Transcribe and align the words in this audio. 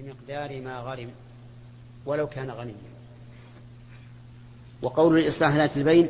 بمقدار 0.00 0.60
ما 0.60 0.78
غرم 0.78 1.10
ولو 2.06 2.26
كان 2.26 2.50
غنيا. 2.50 2.74
وقول 4.82 5.18
الإصلاح 5.18 5.54
ذات 5.54 5.76
البين 5.76 6.08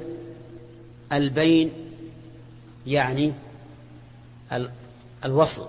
البين 1.13 1.73
يعني 2.87 3.33
الوصل. 5.25 5.69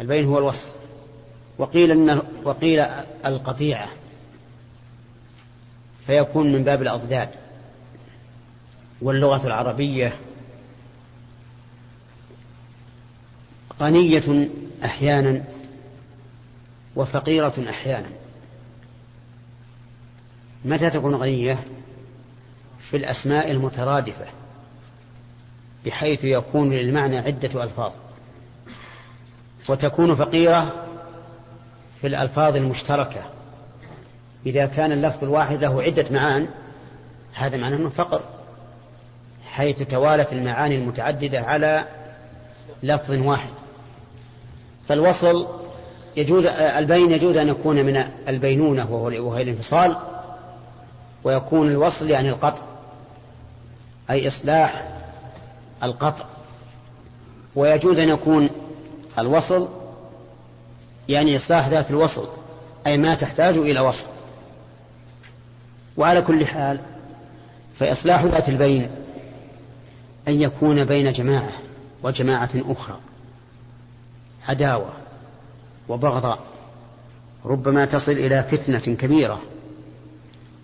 البين 0.00 0.28
هو 0.28 0.38
الوصل. 0.38 0.68
وقيل 1.58 1.90
إنه 1.90 2.22
وقيل 2.44 2.80
القطيعة 3.26 3.88
فيكون 6.06 6.52
من 6.52 6.64
باب 6.64 6.82
الأضداد. 6.82 7.30
واللغة 9.02 9.46
العربية 9.46 10.16
غنية 13.84 14.48
أحيانا 14.84 15.44
وفقيرة 16.96 17.54
أحيانا. 17.68 18.08
متى 20.64 20.90
تكون 20.90 21.14
غنية؟ 21.14 21.58
في 22.78 22.96
الأسماء 22.96 23.50
المترادفة 23.50 24.26
بحيث 25.86 26.24
يكون 26.24 26.72
للمعنى 26.72 27.18
عدة 27.18 27.64
ألفاظ. 27.64 27.92
وتكون 29.68 30.14
فقيرة 30.14 30.86
في 32.00 32.06
الألفاظ 32.06 32.56
المشتركة. 32.56 33.22
إذا 34.46 34.66
كان 34.66 34.92
اللفظ 34.92 35.24
الواحد 35.24 35.58
له 35.64 35.82
عدة 35.82 36.06
معان 36.10 36.48
هذا 37.34 37.56
معناه 37.56 37.76
أنه 37.76 37.88
فقر 37.88 38.20
حيث 39.46 39.82
توالت 39.82 40.32
المعاني 40.32 40.76
المتعددة 40.76 41.40
على 41.40 41.84
لفظ 42.82 43.10
واحد. 43.10 43.63
فالوصل 44.88 45.46
يجوز 46.16 46.46
البين 46.46 47.12
يجوز 47.12 47.36
أن 47.36 47.48
يكون 47.48 47.76
من 47.84 48.04
البينونة 48.28 48.90
وهو 48.92 49.38
الانفصال 49.38 49.96
ويكون 51.24 51.68
الوصل 51.68 52.10
يعني 52.10 52.30
القطع 52.30 52.62
أي 54.10 54.28
إصلاح 54.28 54.88
القطع. 55.82 56.24
ويجوز 57.56 57.98
أن 57.98 58.08
يكون 58.08 58.50
الوصل 59.18 59.68
يعني 61.08 61.36
إصلاح 61.36 61.68
ذات 61.68 61.90
الوصل 61.90 62.28
أي 62.86 62.96
ما 62.96 63.14
تحتاج 63.14 63.56
إلى 63.56 63.80
وصل. 63.80 64.06
وعلى 65.96 66.22
كل 66.22 66.46
حال 66.46 66.80
فإصلاح 67.74 68.24
ذات 68.24 68.48
البين 68.48 68.90
أن 70.28 70.40
يكون 70.40 70.84
بين 70.84 71.12
جماعة 71.12 71.52
وجماعة 72.02 72.50
أخرى. 72.54 72.98
عداوة 74.48 74.94
وبغضاء 75.88 76.38
ربما 77.44 77.84
تصل 77.84 78.12
إلى 78.12 78.42
فتنة 78.42 78.96
كبيرة. 78.96 79.42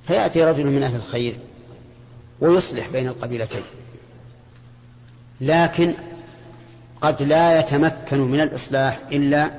فيأتي 0.06 0.44
رجل 0.44 0.66
من 0.66 0.82
أهل 0.82 0.96
الخير 0.96 1.36
ويصلح 2.40 2.88
بين 2.88 3.08
القبيلتين 3.08 3.62
لكن 5.40 5.94
قد 7.00 7.22
لا 7.22 7.60
يتمكن 7.60 8.18
من 8.18 8.40
الإصلاح 8.40 9.00
إلا 9.12 9.50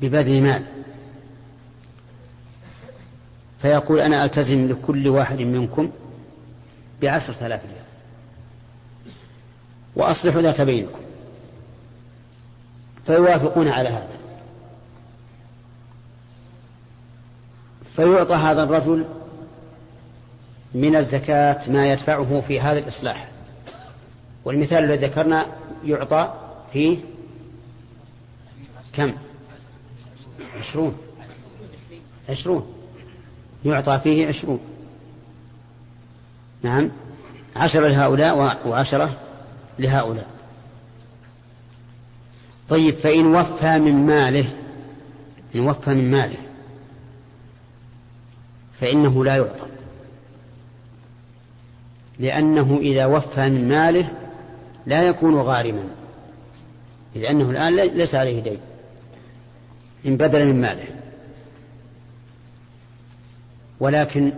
ببذل 0.00 0.42
مال. 0.42 0.62
فيقول 3.62 4.00
أنا 4.00 4.24
ألتزم 4.24 4.68
لكل 4.68 5.08
واحد 5.08 5.40
منكم 5.40 5.90
بعشرة 7.02 7.46
آلاف 7.46 7.64
ريال 7.64 7.84
وأصلح 9.96 10.36
ذات 10.36 10.60
بينكم. 10.60 11.07
فيوافقون 13.08 13.68
على 13.68 13.88
هذا. 13.88 14.18
فيعطى 17.96 18.34
هذا 18.34 18.62
الرجل 18.62 19.04
من 20.74 20.96
الزكاة 20.96 21.70
ما 21.70 21.92
يدفعه 21.92 22.40
في 22.40 22.60
هذا 22.60 22.78
الإصلاح. 22.78 23.28
والمثال 24.44 24.84
الذي 24.84 25.06
ذكرنا 25.06 25.46
يعطى 25.84 26.34
فيه 26.72 26.98
كم؟ 28.92 29.12
عشرون. 30.60 30.98
عشرون. 32.28 32.72
يعطى 33.64 34.00
فيه 34.02 34.28
عشرون. 34.28 34.60
نعم. 36.62 36.90
عشرة 37.56 37.88
لهؤلاء 37.88 38.58
وعشرة 38.66 39.16
لهؤلاء. 39.78 40.37
طيب 42.68 42.94
فإن 42.94 43.26
وفى 43.26 43.78
من 43.78 44.06
ماله 44.06 44.50
إن 45.54 45.60
وفى 45.60 45.90
من 45.90 46.10
ماله 46.10 46.38
فإنه 48.80 49.24
لا 49.24 49.36
يعطى. 49.36 49.66
لأنه 52.18 52.78
إذا 52.80 53.06
وفى 53.06 53.48
من 53.48 53.68
ماله 53.68 54.12
لا 54.86 55.02
يكون 55.02 55.34
غارما 55.34 55.84
لأنه 57.14 57.50
الآن 57.50 57.76
ليس 57.76 58.14
عليه 58.14 58.42
دين 58.42 58.58
إن 60.06 60.16
بدل 60.16 60.46
من 60.46 60.60
ماله. 60.60 60.84
ولكن 63.80 64.32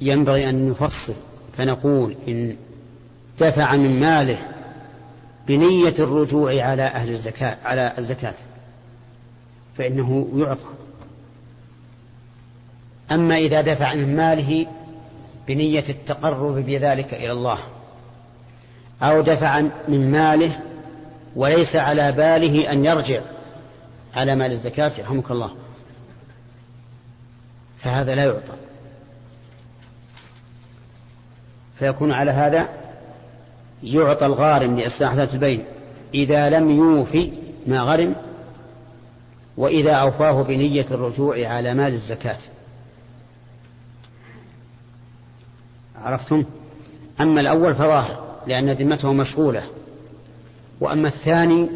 ينبغي 0.00 0.50
أن 0.50 0.68
نفصل 0.68 1.14
فنقول 1.56 2.16
إن 2.28 2.56
دفع 3.40 3.76
من 3.76 4.00
ماله 4.00 4.55
بنية 5.48 5.94
الرجوع 5.98 6.62
على 6.62 6.82
أهل 6.82 7.10
الزكاة 7.10 7.58
على 7.64 7.92
الزكاة. 7.98 8.34
فإنه 9.76 10.28
يعطى. 10.34 10.70
أما 13.10 13.36
إذا 13.36 13.60
دفع 13.60 13.94
من 13.94 14.16
ماله 14.16 14.66
بنية 15.48 15.84
التقرب 15.88 16.54
بذلك 16.54 17.14
إلى 17.14 17.32
الله 17.32 17.58
أو 19.02 19.20
دفع 19.20 19.60
من 19.88 20.10
ماله 20.10 20.60
وليس 21.36 21.76
على 21.76 22.12
باله 22.12 22.72
أن 22.72 22.84
يرجع 22.84 23.20
على 24.14 24.34
مال 24.34 24.52
الزكاة 24.52 24.92
يرحمك 24.98 25.30
الله. 25.30 25.50
فهذا 27.78 28.14
لا 28.14 28.24
يعطى. 28.24 28.56
فيكون 31.78 32.12
على 32.12 32.30
هذا 32.30 32.68
يعطى 33.82 34.26
الغارم 34.26 34.78
لإصلاح 34.78 35.14
ذات 35.14 35.34
البين 35.34 35.64
إذا 36.14 36.50
لم 36.50 36.70
يوفي 36.70 37.32
ما 37.66 37.80
غرم 37.80 38.14
وإذا 39.56 39.92
أوفاه 39.92 40.42
بنية 40.42 40.86
الرجوع 40.90 41.48
على 41.48 41.74
مال 41.74 41.92
الزكاة. 41.92 42.38
عرفتم؟ 46.02 46.44
أما 47.20 47.40
الأول 47.40 47.74
فظاهر 47.74 48.24
لأن 48.46 48.70
ذمته 48.70 49.12
مشغولة. 49.12 49.62
وأما 50.80 51.08
الثاني 51.08 51.68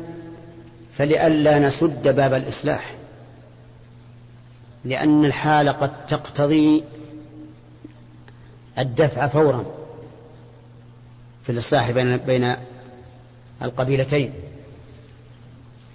فلئلا 0.96 1.58
نسد 1.58 2.08
باب 2.08 2.34
الإصلاح 2.34 2.94
لأن 4.84 5.24
الحال 5.24 5.68
قد 5.68 6.06
تقتضي 6.06 6.84
الدفع 8.78 9.26
فورا. 9.26 9.79
في 11.50 11.56
الإصلاح 11.56 11.90
بين 11.90 12.16
بين 12.16 12.56
القبيلتين. 13.62 14.32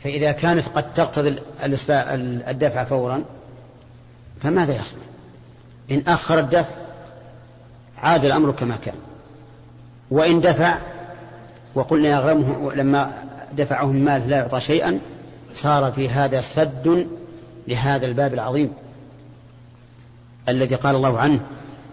فإذا 0.03 0.31
كانت 0.31 0.67
قد 0.67 0.93
تقتضي 0.93 1.35
الدفع 2.47 2.83
فورا 2.83 3.23
فماذا 4.41 4.79
يصنع؟ 4.79 5.01
إن 5.91 6.03
أخر 6.07 6.39
الدفع 6.39 6.75
عاد 7.97 8.25
الأمر 8.25 8.51
كما 8.51 8.75
كان. 8.75 8.95
وإن 10.11 10.41
دفع 10.41 10.77
وقلنا 11.75 12.09
يغرمه 12.09 12.73
لما 12.73 13.23
دفعه 13.53 13.91
المال 13.91 14.29
لا 14.29 14.37
يعطى 14.37 14.61
شيئا 14.61 14.99
صار 15.53 15.91
في 15.91 16.09
هذا 16.09 16.41
سد 16.41 17.07
لهذا 17.67 18.05
الباب 18.05 18.33
العظيم 18.33 18.73
الذي 20.49 20.75
قال 20.75 20.95
الله 20.95 21.19
عنه 21.19 21.39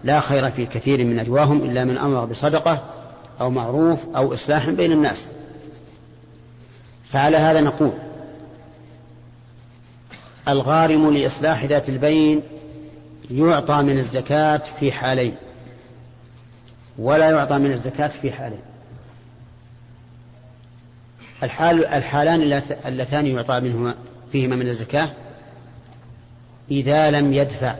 لا 0.03 0.19
خير 0.19 0.51
في 0.51 0.65
كثير 0.65 1.05
من 1.05 1.19
أجواهم 1.19 1.63
إلا 1.63 1.83
من 1.83 1.97
أمر 1.97 2.25
بصدقة 2.25 3.02
أو 3.41 3.49
معروف 3.49 3.99
أو 4.15 4.33
إصلاح 4.33 4.69
بين 4.69 4.91
الناس. 4.91 5.27
فعلى 7.03 7.37
هذا 7.37 7.61
نقول 7.61 7.91
الغارم 10.47 11.13
لإصلاح 11.13 11.63
ذات 11.63 11.89
البين 11.89 12.43
يعطى 13.31 13.81
من 13.81 13.97
الزكاة 13.97 14.61
في 14.79 14.91
حالين 14.91 15.35
ولا 16.97 17.29
يعطى 17.29 17.57
من 17.57 17.71
الزكاة 17.71 18.07
في 18.07 18.31
حالين. 18.31 18.61
الحال 21.43 21.85
الحالان 21.85 22.61
اللتان 22.85 23.27
يعطى 23.27 23.59
منهما 23.59 23.95
فيهما 24.31 24.55
من 24.55 24.67
الزكاة 24.67 25.13
إذا 26.71 27.11
لم 27.11 27.33
يدفع. 27.33 27.75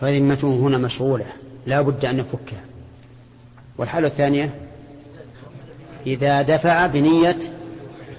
فذمته 0.00 0.48
هنا 0.48 0.78
مشغولة 0.78 1.26
لا 1.66 1.80
بد 1.80 2.04
أن 2.04 2.18
يفكها 2.18 2.64
والحالة 3.78 4.08
الثانية 4.08 4.54
إذا 6.06 6.42
دفع 6.42 6.86
بنية 6.86 7.38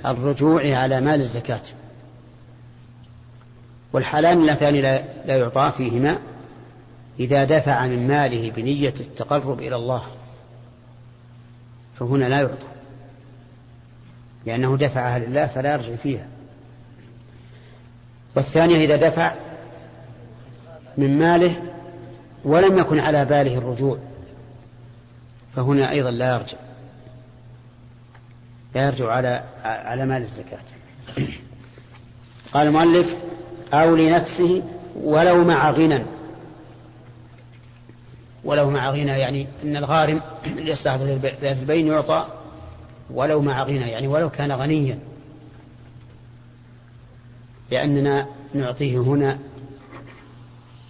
الرجوع 0.05 0.77
على 0.77 1.01
مال 1.01 1.21
الزكاة. 1.21 1.61
والحالان 3.93 4.41
اللتان 4.41 4.75
لا 4.75 5.03
يعطى 5.25 5.73
فيهما 5.77 6.19
إذا 7.19 7.43
دفع 7.43 7.87
من 7.87 8.07
ماله 8.07 8.51
بنية 8.51 8.93
التقرب 8.99 9.59
إلى 9.59 9.75
الله 9.75 10.03
فهنا 11.95 12.25
لا 12.25 12.39
يعطى 12.41 12.67
لأنه 14.45 14.77
دفعها 14.77 15.19
لله 15.19 15.47
فلا 15.47 15.73
يرجع 15.73 15.95
فيها. 15.95 16.27
والثانية 18.35 18.85
إذا 18.85 19.09
دفع 19.09 19.33
من 20.97 21.17
ماله 21.17 21.61
ولم 22.45 22.77
يكن 22.77 22.99
على 22.99 23.25
باله 23.25 23.57
الرجوع 23.57 23.97
فهنا 25.57 25.91
أيضا 25.91 26.11
لا 26.11 26.33
يرجع. 26.35 26.57
لا 28.75 28.85
يرجع 28.85 29.11
على 29.11 29.43
على 29.63 30.05
مال 30.05 30.21
الزكاة. 30.21 30.59
قال 32.53 32.67
المؤلف 32.67 33.17
أو 33.73 33.95
لنفسه 33.95 34.63
ولو 34.95 35.43
مع 35.43 35.71
غنى. 35.71 36.03
ولو 38.43 38.69
مع 38.69 38.89
غنى 38.89 39.19
يعني 39.19 39.47
أن 39.63 39.75
الغارم 39.77 40.21
ليصلح 40.55 40.95
ذات 40.95 41.43
البين 41.43 41.87
يعطى 41.87 42.27
ولو 43.09 43.41
مع 43.41 43.63
غنى 43.63 43.89
يعني 43.91 44.07
ولو 44.07 44.29
كان 44.29 44.51
غنيا. 44.51 44.99
لأننا 47.71 48.27
نعطيه 48.53 48.97
هنا 48.97 49.39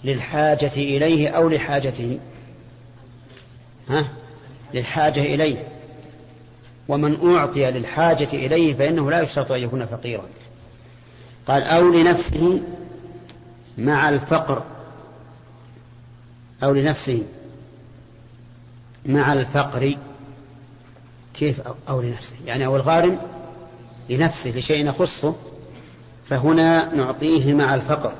للحاجة 0.03 0.71
إليه 0.75 1.29
أو 1.29 1.49
لحاجته. 1.49 2.19
ها؟ 3.89 4.07
للحاجة 4.73 5.21
إليه. 5.21 5.67
ومن 6.87 7.35
أعطي 7.35 7.71
للحاجة 7.71 8.29
إليه 8.33 8.73
فإنه 8.73 9.11
لا 9.11 9.21
يشترط 9.21 9.51
أن 9.51 9.59
يكون 9.59 9.85
فقيرا. 9.85 10.25
قال 11.47 11.63
أو 11.63 11.89
لنفسه 11.89 12.61
مع 13.77 14.09
الفقر. 14.09 14.63
أو 16.63 16.73
لنفسه 16.73 17.23
مع 19.05 19.33
الفقر. 19.33 19.97
كيف 21.33 21.61
أو 21.89 22.01
لنفسه؟ 22.01 22.35
يعني 22.45 22.65
أو 22.65 22.75
الغارم 22.75 23.19
لنفسه 24.09 24.49
لشيء 24.49 24.87
يخصه 24.87 25.35
فهنا 26.29 26.95
نعطيه 26.95 27.53
مع 27.53 27.75
الفقر. 27.75 28.13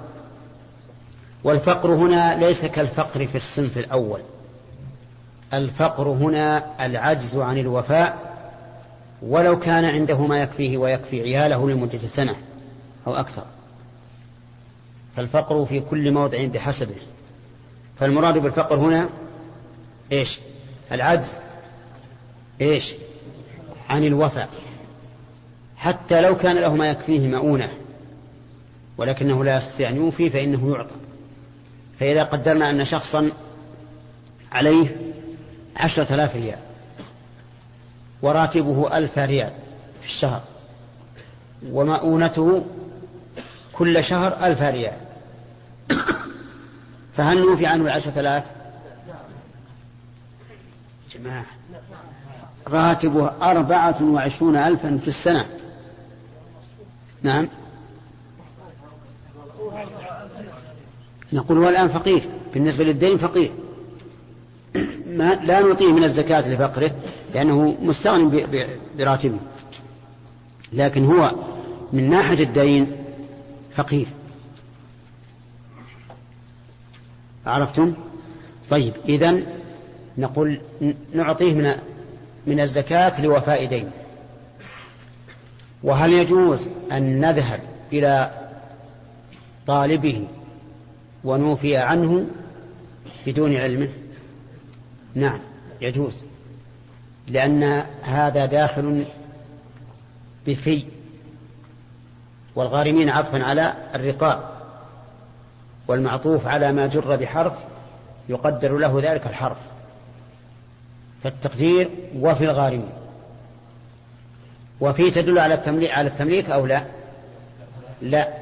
والفقر 1.44 1.94
هنا 1.96 2.46
ليس 2.46 2.66
كالفقر 2.66 3.28
في 3.28 3.36
الصنف 3.36 3.78
الأول. 3.78 4.22
الفقر 5.54 6.08
هنا 6.08 6.64
العجز 6.86 7.38
عن 7.38 7.58
الوفاء 7.58 8.38
ولو 9.22 9.60
كان 9.60 9.86
عنده 9.86 10.28
ما 10.28 10.42
يكفيه 10.42 10.78
ويكفي 10.78 11.22
عياله 11.22 11.70
لمدة 11.70 12.08
سنة 12.08 12.36
أو 13.08 13.16
أكثر. 13.16 13.44
فالفقر 15.16 15.66
في 15.66 15.80
كل 15.80 16.12
موضع 16.12 16.46
بحسبه. 16.46 16.96
فالمراد 18.00 18.38
بالفقر 18.38 18.76
هنا 18.76 19.10
إيش؟ 20.12 20.40
العجز. 20.92 21.32
إيش؟ 22.62 22.94
عن 23.90 24.04
الوفاء. 24.04 24.50
حتى 25.78 26.22
لو 26.22 26.38
كان 26.38 26.56
له 26.56 26.76
ما 26.76 26.90
يكفيه 26.90 27.28
مؤونة 27.28 27.70
ولكنه 28.98 29.44
لا 29.44 29.58
يستطيع 29.58 29.90
أن 29.90 29.96
يوفي 29.96 30.30
فإنه 30.30 30.72
يعطى. 30.76 30.96
فإذا 32.00 32.24
قدرنا 32.24 32.70
أن 32.70 32.86
شخصا 32.86 33.32
عليه 34.52 35.07
عشرة 35.78 36.16
آلاف 36.16 36.36
ريال. 36.36 36.60
وراتبه 38.22 38.98
ألف 38.98 39.18
ريال 39.18 39.52
في 40.02 40.08
الشهر. 40.08 40.42
ومؤونته 41.72 42.66
كل 43.74 44.04
شهر 44.04 44.46
ألف 44.46 44.62
ريال. 44.62 44.98
فهل 47.16 47.38
نوفي 47.38 47.66
عنه 47.66 47.86
العشرة 47.86 48.20
آلاف؟ 48.20 48.44
جماعة 51.12 51.46
راتبه 52.68 53.32
أربعة 53.42 54.04
وعشرون 54.04 54.56
ألفا 54.56 54.98
في 54.98 55.08
السنة. 55.08 55.46
نعم. 57.24 57.48
نقول 61.34 61.58
هو 61.58 61.70
الآن 61.70 61.88
فقير. 61.90 62.30
بالنسبة 62.54 62.84
للدين 62.84 63.18
فقير. 63.18 63.52
ما 65.08 65.36
لا 65.36 65.62
نعطيه 65.62 65.94
من 65.94 66.04
الزكاة 66.04 66.50
لفقره 66.50 66.92
لأنه 67.34 67.78
مستغن 67.82 68.48
براتبه. 68.98 69.38
لكن 70.74 71.06
هو 71.06 71.32
من 71.94 72.10
ناحية 72.10 72.44
الدين 72.44 72.92
فقير. 73.76 74.08
عرفتم؟ 77.46 77.94
طيب 78.70 78.94
إذن 79.10 79.46
نقول 80.18 80.62
نعطيه 81.14 81.54
من 81.54 81.76
من 82.48 82.60
الزكاة 82.60 83.22
لوفاء 83.22 83.66
دين. 83.66 83.92
وهل 85.84 86.14
يجوز 86.14 86.68
أن 86.92 87.20
نذهب 87.20 87.60
إلى 87.94 88.32
طالبه 89.68 90.28
ونوفي 91.24 91.78
عنه 91.78 92.26
بدون 93.28 93.56
علمه؟ 93.56 93.90
نعم 95.18 95.40
يجوز. 95.82 96.24
لأن 97.28 97.64
هذا 98.04 98.46
داخل 98.46 99.06
بفي 100.48 100.84
والغارمين 102.56 103.10
عطفا 103.10 103.44
على 103.44 103.74
الرقاب 103.96 104.44
والمعطوف 105.88 106.48
على 106.48 106.72
ما 106.72 106.88
جر 106.88 107.16
بحرف 107.16 107.54
يقدر 108.30 108.78
له 108.78 109.00
ذلك 109.04 109.28
الحرف. 109.28 109.58
فالتقدير 111.24 111.90
وفي 112.20 112.44
الغارمين. 112.44 112.90
وفي 114.80 115.12
تدل 115.12 115.40
على 115.40 115.54
التمليك 115.54 115.92
على 115.92 116.08
التمليك 116.08 116.50
أو 116.50 116.66
لا؟ 116.66 116.84
لا. 118.02 118.34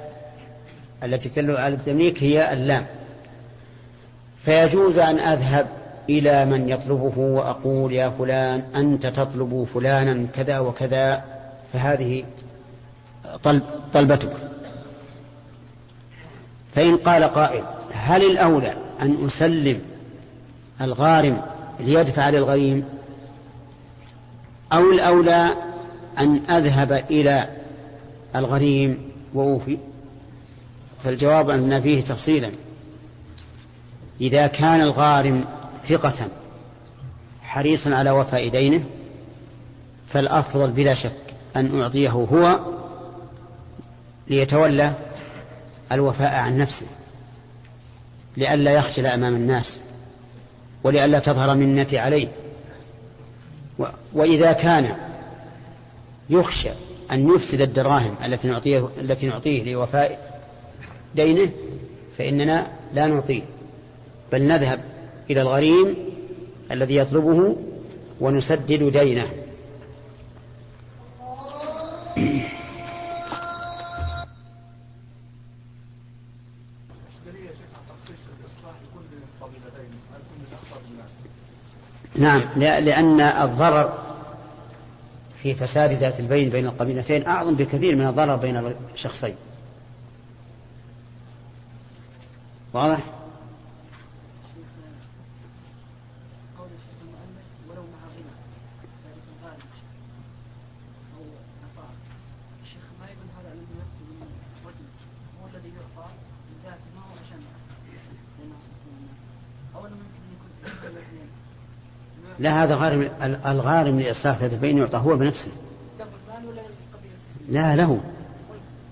التي 1.04 1.30
تدل 1.30 1.58
على 1.58 1.76
التمليك 1.76 2.24
هي 2.24 2.54
اللام. 2.54 2.86
فيجوز 4.40 5.00
أن 5.00 5.20
أذهب 5.20 5.68
إلى 6.10 6.46
من 6.46 6.70
يطلبه 6.70 7.18
وأقول 7.18 7.94
يا 7.94 8.10
فلان 8.10 8.64
أنت 8.76 9.08
تطلب 9.08 9.68
فلانا 9.74 10.28
كذا 10.34 10.60
وكذا 10.60 11.24
فهذه 11.74 12.24
طلب 13.44 13.64
طلبتك. 13.94 14.34
فإن 16.76 16.98
قال 16.98 17.24
قائل 17.24 17.64
هل 17.92 18.32
الأولى 18.32 18.78
أن 19.02 19.26
أسلم 19.26 19.82
الغارم 20.82 21.42
ليدفع 21.80 22.30
للغريم؟ 22.30 22.86
أو 24.74 24.92
الأولى 24.92 25.54
أن 26.20 26.36
أذهب 26.50 26.92
إلى 26.92 27.50
الغريم 28.36 29.12
وأوفي؟ 29.34 29.78
فالجواب 31.04 31.50
أن 31.50 31.82
فيه 31.82 32.02
تفصيلا. 32.02 32.52
إذا 34.22 34.48
كان 34.48 34.82
الغارم 34.82 35.46
ثقة 35.90 36.28
حريصا 37.44 37.96
على 37.96 38.12
وفاء 38.12 38.48
دينه 38.48 38.84
فالأفضل 40.08 40.72
بلا 40.72 40.94
شك 40.94 41.12
أن 41.56 41.82
أعطيه 41.82 42.10
هو 42.10 42.60
ليتولى 44.28 44.94
الوفاء 45.92 46.34
عن 46.34 46.58
نفسه 46.58 46.86
لئلا 48.38 48.72
يخجل 48.72 49.06
أمام 49.06 49.36
الناس 49.36 49.80
ولئلا 50.84 51.20
تظهر 51.20 51.56
منتي 51.56 51.98
عليه. 51.98 52.28
وإذا 54.14 54.52
كان 54.52 54.96
يخشى 56.30 56.70
أن 57.12 57.36
يفسد 57.36 57.62
الدراهم 57.62 58.16
التي 58.26 58.48
نعطيه 58.48 58.90
التي 58.98 59.28
نعطيه 59.28 59.74
لوفاء 59.74 60.40
دينه 61.16 61.52
فإننا 62.18 62.68
لا 62.94 63.08
نعطيه 63.08 63.42
بل 64.32 64.48
نذهب 64.48 64.80
إلى 65.30 65.42
الغريم 65.42 65.96
الذي 66.72 66.96
يطلبه 66.96 67.56
ونسدد 68.22 68.84
دينه 68.84 69.28
نعم 82.16 82.42
لأن 82.58 83.22
الضرر 83.22 84.06
في 85.44 85.56
فساد 85.56 85.92
ذات 85.92 86.20
البين 86.20 86.50
بين 86.50 86.66
القبيلتين 86.66 87.28
أعظم 87.28 87.56
بكثير 87.56 87.96
من 87.96 88.08
الضرر 88.08 88.36
بين 88.36 88.74
الشخصين 88.94 89.36
واضح؟ 92.74 93.15
لا 112.46 112.64
هذا 112.64 112.76
غارم 112.76 113.10
الغارم 113.46 114.00
لإصلاح 114.00 114.42
البين 114.42 114.78
يعطى 114.78 114.98
هو 114.98 115.18
بنفسه. 115.18 115.52
لا 117.50 117.76
له 117.76 118.04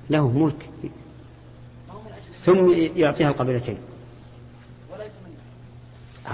له 0.10 0.32
ملك. 0.32 0.70
ثم 2.46 2.74
يعطيها 2.96 3.30
القبيلتين. 3.30 3.78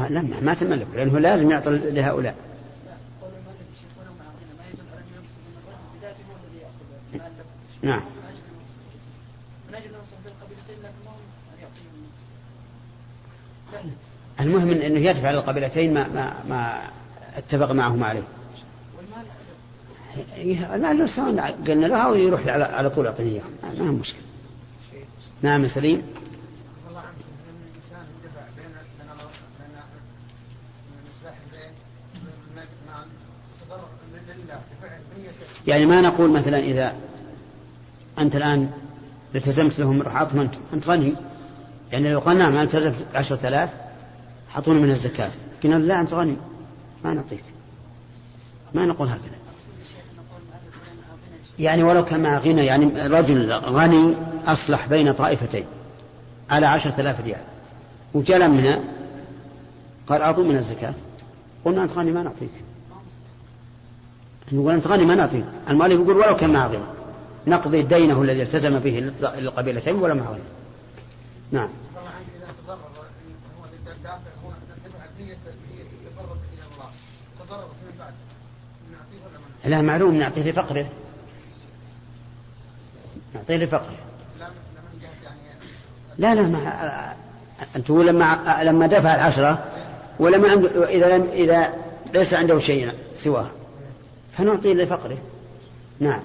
لا 0.10 0.22
ما 0.22 0.54
تملك 0.54 0.88
لأنه 0.96 1.20
لازم 1.20 1.52
يعطي 1.52 1.70
لهؤلاء. 1.70 2.36
نعم. 7.82 8.02
المهم 14.40 14.72
إنه 14.72 15.00
يدفع 15.00 15.28
على 15.28 15.38
القبيلتين 15.38 15.94
ما 15.94 16.08
ما 16.08 16.44
ما 16.50 16.90
اتفق 17.40 17.72
معهما 17.72 18.06
عليه. 18.08 18.24
لا 20.76 20.94
لا 20.94 21.08
سواء 21.08 21.56
قلنا 21.68 21.86
له 21.86 21.98
أو 21.98 22.16
يروح 22.16 22.48
على 22.48 22.90
طول 22.90 23.06
يعطيني 23.06 23.30
اياهم 23.30 23.80
ما 23.80 23.90
هو 23.90 23.94
مشكلة. 23.94 24.22
نعم 25.42 25.68
سليم. 25.68 26.04
يعني 35.68 35.86
ما 35.86 36.02
نقول 36.02 36.32
مثلا 36.32 36.60
إذا 36.60 36.94
أنت 38.20 38.36
الآن 38.36 38.70
التزمت 39.36 39.80
لهم 39.80 40.02
أعطهم 40.02 40.40
أنت 40.40 40.54
أنت 40.74 40.88
غني 40.88 41.14
يعني 41.92 42.14
لو 42.14 42.20
قال 42.20 42.38
نعم 42.38 42.52
أنا 42.52 42.64
التزمت 42.64 43.06
عشرة 43.16 43.48
آلاف 43.48 43.70
أعطوني 44.56 44.80
من 44.80 44.92
الزكاة 44.92 45.32
قلنا 45.64 45.76
لا 45.76 46.02
أنت 46.02 46.14
غني 46.14 46.36
ما 47.04 47.14
نعطيك 47.14 47.44
ما 48.74 48.86
نقول 48.86 49.08
هكذا. 49.08 49.36
يعني 51.60 51.84
ولو 51.84 52.06
مع 52.12 52.38
غنى 52.38 52.66
يعني 52.66 53.08
رجل 53.08 53.52
غني 53.52 54.16
أصلح 54.46 54.88
بين 54.88 55.12
طائفتين 55.14 55.66
على 56.50 56.66
عشرة 56.66 57.02
آلاف 57.02 57.22
ريال. 57.22 57.42
وجاء 58.14 58.48
منا 58.48 58.80
قال 60.08 60.22
أعطوا 60.22 60.44
من 60.44 60.58
الزكاة. 60.58 60.94
قلنا 61.66 61.84
أنت 61.84 61.92
غني 61.92 62.12
ما 62.12 62.24
نعطيك. 62.24 62.52
نقول 64.52 64.74
أنت 64.74 64.88
غني 64.88 65.06
ما 65.06 65.16
نعطيك. 65.16 65.46
المؤلف 65.70 65.94
يقول 65.94 66.18
ولو 66.18 66.36
كان 66.36 66.58
غنى. 66.58 66.80
نقضي 67.48 67.82
دينه 67.82 68.22
الذي 68.22 68.42
التزم 68.42 68.80
به 68.80 69.12
للقبيلتين 69.38 69.96
ولا 69.96 70.14
مع 70.14 70.30
غنى. 70.30 70.40
نعم. 71.52 71.70
لا 79.70 79.82
معلوم 79.82 80.16
نعطيه 80.16 80.52
لفقره. 80.52 80.86
نعطيه 83.36 83.58
لفقره. 83.58 83.96
لا 86.18 86.36
لا 86.36 86.42
ما 86.42 87.14
أنت 87.76 87.90
لما 87.90 88.60
لما 88.64 88.88
دفع 88.88 89.16
العشرة 89.16 89.64
ولما 90.20 90.50
عنده 90.50 90.90
إذا 90.90 91.18
لم 91.18 91.28
إذا 91.32 91.74
ليس 92.14 92.34
عنده 92.34 92.60
شيء 92.60 92.92
سواه 93.16 93.50
فنعطيه 94.38 94.74
لفقره. 94.74 95.18
نعم. 96.00 96.24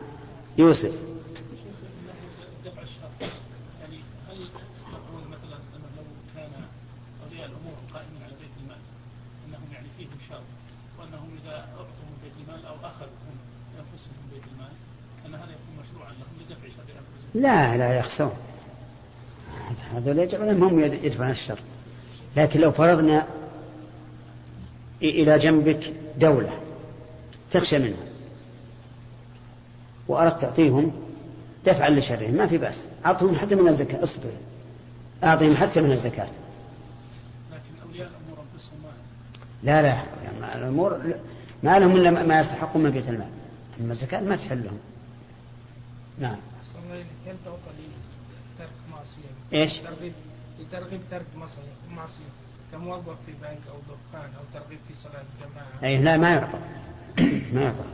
يوسف. 0.58 0.92
لا 17.34 17.76
لا 17.76 17.98
يخسون 17.98 18.32
هذول 19.94 20.18
يجعلون 20.18 20.62
هم 20.62 20.80
يدفعون 20.80 21.30
الشر. 21.30 21.58
لكن 22.36 22.60
لو 22.60 22.72
فرضنا 22.72 23.26
إلى 25.02 25.38
جنبك 25.38 25.92
دولة 26.18 26.52
تخشى 27.50 27.78
منها 27.78 28.04
وأردت 30.08 30.42
تعطيهم 30.42 30.92
دفعا 31.66 31.90
لشرهم 31.90 32.34
ما 32.34 32.46
في 32.46 32.58
بأس. 32.58 32.78
أعطهم 33.06 33.36
حتى 33.36 33.54
من 33.54 33.68
الزكاة 33.68 34.02
اصبر. 34.02 34.30
أعطهم 35.24 35.56
حتى 35.56 35.80
من 35.80 35.92
الزكاة. 35.92 36.28
لكن 37.52 37.86
أولياء 37.86 38.08
الأمور 38.08 38.44
أنفسهم 38.52 38.78
لا 39.62 39.82
لا. 39.82 40.02
يعني 40.24 40.58
الأمور 40.58 41.16
ما 41.62 41.78
لهم 41.78 41.96
إلا 41.96 42.10
ما 42.10 42.40
يستحقون 42.40 42.82
من 42.82 42.90
بيت 42.90 43.08
المال. 43.08 43.28
أما 43.80 43.92
الزكاة 43.92 44.20
ما 44.20 44.36
تحل 44.36 44.64
لهم 44.64 44.78
نعم. 46.18 46.36
هل 47.00 47.36
تعطى 47.44 47.70
لترك 48.56 48.72
معصية 48.90 49.30
إيش؟ 49.52 49.78
ترغيب 49.78 50.12
لترغيب 50.60 51.00
ترك 51.10 51.26
معصية 51.90 52.28
كموظف 52.72 53.16
في 53.26 53.32
بنك 53.32 53.60
أو 53.70 53.78
دكان 53.78 54.30
أو 54.34 54.44
ترغيب 54.54 54.78
في 54.88 54.94
صلاة 54.94 55.24
الجماعة 55.34 55.84
أي 55.84 56.02
لا 56.02 56.16
ما 56.16 56.30
يعطى 56.30 56.58
ما 57.54 57.62
يعطى 57.62 57.84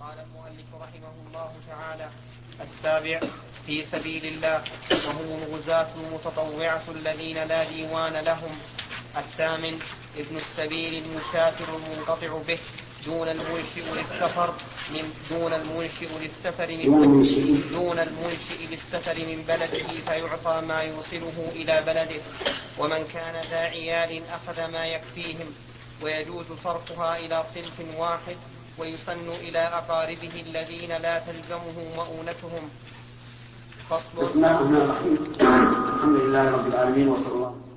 قال 0.00 0.18
المؤلف 0.18 0.74
رحمه 0.74 1.12
الله 1.26 1.52
تعالى 1.68 2.08
السابع 2.60 3.20
في 3.66 3.84
سبيل 3.84 4.26
الله 4.26 4.62
وهم 5.06 5.42
الغزاة 5.42 5.88
المتطوعة 5.96 6.82
الذين 6.88 7.42
لا 7.44 7.70
ديوان 7.70 8.12
لهم. 8.12 8.58
الثامن 9.16 9.78
ابن 10.18 10.36
السبيل 10.36 11.02
المسافر 11.04 11.76
المنقطع 11.76 12.38
به 12.48 12.58
دون 13.06 13.28
المنشئ 13.28 13.82
للسفر 13.94 14.54
من 14.94 15.12
دون 15.30 15.52
المنشئ 15.52 16.08
للسفر 16.22 16.66
من 16.66 17.62
دون 17.72 17.98
المنشئ. 17.98 18.66
للسفر 18.70 19.14
من 19.14 19.44
بلده 19.48 19.88
فيعطى 20.06 20.66
ما 20.66 20.80
يوصله 20.80 21.50
إلى 21.54 21.82
بلده. 21.86 22.22
ومن 22.78 23.04
كان 23.14 23.34
ذا 23.50 23.56
عيال 23.56 24.22
أخذ 24.30 24.70
ما 24.70 24.86
يكفيهم. 24.86 25.46
ويجوز 26.02 26.46
صرفها 26.64 27.18
إلى 27.18 27.44
صنف 27.54 27.98
واحد 27.98 28.36
ويسن 28.78 29.28
إلى 29.28 29.58
أقاربه 29.58 30.42
الذين 30.46 30.88
لا 30.88 31.18
تلزمه 31.18 31.76
مؤونتهم. 31.96 32.70
فصل 33.90 34.22
بسم 34.22 34.38
الله 34.38 34.50
الرحمن 34.50 34.76
الرحيم. 34.76 35.32
الحمد 35.94 36.16
لله 36.20 36.50
رب 36.50 36.66
العالمين 36.66 37.08
وصلى 37.08 37.32
الله 37.32 37.71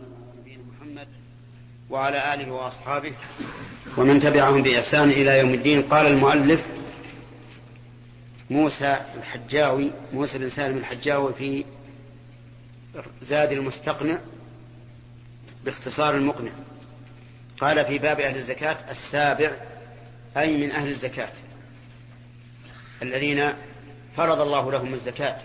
وعلى 1.90 2.34
آله 2.34 2.52
وأصحابه 2.52 3.14
ومن 3.98 4.20
تبعهم 4.20 4.64
بإحسان 4.64 5.10
إلى 5.10 5.40
يوم 5.40 5.54
الدين. 5.54 5.82
قال 5.82 6.08
المؤلف 6.08 6.66
موسى 8.50 8.98
الحجاوي 9.18 9.92
موسى 10.14 10.38
بن 10.38 10.50
سالم 10.50 10.78
الحجاوي 10.78 11.34
في 11.34 11.66
زاد 13.22 13.52
المستقنع 13.52 14.18
باختصار 15.66 16.16
المقنع. 16.16 16.52
قال 17.60 17.86
في 17.86 17.98
باب 17.98 18.20
أهل 18.20 18.36
الزكاة 18.36 18.78
السابع 18.92 19.52
أي 20.38 20.58
من 20.58 20.72
أهل 20.72 20.88
الزكاة 20.88 21.32
الذين 23.02 23.54
فرض 24.16 24.42
الله 24.42 24.72
لهم 24.72 24.94
الزكاة. 24.94 25.38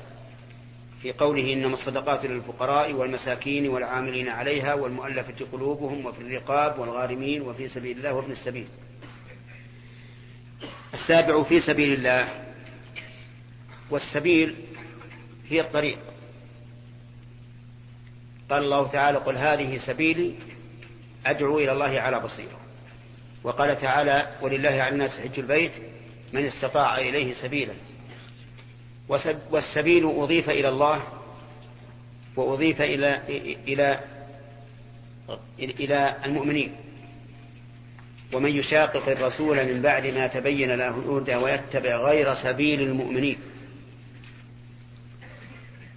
في 1.02 1.12
قوله 1.12 1.52
إنما 1.52 1.74
الصدقات 1.74 2.24
للفقراء 2.24 2.92
والمساكين 2.92 3.68
والعاملين 3.68 4.28
عليها 4.28 4.74
والمؤلفة 4.74 5.46
قلوبهم 5.52 6.06
وفي 6.06 6.20
الرقاب 6.20 6.78
والغارمين 6.78 7.42
وفي 7.42 7.68
سبيل 7.68 7.96
الله 7.96 8.12
وابن 8.12 8.32
السبيل. 8.32 8.68
السابع 10.94 11.42
في 11.42 11.60
سبيل 11.60 11.92
الله. 11.92 12.28
والسبيل 13.90 14.54
هي 15.48 15.60
الطريق. 15.60 15.98
قال 18.50 18.62
الله 18.62 18.88
تعالى 18.88 19.18
قل 19.18 19.36
هذه 19.36 19.78
سبيلي 19.78 20.34
أدعو 21.26 21.58
إلى 21.58 21.72
الله 21.72 22.00
على 22.00 22.20
بصيرة. 22.20 22.60
وقال 23.44 23.80
تعالى 23.80 24.36
ولله 24.42 24.70
على 24.70 24.88
الناس 24.88 25.20
حج 25.20 25.38
البيت 25.38 25.72
من 26.32 26.44
استطاع 26.44 26.98
إليه 26.98 27.32
سبيلا. 27.32 27.74
والسبيل 29.50 30.06
أضيف 30.06 30.50
إلى 30.50 30.68
الله 30.68 31.02
وأضيف 32.36 32.80
إلى 32.82 33.20
إلى 33.68 34.00
إلى 35.58 36.16
المؤمنين. 36.24 36.74
ومن 38.32 38.50
يشاقق 38.56 39.08
الرسول 39.08 39.66
من 39.66 39.82
بعد 39.82 40.06
ما 40.06 40.26
تبين 40.26 40.74
له 40.74 40.88
الهدى 40.88 41.36
ويتبع 41.36 41.96
غير 41.96 42.34
سبيل 42.34 42.82
المؤمنين. 42.82 43.38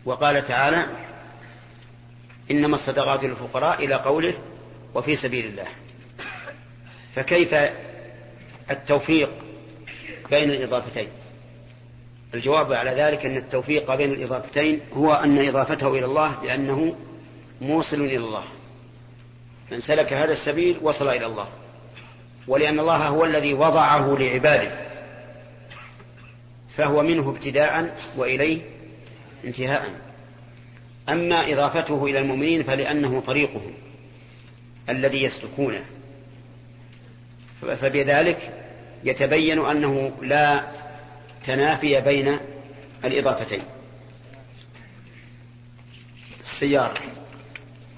وقال 0.05 0.47
تعالى 0.47 0.87
إنما 2.51 2.75
الصدقات 2.75 3.23
للفقراء 3.23 3.85
إلى 3.85 3.95
قوله 3.95 4.33
وفي 4.95 5.15
سبيل 5.15 5.45
الله. 5.45 5.67
فكيف 7.15 7.53
التوفيق 8.71 9.29
بين 10.29 10.49
الإضافتين؟ 10.49 11.07
الجواب 12.33 12.73
على 12.73 12.91
ذلك 12.91 13.25
أن 13.25 13.37
التوفيق 13.37 13.95
بين 13.95 14.11
الإضافتين 14.11 14.79
هو 14.93 15.13
أن 15.13 15.47
إضافته 15.47 15.87
إلى 15.87 16.05
الله 16.05 16.43
لأنه 16.43 16.95
موصل 17.61 18.01
إلى 18.01 18.17
الله. 18.17 18.43
من 19.71 19.81
سلك 19.81 20.13
هذا 20.13 20.31
السبيل 20.31 20.77
وصل 20.81 21.07
إلى 21.07 21.25
الله. 21.25 21.47
ولأن 22.47 22.79
الله 22.79 23.07
هو 23.07 23.25
الذي 23.25 23.53
وضعه 23.53 24.17
لعباده. 24.19 24.71
فهو 26.77 27.03
منه 27.03 27.29
ابتداء 27.29 27.97
وإليه 28.17 28.61
انتهاء. 29.45 29.89
أما 31.09 31.53
إضافته 31.53 32.05
إلى 32.05 32.19
المؤمنين 32.19 32.63
فلأنه 32.63 33.23
طريقهم 33.27 33.73
الذي 34.89 35.23
يسلكونه. 35.23 35.85
فبذلك 37.61 38.53
يتبين 39.03 39.65
أنه 39.65 40.11
لا 40.21 40.63
تنافي 41.45 42.01
بين 42.01 42.39
الإضافتين. 43.05 43.63
السيارة 46.41 47.01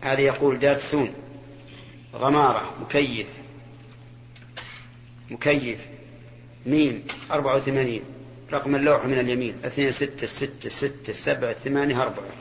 هذا 0.02 0.22
يقول 0.22 0.60
داتسون 0.60 1.14
غمارة 2.14 2.82
مكيف. 2.82 3.28
مكيف. 5.32 5.88
ميم 6.66 7.04
أربعة 7.32 7.56
وثمانين. 7.56 8.02
رقم 8.54 8.76
اللوح 8.76 9.06
من 9.06 9.20
اليمين. 9.20 9.56
اثنين 9.66 9.92
ستة 9.92 10.28
ستة 10.28 10.70
ستة 10.70 11.14
سبعة 11.14 11.54
ثمانية 11.54 12.02
أربعة. 12.02 12.32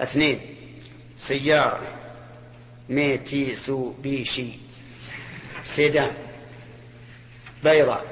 اثنين 0.00 0.40
سيارة. 1.16 1.98
ميتي 2.88 3.56
سو 3.56 3.92
بيشي 3.92 4.52
سيدان. 5.64 6.12
بيضاء. 7.64 8.11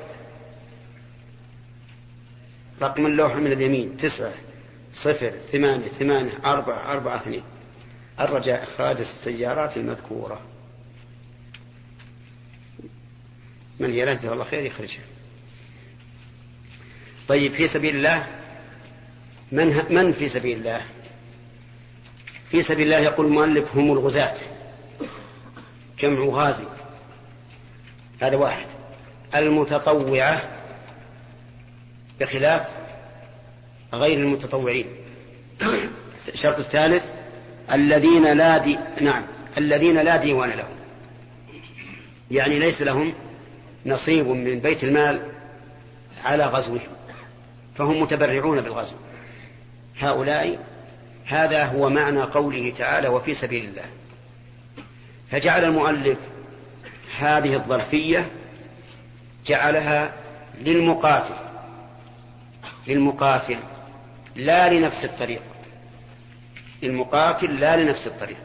رقم 2.83 3.07
اللوحة 3.07 3.39
من 3.39 3.53
اليمين 3.53 3.97
تسعة 3.97 4.33
صفر 4.95 5.31
ثمانية 5.53 5.89
ثمانية 5.89 6.33
أربعة 6.45 6.93
أربعة 6.93 7.17
اثنين. 7.17 7.43
الرجاء 8.21 8.63
إخراج 8.63 8.99
السيارات 9.01 9.77
المذكورة. 9.77 10.41
من 13.81 13.91
هي؟ 13.91 14.05
لا 14.05 14.33
الله 14.33 14.45
خير 14.45 14.65
يخرجها. 14.65 15.05
طيب 17.29 17.53
في 17.53 17.69
سبيل 17.69 17.97
الله 17.97 18.27
من, 19.53 19.67
من 19.91 20.13
في 20.13 20.29
سبيل 20.29 20.59
الله؟ 20.59 20.83
في 22.51 22.63
سبيل 22.63 22.87
الله 22.87 22.99
يقول 22.99 23.27
المؤلف 23.27 23.77
هم 23.77 23.93
الغزاة. 23.93 24.37
جمع 25.99 26.25
غازي. 26.25 26.65
هذا 28.21 28.37
واحد. 28.37 28.67
المتطوعة 29.35 30.60
بخلاف 32.21 32.67
غير 33.95 34.19
المتطوعين. 34.19 34.87
الشرط 36.29 36.59
الثالث 36.59 37.13
الذين 37.73 38.33
لا 38.33 38.59
دي 38.59 38.79
نعم 39.01 39.27
الذين 39.59 39.99
لا 39.99 40.17
ديوان 40.17 40.51
لهم. 40.51 40.77
يعني 42.31 42.59
ليس 42.59 42.83
لهم 42.83 43.13
نصيب 43.87 44.27
من 44.27 44.59
بيت 44.59 44.85
المال 44.85 45.23
على 46.25 46.45
غزوهم 46.47 46.81
فهم 47.75 48.03
متبرعون 48.03 48.61
بالغزو. 48.61 48.97
هؤلاء 49.99 50.59
هذا 51.27 51.65
هو 51.65 51.89
معنى 51.89 52.21
قوله 52.21 52.71
تعالى 52.79 53.09
وفي 53.09 53.35
سبيل 53.35 53.65
الله 53.65 53.85
فجعل 55.31 55.65
المؤلف 55.65 56.19
هذه 57.19 57.55
الظرفية 57.55 58.29
جعلها 59.47 60.13
للمقاتل. 60.61 61.50
للمقاتل 62.91 63.59
لا 64.37 64.73
لنفس 64.73 65.05
الطريق. 65.05 65.43
للمقاتل 66.83 67.61
لا 67.61 67.77
لنفس 67.77 68.07
الطريق. 68.07 68.37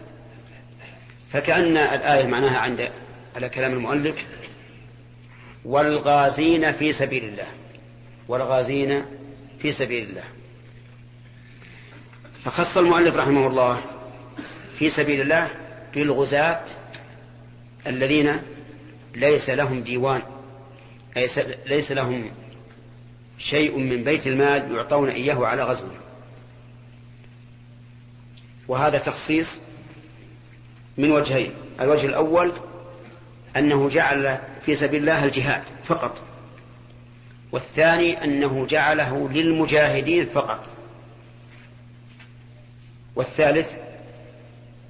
فكأن 1.32 1.78
الآية 1.78 2.28
معناها 2.28 2.58
عند 2.58 2.90
على 3.36 3.50
كلام 3.50 3.74
المؤلف 3.74 4.16
والغازين 5.66 6.72
في 6.72 6.94
سبيل 6.94 7.24
الله. 7.24 7.48
والغازين 8.28 9.06
في 9.60 9.72
سبيل 9.72 10.10
الله. 10.10 10.24
فخص 12.44 12.78
المؤلف 12.78 13.16
رحمه 13.16 13.48
الله 13.48 13.82
في 14.80 14.90
سبيل 14.90 15.22
الله 15.22 15.50
بالغزاة 15.96 16.66
الذين 17.88 18.42
ليس 19.16 19.50
لهم 19.50 19.82
ديوان 19.82 20.22
ليس 21.66 21.92
لهم 21.92 22.32
شيء 23.38 23.78
من 23.78 24.04
بيت 24.04 24.28
المال 24.28 24.76
يعطون 24.76 25.10
إياه 25.10 25.46
على 25.46 25.64
غزوه. 25.64 25.98
وهذا 28.68 28.98
تخصيص 28.98 29.60
من 30.98 31.12
وجهين. 31.12 31.52
الوجه 31.82 32.06
الأول 32.06 32.52
أنه 33.58 33.90
جعل 33.90 34.40
في 34.66 34.76
سبيل 34.76 35.02
الله 35.02 35.26
الجهاد 35.26 35.64
فقط. 35.84 36.22
والثاني 37.52 38.24
أنه 38.24 38.66
جعله 38.66 39.30
للمجاهدين 39.30 40.26
فقط. 40.26 40.70
والثالث 43.16 43.74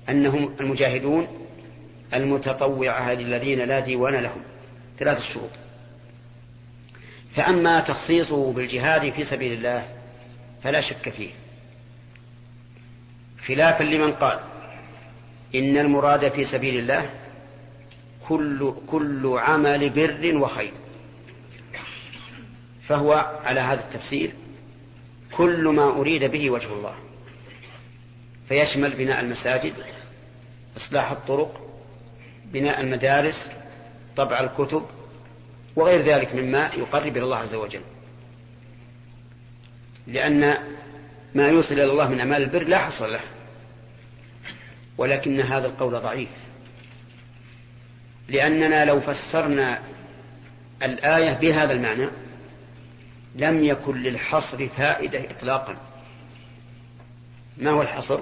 أنهم 0.10 0.56
المجاهدون 0.60 1.28
المتطوعة 2.14 3.14
للذين 3.14 3.60
لا 3.60 3.80
ديوان 3.80 4.14
لهم. 4.14 4.44
ثلاث 5.00 5.22
شروط. 5.22 5.50
فأما 7.36 7.80
تخصيصه 7.80 8.54
بالجهاد 8.54 9.10
في 9.10 9.26
سبيل 9.26 9.54
الله 9.54 9.88
فلا 10.64 10.82
شك 10.82 11.10
فيه. 11.10 11.30
خلافا 13.48 13.84
لمن 13.84 14.14
قال 14.14 14.40
إن 15.56 15.78
المراد 15.78 16.32
في 16.32 16.46
سبيل 16.46 16.80
الله 16.80 17.10
كل 18.28 18.74
كل 18.88 19.38
عمل 19.38 19.90
بر 19.90 20.38
وخير. 20.38 20.74
فهو 22.88 23.40
على 23.44 23.60
هذا 23.60 23.82
التفسير 23.82 24.32
كل 25.32 25.68
ما 25.68 25.90
أريد 25.90 26.24
به 26.24 26.50
وجه 26.50 26.74
الله. 26.74 26.96
فيشمل 28.50 28.94
بناء 28.94 29.20
المساجد 29.20 29.74
إصلاح 30.78 31.12
الطرق 31.12 31.62
بناء 32.46 32.82
المدارس 32.82 33.52
طبع 34.16 34.40
الكتب 34.40 34.86
وغير 35.76 36.02
ذلك 36.02 36.36
مما 36.36 36.70
يقرب 36.78 37.18
إلى 37.18 37.24
الله 37.24 37.38
عز 37.38 37.56
وجل. 37.56 37.82
لأن 40.08 40.58
ما 41.36 41.48
يوصل 41.48 41.74
إلى 41.74 41.84
الله 41.84 42.10
من 42.10 42.20
أعمال 42.20 42.44
البر 42.44 42.64
لا 42.64 42.78
حصر 42.78 43.08
له 43.08 43.22
ولكن 44.98 45.42
هذا 45.42 45.68
القول 45.68 45.94
ضعيف. 45.94 46.30
لأننا 48.28 48.86
لو 48.86 49.02
فسرنا 49.02 49.80
الآية 50.84 51.34
بهذا 51.34 51.74
المعنى 51.74 52.08
لم 53.36 53.64
يكن 53.64 54.04
للحصر 54.04 54.68
فائدة 54.68 55.32
إطلاقا. 55.32 55.78
ما 57.58 57.72
هو 57.72 57.82
الحصر؟ 57.82 58.20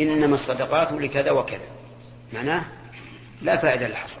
إنما 0.00 0.34
الصدقات 0.34 0.92
لكذا 0.92 1.30
وكذا. 1.30 1.66
معناه 2.32 2.64
لا 3.42 3.56
فائدة 3.56 3.88
للحصر. 3.88 4.20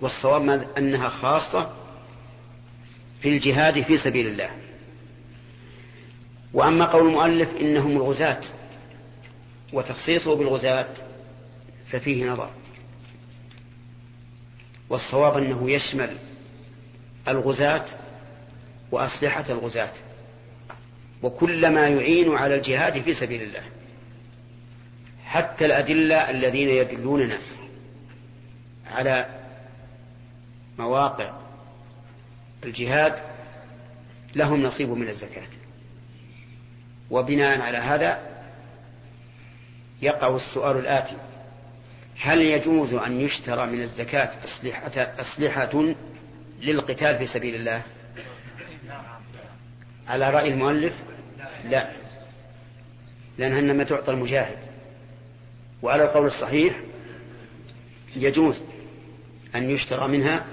والصواب 0.00 0.66
أنها 0.78 1.08
خاصة 1.08 1.76
في 3.20 3.28
الجهاد 3.28 3.82
في 3.82 3.98
سبيل 3.98 4.26
الله. 4.26 4.50
وأما 6.54 6.84
قول 6.84 7.08
المؤلف 7.08 7.56
إنهم 7.60 7.96
الغزاة 7.96 8.40
وتخصيصه 9.72 10.34
بالغزاة 10.36 10.88
ففيه 11.86 12.30
نظر. 12.30 12.50
والصواب 14.90 15.36
أنه 15.36 15.70
يشمل 15.70 16.16
الغزاة 17.28 17.84
وأسلحة 18.90 19.44
الغزاة 19.50 19.92
وكل 21.22 21.70
ما 21.70 21.88
يعين 21.88 22.34
على 22.34 22.54
الجهاد 22.54 23.02
في 23.02 23.14
سبيل 23.14 23.42
الله 23.42 23.62
حتى 25.24 25.66
الأدلة 25.66 26.30
الذين 26.30 26.68
يدلوننا 26.68 27.38
على 28.90 29.37
مواقع 30.78 31.32
الجهاد 32.64 33.14
لهم 34.34 34.62
نصيب 34.62 34.88
من 34.88 35.08
الزكاة. 35.08 35.48
وبناء 37.10 37.60
على 37.60 37.78
هذا 37.78 38.20
يقع 40.02 40.36
السؤال 40.36 40.76
الآتي 40.76 41.16
هل 42.20 42.40
يجوز 42.40 42.94
أن 42.94 43.20
يشترى 43.20 43.66
من 43.66 43.80
الزكاة 43.80 44.30
أسلحة, 44.44 44.92
أسلحة 44.96 45.94
للقتال 46.60 47.18
في 47.18 47.26
سبيل 47.26 47.54
الله؟ 47.54 47.82
على 50.06 50.30
رأي 50.30 50.48
المؤلف 50.48 50.94
لا. 51.64 51.90
لأنها 53.38 53.58
إنما 53.58 53.84
تعطى 53.84 54.10
المجاهد. 54.10 54.58
وعلى 55.82 56.04
القول 56.04 56.26
الصحيح 56.26 56.80
يجوز 58.16 58.64
أن 59.54 59.70
يشترى 59.70 60.08
منها 60.08 60.46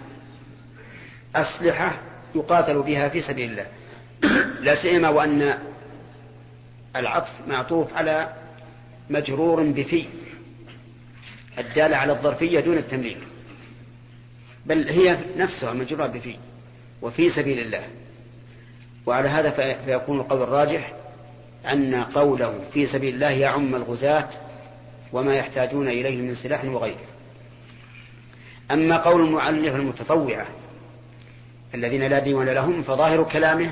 أسلحة 1.36 1.98
يقاتل 2.36 2.82
بها 2.82 3.10
في 3.10 3.22
سبيل 3.22 3.52
الله. 3.52 3.68
لا 4.62 4.76
سيما 4.76 5.10
وأن 5.10 5.58
العطف 6.96 7.32
معطوف 7.48 7.94
على 7.94 8.34
مجرور 9.10 9.64
بفي 9.64 10.06
الدالة 11.60 11.98
على 11.98 12.14
الظرفية 12.14 12.60
دون 12.60 12.78
التمرير 12.78 13.18
بل 14.66 14.90
هي 14.90 15.18
نفسها 15.38 15.74
مجرورة 15.74 16.08
بفي 16.08 16.36
وفي 17.02 17.30
سبيل 17.30 17.60
الله. 17.60 17.84
وعلى 19.06 19.30
هذا 19.30 19.76
فيكون 19.86 20.20
القول 20.20 20.42
الراجح 20.42 20.94
أن 21.72 21.96
قوله 21.96 22.60
في 22.74 22.88
سبيل 22.88 23.16
الله 23.16 23.30
يعم 23.30 23.76
الغزاة 23.76 24.30
وما 25.14 25.36
يحتاجون 25.36 25.88
إليه 25.88 26.22
من 26.22 26.36
سلاح 26.36 26.66
وغيره. 26.66 27.06
أما 28.72 28.98
قول 28.98 29.22
المعلف 29.22 29.76
المتطوعة 29.76 30.46
الذين 31.76 32.04
لا 32.04 32.20
ديوان 32.20 32.50
لهم 32.50 32.84
فظاهر 32.84 33.24
كلامه 33.24 33.72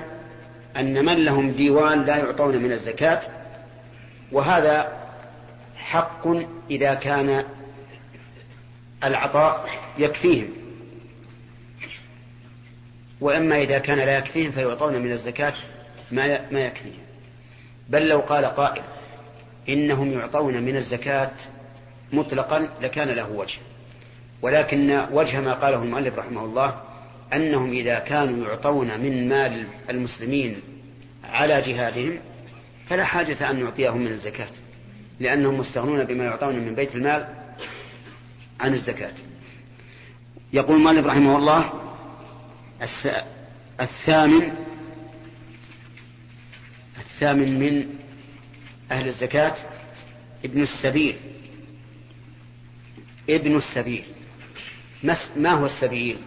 أن 0.78 1.06
من 1.06 1.26
لهم 1.26 1.52
ديوان 1.52 2.06
لا 2.06 2.18
يعطون 2.18 2.58
من 2.58 2.72
الزكاة 2.72 3.22
وهذا 4.32 4.92
حق 5.78 6.28
إذا 6.70 6.94
كان 6.94 7.46
العطاء 9.04 9.70
يكفيهم. 9.98 10.50
وأما 13.22 13.58
إذا 13.58 13.80
كان 13.80 13.98
لا 13.98 14.18
يكفيهم 14.18 14.52
فيعطون 14.52 15.02
من 15.02 15.12
الزكاة 15.12 15.54
ما 16.12 16.52
ما 16.52 16.60
يكفيهم. 16.60 17.04
بل 17.90 18.08
لو 18.08 18.20
قال 18.20 18.46
قائل 18.46 18.84
إنهم 19.70 20.12
يعطون 20.12 20.64
من 20.64 20.76
الزكاة 20.76 21.32
مطلقا 22.14 22.70
لكان 22.82 23.08
له 23.08 23.32
وجه. 23.32 23.60
ولكن 24.42 25.06
وجه 25.12 25.42
ما 25.42 25.54
قاله 25.54 25.84
المؤلف 25.84 26.20
رحمه 26.20 26.46
الله 26.46 26.82
أنهم 27.36 27.72
إذا 27.72 28.00
كانوا 28.00 28.48
يعطون 28.48 29.00
من 29.00 29.30
مال 29.30 29.68
المسلمين 29.90 30.56
على 31.24 31.62
جهادهم 31.62 32.20
فلا 32.90 33.06
حاجة 33.06 33.50
أن 33.50 33.64
نعطيهم 33.64 33.98
من 33.98 34.08
الزكاة 34.08 34.52
لأنهم 35.20 35.58
مستغنون 35.58 36.04
بما 36.04 36.26
يعطون 36.26 36.56
من 36.56 36.76
بيت 36.76 36.96
المال 36.96 37.28
عن 38.60 38.74
الزكاة. 38.74 39.14
يقول 40.54 40.78
المؤلف 40.78 41.06
رحمه 41.06 41.38
الله 41.38 41.74
الثامن 43.82 44.56
الثامن 46.98 47.60
من 47.60 47.86
أهل 48.92 49.08
الزكاة 49.08 49.56
ابن 50.46 50.62
السبيل. 50.62 51.16
ابن 53.30 53.58
السبيل. 53.58 54.04
ما 55.38 55.52
هو 55.52 55.66
السبيل؟ 55.66 56.18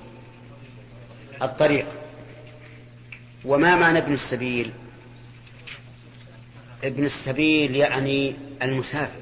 الطريق. 1.42 1.86
وما 3.44 3.76
معنى 3.76 3.98
ابن 3.98 4.12
السبيل؟ 4.12 4.70
ابن 6.84 7.04
السبيل 7.04 7.76
يعني 7.76 8.34
المسافر. 8.62 9.20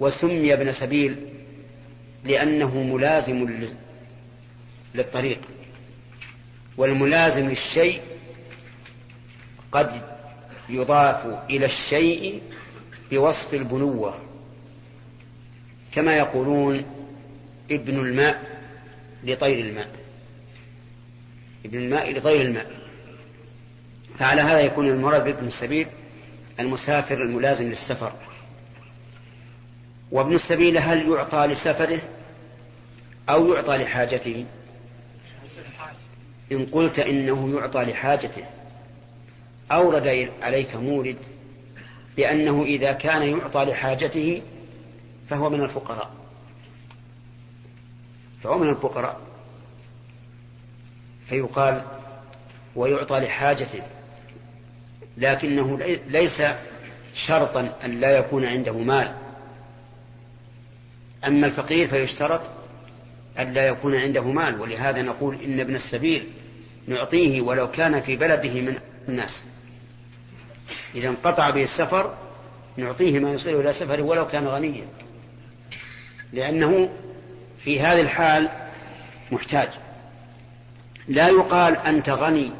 وسمي 0.00 0.52
ابن 0.52 0.72
سبيل 0.72 1.16
لأنه 2.24 2.82
ملازم 2.82 3.66
للطريق. 4.94 5.40
والملازم 6.76 7.48
للشيء 7.48 8.00
قد 9.72 10.02
يضاف 10.68 11.50
إلى 11.50 11.66
الشيء 11.66 12.42
بوصف 13.10 13.54
البنوة. 13.54 14.18
كما 15.92 16.16
يقولون 16.16 16.84
ابن 17.70 17.98
الماء 17.98 18.60
لطير 19.24 19.58
الماء. 19.66 20.07
ابن 21.64 21.78
الماء 21.78 22.12
لطير 22.12 22.40
الماء. 22.40 22.70
فعلى 24.18 24.42
هذا 24.42 24.60
يكون 24.60 24.88
المراد 24.88 25.24
بابن 25.24 25.46
السبيل 25.46 25.86
المسافر 26.60 27.22
الملازم 27.22 27.64
للسفر. 27.64 28.12
وابن 30.10 30.34
السبيل 30.34 30.78
هل 30.78 31.08
يعطى 31.08 31.46
لسفره 31.46 32.00
أو 33.28 33.54
يعطى 33.54 33.76
لحاجته؟ 33.76 34.44
إن 36.52 36.66
قلت 36.66 36.98
إنه 36.98 37.58
يعطى 37.58 37.80
لحاجته. 37.80 38.44
أورد 39.72 40.30
عليك 40.42 40.76
مورد 40.76 41.16
بأنه 42.16 42.62
إذا 42.62 42.92
كان 42.92 43.22
يعطى 43.22 43.64
لحاجته 43.64 44.42
فهو 45.28 45.50
من 45.50 45.60
الفقراء. 45.60 46.10
فهو 48.42 48.58
من 48.58 48.68
الفقراء. 48.68 49.27
فيقال 51.28 51.82
ويعطى 52.76 53.18
لحاجته 53.20 53.82
لكنه 55.16 55.78
ليس 56.06 56.42
شرطا 57.14 57.74
أن 57.84 58.00
لا 58.00 58.10
يكون 58.10 58.44
عنده 58.44 58.78
مال. 58.78 59.14
أما 61.26 61.46
الفقير 61.46 61.88
فيشترط 61.88 62.40
أن 63.38 63.52
لا 63.52 63.66
يكون 63.66 63.94
عنده 63.94 64.22
مال 64.22 64.60
ولهذا 64.60 65.02
نقول 65.02 65.42
إن 65.42 65.60
ابن 65.60 65.74
السبيل 65.74 66.26
نعطيه 66.86 67.40
ولو 67.40 67.70
كان 67.70 68.00
في 68.00 68.16
بلده 68.16 68.60
من 68.60 68.78
الناس. 69.08 69.44
إذا 70.94 71.08
انقطع 71.08 71.50
به 71.50 71.62
السفر 71.62 72.14
نعطيه 72.76 73.18
ما 73.18 73.32
يصير 73.32 73.60
إلى 73.60 73.72
سفره 73.72 74.02
ولو 74.02 74.26
كان 74.26 74.46
غنيا. 74.46 74.86
لأنه 76.32 76.90
في 77.58 77.80
هذه 77.80 78.00
الحال 78.00 78.48
محتاج. 79.32 79.68
لا 81.08 81.28
يقال 81.28 81.76
أنت 81.76 82.10
غني 82.10 82.52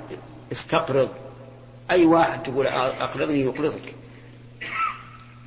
استقرض. 0.52 1.11
أي 1.90 2.04
واحد 2.04 2.42
تقول 2.42 2.66
أقرضني 2.66 3.40
يقرضك. 3.40 3.94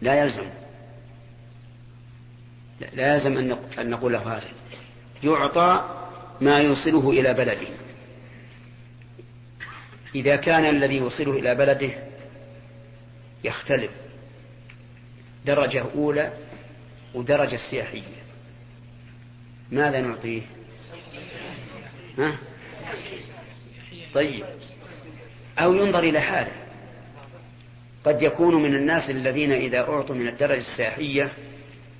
لا 0.02 0.24
يلزم. 0.24 0.46
لا 2.94 3.14
يلزم 3.14 3.38
أن 3.80 3.90
نقول 3.90 4.14
له 4.14 4.38
هذا. 4.38 4.50
يعطى 5.24 5.98
ما 6.42 6.60
يوصله 6.60 7.10
إلى 7.10 7.34
بلده. 7.34 7.68
إذا 10.16 10.36
كان 10.36 10.76
الذي 10.76 10.98
يوصله 10.98 11.32
إلى 11.32 11.56
بلده 11.56 11.92
يختلف. 13.44 13.92
درجة 15.46 15.84
أولى 15.96 16.34
ودرجة 17.14 17.58
سياحية. 17.58 18.02
ماذا 19.72 20.02
نعطيه؟ 20.02 20.42
ها؟ 22.18 22.38
طيب. 24.14 24.46
أو 25.60 25.74
ينظر 25.74 26.00
إلى 26.00 26.20
حاله. 26.20 26.52
قد 28.06 28.22
يكون 28.22 28.56
من 28.56 28.76
الناس 28.76 29.10
الذين 29.10 29.52
إذا 29.52 29.80
أعطوا 29.80 30.16
من 30.16 30.28
الدرجة 30.28 30.60
السياحية 30.60 31.34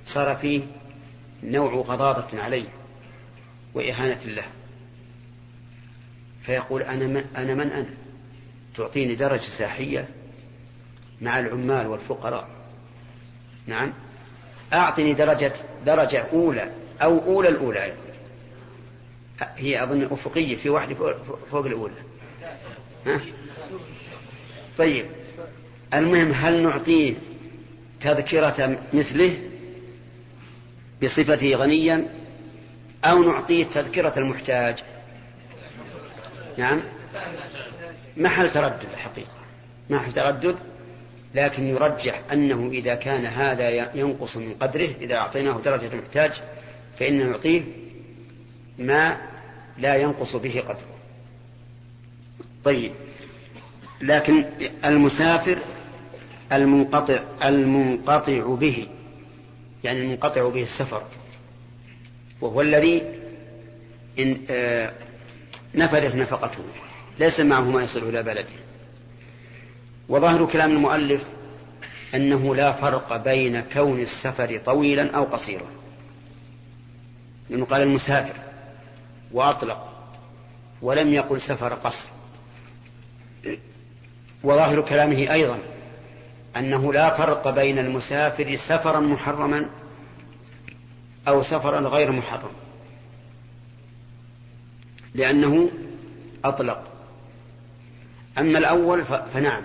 صار 0.04 0.36
فيه 0.36 0.62
نوع 1.42 1.72
غضاضة 1.74 2.42
عليه 2.42 2.68
وإهانة 3.74 4.24
له. 4.24 4.44
فيقول 6.42 6.82
أنا 6.82 7.06
من 7.06 7.24
أنا, 7.36 7.54
من 7.54 7.70
أنا؟ 7.70 7.94
تعطيني 8.76 9.14
درجة 9.14 9.50
سياحية 9.58 10.08
مع 11.20 11.38
العمال 11.38 11.86
والفقراء. 11.86 12.48
نعم. 13.66 13.92
أعطني 14.72 15.14
درجة 15.14 15.52
درجة 15.86 16.24
أولى 16.32 16.70
أو 17.02 17.18
أولى 17.18 17.48
الأولى 17.48 17.92
هي 19.56 19.82
أظن 19.82 20.02
أفقية 20.02 20.56
في 20.56 20.68
واحدة 20.68 20.94
فوق 21.50 21.66
الأولى. 21.66 21.94
ها؟ 23.06 23.20
طيب. 24.78 25.06
المهم 25.94 26.32
هل 26.32 26.62
نعطيه 26.62 27.14
تذكرة 28.00 28.78
مثله 28.92 29.38
بصفته 31.02 31.54
غنيا 31.54 32.06
أو 33.04 33.22
نعطيه 33.22 33.64
تذكرة 33.64 34.18
المحتاج؟ 34.18 34.78
نعم. 36.58 36.82
محل 38.16 38.50
تردد 38.50 38.86
الحقيقة. 38.94 39.36
محل 39.90 40.12
تردد 40.12 40.56
لكن 41.34 41.62
يرجح 41.62 42.22
أنه 42.32 42.68
إذا 42.72 42.94
كان 42.94 43.26
هذا 43.26 43.70
ينقص 43.94 44.36
من 44.36 44.54
قدره 44.60 44.88
إذا 45.00 45.16
أعطيناه 45.16 45.60
درجة 45.60 45.92
المحتاج 45.92 46.32
فإنه 46.98 47.30
يعطيه 47.30 47.62
ما 48.78 49.16
لا 49.82 49.96
ينقص 49.96 50.36
به 50.36 50.60
قدره. 50.60 50.96
طيب. 52.64 52.92
لكن 54.00 54.44
المسافر 54.84 55.58
المنقطع 56.52 57.18
المنقطع 57.44 58.54
به 58.54 58.86
يعني 59.84 60.00
المنقطع 60.00 60.48
به 60.48 60.62
السفر 60.62 61.02
وهو 62.40 62.60
الذي 62.60 63.02
إن 64.18 64.40
آه 64.50 64.92
نفذت 65.74 66.14
نفقته 66.14 66.64
ليس 67.18 67.40
معه 67.40 67.70
ما 67.70 67.82
يصل 67.82 68.08
إلى 68.08 68.22
بلده. 68.22 68.62
وظاهر 70.08 70.46
كلام 70.46 70.70
المؤلف 70.70 71.24
أنه 72.14 72.54
لا 72.54 72.72
فرق 72.72 73.16
بين 73.16 73.60
كون 73.60 74.00
السفر 74.00 74.58
طويلا 74.58 75.10
أو 75.10 75.24
قصيرا 75.24 75.70
لأنه 77.50 77.64
قال 77.64 77.82
المسافر. 77.82 78.51
وأطلق 79.32 79.88
ولم 80.82 81.14
يقل 81.14 81.40
سفر 81.40 81.74
قصر. 81.74 82.08
وظاهر 84.44 84.80
كلامه 84.80 85.32
أيضا 85.32 85.58
أنه 86.56 86.92
لا 86.92 87.16
فرق 87.16 87.50
بين 87.50 87.78
المسافر 87.78 88.56
سفرا 88.56 89.00
محرما 89.00 89.70
أو 91.28 91.42
سفرا 91.42 91.80
غير 91.80 92.12
محرم 92.12 92.50
لأنه 95.14 95.70
أطلق. 96.44 96.84
أما 98.38 98.58
الأول 98.58 99.04
فنعم 99.04 99.62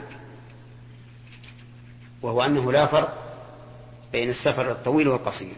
وهو 2.22 2.42
أنه 2.42 2.72
لا 2.72 2.86
فرق 2.86 3.24
بين 4.12 4.30
السفر 4.30 4.72
الطويل 4.72 5.08
والقصير. 5.08 5.56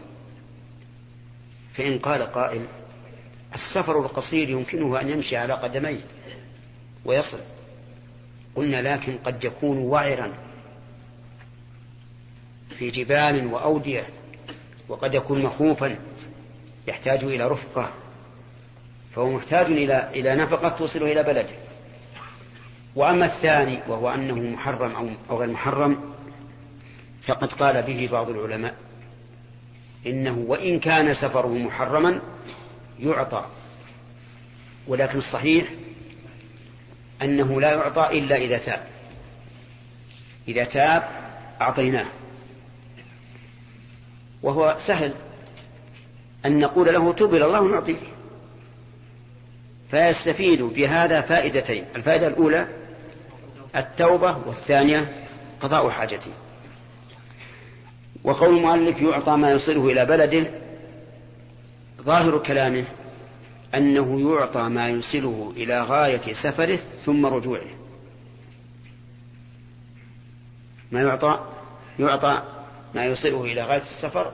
فإن 1.74 1.98
قال 1.98 2.22
قائل 2.22 2.66
السفر 3.54 3.98
القصير 3.98 4.48
يمكنه 4.50 5.00
أن 5.00 5.10
يمشي 5.10 5.36
على 5.36 5.52
قدميه 5.52 6.00
ويصل. 7.04 7.38
قلنا 8.56 8.94
لكن 8.94 9.18
قد 9.24 9.44
يكون 9.44 9.78
وعرا 9.78 10.32
في 12.78 12.90
جبال 12.90 13.46
وأودية 13.46 14.08
وقد 14.88 15.14
يكون 15.14 15.42
مخوفا 15.42 15.98
يحتاج 16.86 17.24
إلى 17.24 17.48
رفقة 17.48 17.90
فهو 19.14 19.30
محتاج 19.30 19.66
إلى 19.66 20.10
إلى 20.14 20.34
نفقة 20.34 20.68
توصله 20.68 21.12
إلى 21.12 21.22
بلده. 21.22 21.54
وأما 22.96 23.26
الثاني 23.26 23.78
وهو 23.88 24.10
أنه 24.10 24.34
محرم 24.34 25.16
أو 25.30 25.38
غير 25.38 25.48
محرم 25.48 26.14
فقد 27.22 27.52
قال 27.52 27.82
به 27.82 28.08
بعض 28.12 28.30
العلماء 28.30 28.74
إنه 30.06 30.38
وإن 30.38 30.80
كان 30.80 31.14
سفره 31.14 31.58
محرما 31.58 32.20
يعطى. 33.02 33.44
ولكن 34.86 35.18
الصحيح 35.18 35.68
أنه 37.22 37.60
لا 37.60 37.72
يعطى 37.72 38.18
إلا 38.18 38.36
إذا 38.36 38.58
تاب. 38.58 38.86
إذا 40.48 40.64
تاب 40.64 41.08
أعطيناه. 41.60 42.06
وهو 44.42 44.76
سهل 44.86 45.14
أن 46.46 46.58
نقول 46.58 46.94
له 46.94 47.12
تب 47.12 47.34
إلى 47.34 47.44
الله 47.44 47.60
ونعطيك 47.60 48.00
فيستفيد 49.90 50.62
بهذا 50.62 51.20
فائدتين. 51.20 51.84
الفائدة 51.96 52.26
الأولى 52.26 52.68
التوبة 53.76 54.38
والثانية 54.46 55.26
قضاء 55.60 55.90
حاجته. 55.90 56.30
وقول 58.24 58.56
المؤلف 58.56 59.02
يعطى 59.02 59.36
ما 59.36 59.50
يصله 59.50 59.92
إلى 59.92 60.04
بلده 60.06 60.59
ظاهر 62.02 62.38
كلامه 62.38 62.84
أنه 63.74 64.30
يعطى 64.30 64.62
ما 64.62 64.88
يوصله 64.88 65.52
إلى 65.56 65.82
غاية 65.82 66.32
سفره 66.32 66.78
ثم 67.04 67.26
رجوعه. 67.26 67.80
ما 70.92 71.02
يعطى؟ 71.02 71.46
يعطى 71.98 72.42
ما 72.94 73.04
يوصله 73.04 73.44
إلى 73.44 73.62
غاية 73.62 73.82
السفر 73.82 74.32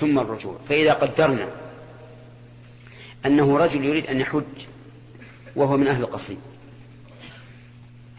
ثم 0.00 0.18
الرجوع. 0.18 0.58
فإذا 0.68 0.92
قدرنا 0.92 1.50
أنه 3.26 3.58
رجل 3.58 3.84
يريد 3.84 4.06
أن 4.06 4.20
يحج 4.20 4.66
وهو 5.56 5.76
من 5.76 5.88
أهل 5.88 6.02
القصيم 6.02 6.40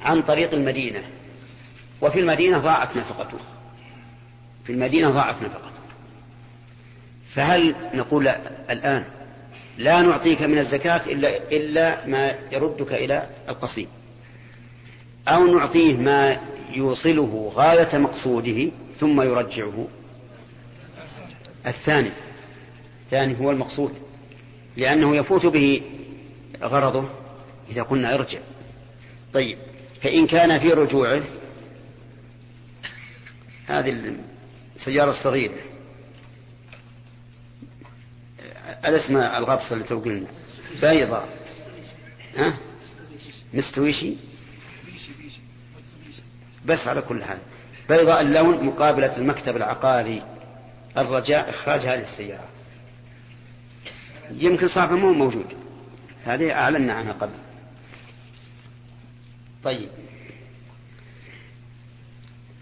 عن 0.02 0.22
طريق 0.22 0.54
المدينة 0.54 1.04
وفي 2.02 2.20
المدينة 2.20 2.60
ضاعت 2.60 2.98
نفقته. 2.98 3.38
في 4.66 4.72
المدينة 4.72 5.10
ضاعت 5.10 5.42
نفقته. 5.42 5.73
فهل 7.36 7.76
نقول 7.94 8.28
الآن 8.70 9.06
لا 9.78 10.02
نعطيك 10.02 10.42
من 10.42 10.58
الزكاة 10.58 11.12
إلا, 11.12 11.38
إلا 11.38 12.08
ما 12.08 12.36
يردك 12.52 12.94
إلى 12.94 13.28
القصيم؟ 13.50 13.88
أو 15.28 15.48
نعطيه 15.48 15.98
ما 15.98 16.40
يوصله 16.74 17.52
غاية 17.56 17.98
مقصوده 17.98 18.72
ثم 19.00 19.22
يرجعه؟ 19.22 19.88
الثاني 21.68 22.12
الثاني 23.06 23.40
هو 23.40 23.52
المقصود 23.52 23.94
لأنه 24.78 25.16
يفوت 25.16 25.46
به 25.46 25.82
غرضه 26.62 27.10
إذا 27.72 27.84
قلنا 27.84 28.14
ارجع. 28.14 28.40
طيب 29.34 29.58
فإن 30.02 30.28
كان 30.28 30.60
في 30.60 30.70
رجوعه 30.70 31.22
هذه 33.68 34.18
السيارة 34.76 35.10
الصغيرة. 35.10 35.54
الاسم 38.86 39.18
الغبصة 39.18 39.74
اللي 39.74 39.84
توقلنا 39.84 40.28
بيضاء 40.82 41.30
ها؟ 42.38 42.54
مستويشي؟ 43.54 44.14
بس 46.66 46.88
على 46.88 47.02
كل 47.02 47.24
حال. 47.24 47.38
بيضاء 47.90 48.22
اللون 48.22 48.66
مقابلة 48.66 49.18
المكتب 49.18 49.56
العقاري. 49.58 50.24
الرجاء 50.98 51.50
إخراج 51.50 51.82
هذه 51.82 52.02
السيارة. 52.02 52.48
يمكن 54.32 54.68
صاحبه 54.68 54.96
مو 54.96 55.14
موجود. 55.14 55.54
هذه 56.24 56.52
أعلنا 56.52 56.94
عنها 56.94 57.14
قبل. 57.14 57.34
طيب. 59.64 59.90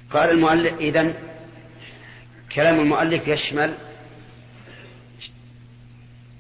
قال 0.10 0.30
المؤلف 0.30 0.74
إذن 0.74 1.16
كلام 2.56 2.80
المؤلف 2.80 3.28
يشمل 3.28 3.78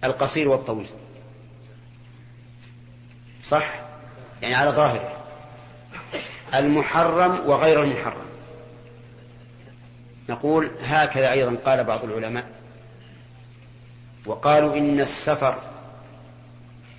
القصير 0.03 0.47
والطويل. 0.47 0.87
صح؟ 3.43 3.79
يعني 4.41 4.55
على 4.55 4.71
ظاهره 4.71 5.17
المحرم 6.53 7.39
وغير 7.49 7.83
المحرم. 7.83 8.25
نقول 10.29 10.71
هكذا 10.81 11.31
أيضا 11.31 11.55
قال 11.65 11.83
بعض 11.83 12.03
العلماء. 12.03 12.45
وقالوا 14.25 14.75
إن 14.77 14.99
السفر 14.99 15.61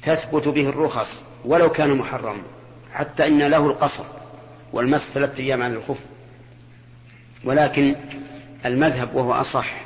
تثبت 0.03 0.49
به 0.49 0.69
الرخص 0.69 1.25
ولو 1.45 1.71
كان 1.71 1.95
محرما 1.95 2.43
حتى 2.93 3.27
إن 3.27 3.43
له 3.43 3.67
القصر 3.67 4.05
والمس 4.73 5.01
ثلاثة 5.01 5.43
أيام 5.43 5.63
عن 5.63 5.75
الخف. 5.75 5.99
ولكن 7.45 7.97
المذهب 8.65 9.15
وهو 9.15 9.33
أصح 9.33 9.85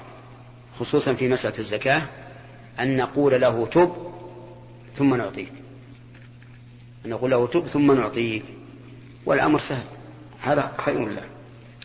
خصوصا 0.80 1.14
في 1.14 1.28
مسألة 1.28 1.58
الزكاة 1.58 2.02
أن 2.80 2.96
نقول 2.96 3.40
له 3.40 3.66
تب 3.66 4.12
ثم 4.96 5.14
نعطيك. 5.14 5.52
أن 7.06 7.10
نقول 7.10 7.30
له 7.30 7.46
تب 7.46 7.66
ثم 7.66 7.92
نعطيك. 7.92 8.44
والأمر 9.26 9.58
سهل. 9.58 9.84
هذا 10.40 10.74
خير 10.78 11.08
له. 11.08 11.24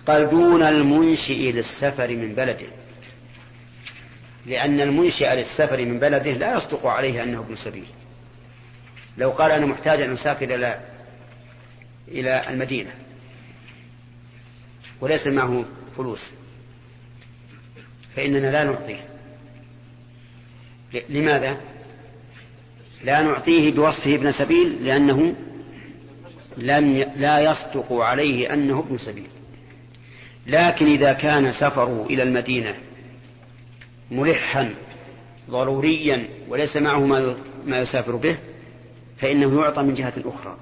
قال 0.07 0.29
دون 0.29 0.63
المنشئ 0.63 1.51
للسفر 1.51 2.07
من 2.07 2.33
بلده. 2.35 2.67
لأن 4.45 4.81
المنشئ 4.81 5.35
للسفر 5.35 5.85
من 5.85 5.99
بلده 5.99 6.31
لا 6.31 6.57
يصدق 6.57 6.85
عليه 6.85 7.23
أنه 7.23 7.39
ابن 7.39 7.55
سبيل. 7.55 7.85
لو 9.17 9.29
قال 9.29 9.51
أنا 9.51 9.65
محتاج 9.65 10.01
أن 10.01 10.13
أسافر 10.13 10.55
إلى 10.55 10.79
إلى 12.07 12.49
المدينة. 12.49 12.91
وليس 15.01 15.27
معه 15.27 15.65
فلوس. 15.97 16.31
فإننا 18.15 18.51
لا 18.51 18.63
نعطيه. 18.63 19.10
لماذا؟ 21.09 21.57
لا 23.03 23.21
نعطيه 23.21 23.71
بوصفه 23.71 24.15
ابن 24.15 24.31
سبيل 24.31 24.85
لأنه 24.85 25.35
لم 26.57 27.11
لا 27.15 27.39
يصدق 27.39 27.93
عليه 27.93 28.53
أنه 28.53 28.79
ابن 28.79 28.97
سبيل. 28.97 29.27
لكن 30.47 30.85
إذا 30.85 31.13
كان 31.13 31.51
سفره 31.51 32.05
إلى 32.09 32.23
المدينة 32.23 32.75
ملحا 34.11 34.73
ضروريا 35.49 36.29
وليس 36.47 36.77
معه 36.77 37.05
ما 37.65 37.79
يسافر 37.79 38.15
به 38.15 38.37
فإنه 39.17 39.61
يعطى 39.61 39.83
من 39.83 39.93
جهة 39.93 40.13
أخرى. 40.25 40.57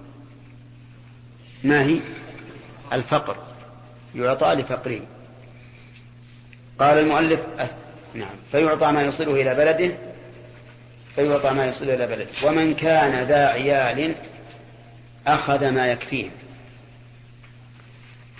ما 1.63 1.83
هي؟ 1.83 1.99
الفقر. 2.93 3.35
يعطى 4.15 4.53
لفقره 4.53 5.01
قال 6.79 6.97
المؤلف 6.97 7.39
نعم 8.13 8.35
فيعطى 8.51 8.91
ما 8.91 9.01
يصله 9.01 9.41
إلى 9.41 9.55
بلده 9.55 10.08
فيعطى 11.15 11.49
ما 11.49 11.65
يصله 11.65 11.93
إلى 11.93 12.07
بلده. 12.07 12.27
ومن 12.43 12.73
كان 12.73 13.23
ذا 13.23 13.47
عيال 13.47 14.15
أخذ 15.27 15.69
ما 15.69 15.87
يكفيهم. 15.87 16.31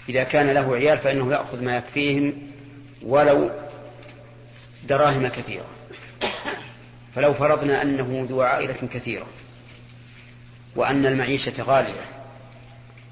إذا 0.09 0.23
كان 0.23 0.49
له 0.49 0.75
عيال 0.75 0.97
فإنه 0.97 1.31
يأخذ 1.31 1.63
ما 1.63 1.77
يكفيهم 1.77 2.33
ولو 3.01 3.51
دراهم 4.87 5.27
كثيرة. 5.27 5.65
فلو 7.15 7.33
فرضنا 7.33 7.81
أنه 7.81 8.27
ذو 8.29 8.41
عائلة 8.41 8.87
كثيرة 8.93 9.27
وأن 10.75 11.05
المعيشة 11.05 11.63
غالية 11.63 12.05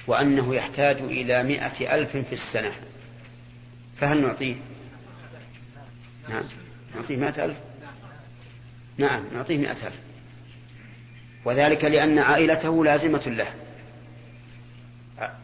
وأنه 0.07 0.55
يحتاج 0.55 0.97
إلى 0.97 1.43
مائة 1.43 1.95
ألف 1.95 2.17
في 2.17 2.33
السنة 2.33 2.71
فهل 3.97 4.21
نعطيه؟ 4.21 4.55
نعم 6.29 6.43
نعطيه 6.95 7.17
مائة 7.17 7.45
ألف. 7.45 7.57
نعم 8.97 9.23
نعطيه 9.33 9.57
مائة 9.57 9.87
ألف. 9.87 9.99
وذلك 11.45 11.85
لأن 11.85 12.19
عائلته 12.19 12.85
لازمة 12.85 13.27
له. 13.27 13.53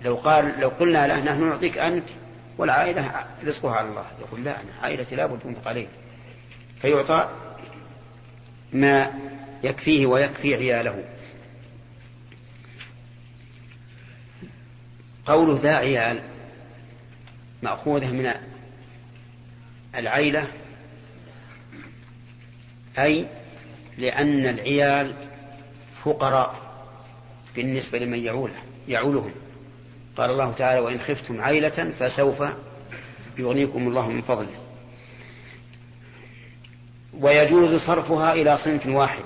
لو 0.04 0.16
قال 0.16 0.60
لو 0.60 0.70
قلنا 0.70 1.08
له 1.08 1.24
نحن 1.24 1.44
نعطيك 1.44 1.78
أنت 1.78 2.10
والعائلة 2.58 3.26
رزقها 3.44 3.76
على 3.76 3.90
الله. 3.90 4.06
يقول 4.20 4.44
لا 4.44 4.62
أنا 4.62 4.72
عائلتي 4.82 5.16
لابد 5.16 5.40
أنفق 5.46 5.68
عليه 5.68 5.88
فيعطى 6.82 7.30
ما 8.74 9.12
يكفيه 9.64 10.06
ويكفي 10.06 10.56
عياله. 10.56 11.04
قوله 15.26 15.60
ذا 15.62 15.76
عيال 15.76 16.22
مأخوذة 17.64 18.12
من 18.12 18.34
العيلة 19.96 20.48
أي 23.00 23.28
لأن 23.98 24.46
العيال 24.46 25.14
فقراء 26.04 26.56
بالنسبة 27.56 28.00
لمن 28.00 28.26
يعوله 28.26 28.64
يعولهم. 28.88 29.32
قال 30.18 30.30
الله 30.30 30.52
تعالى 30.54 30.80
وإن 30.80 31.00
خفتم 31.00 31.42
عيلة 31.42 31.92
فسوف 32.00 32.44
يغنيكم 33.38 33.88
الله 33.88 34.10
من 34.10 34.22
فضله. 34.22 34.60
ويجوز 37.14 37.82
صرفها 37.82 38.34
إلى 38.34 38.58
صنف 38.58 38.86
واحد. 38.86 39.24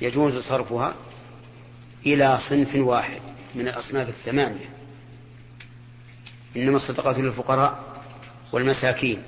يجوز 0.00 0.38
صرفها 0.38 0.94
إلى 2.06 2.38
صنف 2.40 2.74
واحد 2.74 3.20
من 3.54 3.68
الأصناف 3.68 4.08
الثمانية. 4.08 4.70
إنما 6.56 6.76
الصدقات 6.76 7.18
للفقراء 7.18 8.02
والمساكين 8.52 9.22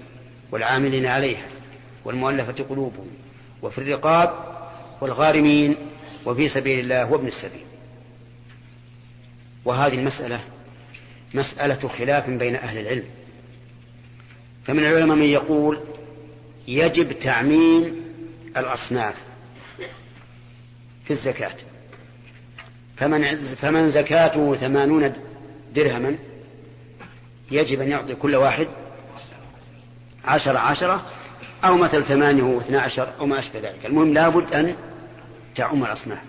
والعاملين 0.50 1.06
عليها. 1.06 1.61
والمؤلفة 2.04 2.64
قلوبهم 2.64 3.06
وفي 3.62 3.78
الرقاب 3.78 4.34
والغارمين 5.00 5.76
وفي 6.26 6.48
سبيل 6.48 6.78
الله 6.78 7.12
وابن 7.12 7.26
السبيل. 7.26 7.64
وهذه 9.64 9.94
المسألة 9.94 10.40
مسألة 11.34 11.88
خلاف 11.88 12.30
بين 12.30 12.56
أهل 12.56 12.78
العلم. 12.78 13.04
فمن 14.64 14.78
العلماء 14.78 15.16
من 15.16 15.26
يقول 15.26 15.80
يجب 16.68 17.12
تعميم 17.12 18.02
الأصناف 18.56 19.14
في 21.04 21.10
الزكاة. 21.10 21.56
فمن 22.96 23.36
فمن 23.54 23.90
زكاته 23.90 24.56
ثمانون 24.56 25.12
درهما 25.74 26.18
يجب 27.50 27.80
أن 27.80 27.88
يعطي 27.88 28.14
كل 28.14 28.36
واحد 28.36 28.68
عشر 30.24 30.56
عشرة 30.56 31.06
أو 31.64 31.76
مثل 31.76 32.04
ثمانية 32.04 32.42
واثنى 32.42 32.76
عشر 32.76 33.08
أو 33.20 33.26
ما 33.26 33.38
أشبه 33.38 33.60
ذلك. 33.60 33.86
المهم 33.86 34.12
لابد 34.14 34.54
أن 34.54 34.76
تعم 35.54 35.84
الأصناف 35.84 36.22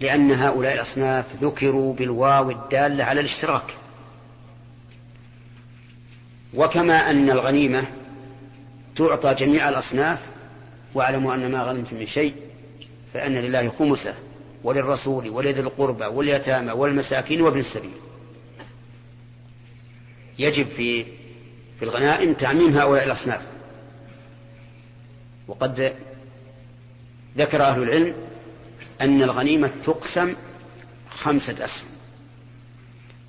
لأن 0.00 0.32
هؤلاء 0.32 0.74
الأصناف 0.74 1.24
ذكروا 1.40 1.94
بالواو 1.94 2.50
الدالة 2.50 3.04
على 3.04 3.20
الاشتراك. 3.20 3.74
وكما 6.54 7.10
أن 7.10 7.30
الغنيمة 7.30 7.84
تعطى 8.96 9.34
جميع 9.34 9.68
الأصناف 9.68 10.18
واعلموا 10.94 11.34
أن 11.34 11.50
ما 11.50 11.62
غنمتم 11.62 11.96
من 11.96 12.06
شيء 12.06 12.34
فأن 13.14 13.32
لله 13.32 13.68
خمسة 13.68 14.14
وللرسول 14.64 15.28
ولذي 15.28 15.60
القربى 15.60 16.04
واليتامى 16.04 16.72
والمساكين 16.72 17.40
وابن 17.40 17.58
السبيل. 17.58 17.94
يجب 20.38 20.66
في 20.66 21.04
في 21.78 21.82
الغنائم 21.82 22.32
تعميم 22.32 22.78
هؤلاء 22.78 23.04
الأصناف. 23.04 23.53
وقد 25.48 25.94
ذكر 27.36 27.62
أهل 27.62 27.82
العلم 27.82 28.14
أن 29.00 29.22
الغنيمة 29.22 29.70
تقسم 29.84 30.34
خمسة 31.10 31.64
أسهم. 31.64 31.88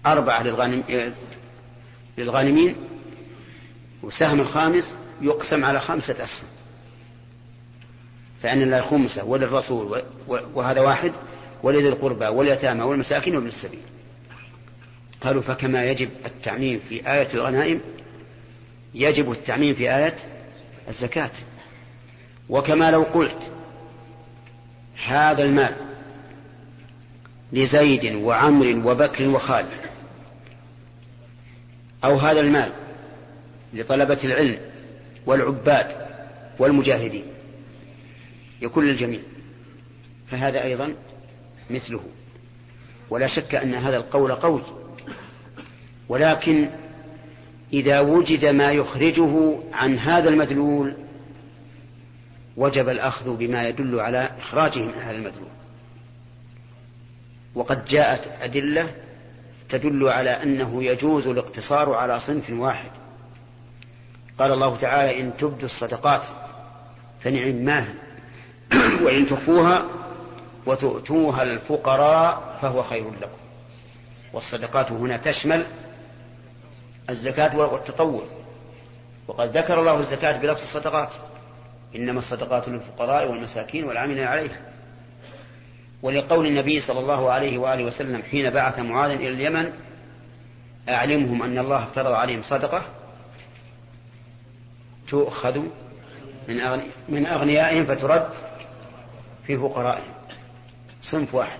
أربعة 0.05 0.43
للغانم 0.43 0.83
للغانمين 2.17 2.75
وسهم 4.03 4.39
الخامس 4.39 4.95
يقسم 5.21 5.65
على 5.65 5.79
خمسة 5.79 6.23
أسهم. 6.23 6.47
فأن 8.41 8.61
الله 8.61 8.81
خمسة 8.81 9.25
وللرسول 9.25 10.01
وهذا 10.27 10.81
واحد 10.81 11.11
ولذي 11.63 11.89
القربى 11.89 12.25
واليتامى 12.25 12.81
والمساكين 12.81 13.35
وابن 13.35 13.47
السبيل. 13.47 13.79
قالوا 15.21 15.41
فكما 15.41 15.85
يجب 15.85 16.09
التعميم 16.25 16.79
في 16.89 17.11
آية 17.13 17.33
الغنائم 17.33 17.81
يجب 18.93 19.31
التعميم 19.31 19.75
في 19.75 19.95
آية 19.95 20.15
الزكاة. 20.87 21.31
وكما 22.49 22.91
لو 22.91 23.03
قلت 23.03 23.51
هذا 25.05 25.43
المال 25.43 25.75
لزيد 27.53 28.15
وعمر 28.15 28.81
وبكر 28.85 29.27
وخالد 29.27 29.85
أو 32.03 32.15
هذا 32.17 32.39
المال 32.39 32.71
لطلبة 33.73 34.19
العلم 34.23 34.57
والعباد 35.25 35.87
والمجاهدين 36.59 37.23
يكون 38.61 38.85
للجميع 38.85 39.19
فهذا 40.27 40.63
أيضا 40.63 40.95
مثله 41.69 42.01
ولا 43.09 43.27
شك 43.27 43.55
أن 43.55 43.73
هذا 43.73 43.97
القول 43.97 44.31
قوي 44.31 44.61
ولكن 46.09 46.69
إذا 47.73 47.99
وجد 47.99 48.45
ما 48.45 48.71
يخرجه 48.71 49.59
عن 49.73 49.97
هذا 49.97 50.29
المدلول 50.29 50.93
وجب 52.57 52.89
الأخذ 52.89 53.37
بما 53.37 53.67
يدل 53.67 53.99
على 53.99 54.29
إخراجه 54.37 54.79
من 54.79 54.93
هذا 54.93 55.17
المدلول 55.17 55.49
وقد 57.55 57.85
جاءت 57.85 58.31
أدلة 58.41 58.93
تدل 59.69 60.07
على 60.07 60.29
أنه 60.29 60.83
يجوز 60.83 61.27
الاقتصار 61.27 61.93
على 61.93 62.19
صنف 62.19 62.49
واحد. 62.49 62.89
قال 64.39 64.51
الله 64.51 64.77
تعالى 64.77 65.21
إن 65.21 65.37
تبدوا 65.37 65.65
الصدقات 65.65 66.23
فنعم 67.21 67.55
ما 67.55 67.87
وإن 69.03 69.27
تخفوها 69.27 69.85
وتؤتوها 70.65 71.43
الفقراء 71.43 72.57
فهو 72.61 72.83
خير 72.83 73.11
لكم. 73.21 73.37
والصدقات 74.33 74.91
هنا 74.91 75.17
تشمل 75.17 75.65
الزكاة 77.09 77.57
والتطوع. 77.57 78.23
وقد 79.27 79.57
ذكر 79.57 79.79
الله 79.79 79.99
الزكاة 79.99 80.37
بلفظ 80.37 80.61
الصدقات. 80.61 81.13
إنما 81.95 82.19
الصدقات 82.19 82.69
للفقراء 82.69 83.31
والمساكين 83.31 83.83
والعاملين 83.83 84.23
عليها. 84.23 84.59
ولقول 86.01 86.45
النبي 86.45 86.79
صلى 86.79 86.99
الله 86.99 87.31
عليه 87.31 87.57
وآله 87.57 87.83
وسلم 87.83 88.21
حين 88.21 88.49
بعث 88.49 88.79
معاذ 88.79 89.11
إلى 89.11 89.29
اليمن 89.29 89.71
أعلمهم 90.89 91.43
أن 91.43 91.57
الله 91.57 91.83
افترض 91.83 92.11
عليهم 92.11 92.41
صدقة 92.41 92.81
تؤخذ 95.07 95.59
من 96.47 96.61
من 97.09 97.25
أغنيائهم 97.25 97.85
فترد 97.85 98.29
في 99.43 99.57
فقرائهم. 99.57 100.13
صنف 101.01 101.35
واحد. 101.35 101.59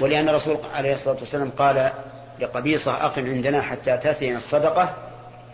ولأن 0.00 0.28
الرسول 0.28 0.58
عليه 0.74 0.92
الصلاة 0.94 1.16
والسلام 1.16 1.50
قال 1.50 1.92
لقبيصة 2.40 3.06
أقم 3.06 3.26
عندنا 3.26 3.62
حتى 3.62 3.96
تأتينا 3.96 4.38
الصدقة 4.38 4.94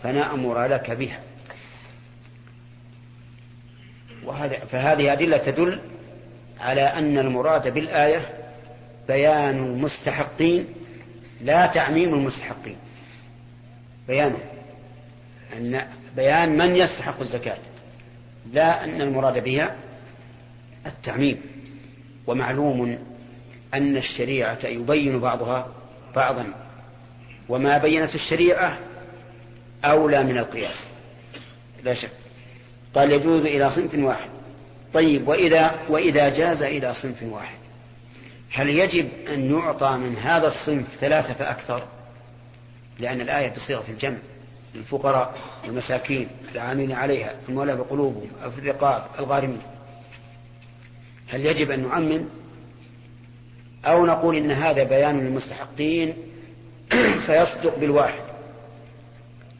فنأمر 0.03 0.65
لك 0.65 0.91
بها. 0.91 1.19
فهذه 4.71 5.13
أدلة 5.13 5.37
تدل 5.37 5.79
على 6.59 6.81
أن 6.81 7.17
المراد 7.17 7.73
بالآية 7.73 8.29
بيان 9.07 9.57
المستحقين 9.57 10.67
لا 11.41 11.65
تعميم 11.65 12.13
المستحقين. 12.13 12.77
بيانه. 14.07 14.39
أن 15.57 15.87
بيان 16.15 16.57
من 16.57 16.75
يستحق 16.75 17.19
الزكاة 17.19 17.57
لا 18.53 18.83
أن 18.83 19.01
المراد 19.01 19.43
بها 19.43 19.75
التعميم. 20.85 21.41
ومعلوم 22.27 22.99
أن 23.73 23.97
الشريعة 23.97 24.65
يبين 24.65 25.19
بعضها 25.19 25.67
بعضا. 26.15 26.53
وما 27.49 27.77
بينت 27.77 28.15
الشريعة 28.15 28.77
أولى 29.85 30.23
من 30.23 30.37
القياس. 30.37 30.87
لا 31.83 31.93
شك. 31.93 32.20
قال 32.95 33.11
يجوز 33.11 33.45
إلى 33.45 33.69
صنف 33.69 33.95
واحد. 33.95 34.29
طيب 34.93 35.27
وإذا 35.27 35.79
وإذا 35.89 36.29
جاز 36.29 36.61
إلى 36.61 36.93
صنف 36.93 37.23
واحد. 37.23 37.57
هل 38.51 38.69
يجب 38.69 39.09
أن 39.33 39.51
يعطى 39.51 39.97
من 39.97 40.17
هذا 40.17 40.47
الصنف 40.47 40.87
ثلاثة 40.99 41.33
فأكثر؟ 41.33 41.83
لأن 42.99 43.21
الآية 43.21 43.55
بصيغة 43.55 43.83
الجمع 43.89 44.17
للفقراء 44.75 45.33
والمساكين 45.63 46.27
العاملين 46.51 46.91
عليها 46.91 47.35
المولى 47.49 47.75
بقلوبهم 47.75 48.29
أو 48.43 48.51
في 48.51 48.59
الرقاب 48.59 49.05
الغارمين. 49.19 49.61
هل 51.27 51.45
يجب 51.45 51.71
أن 51.71 51.87
نعمم 51.87 52.25
أو 53.85 54.05
نقول 54.05 54.35
إن 54.35 54.51
هذا 54.51 54.83
بيان 54.83 55.19
للمستحقين 55.19 56.13
فيصدق 57.25 57.79
بالواحد؟ 57.79 58.23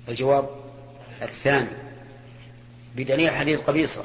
الجواب 0.10 0.50
الثاني. 1.22 1.81
بدليل 2.96 3.32
حديث 3.32 3.60
قبيصة 3.60 4.04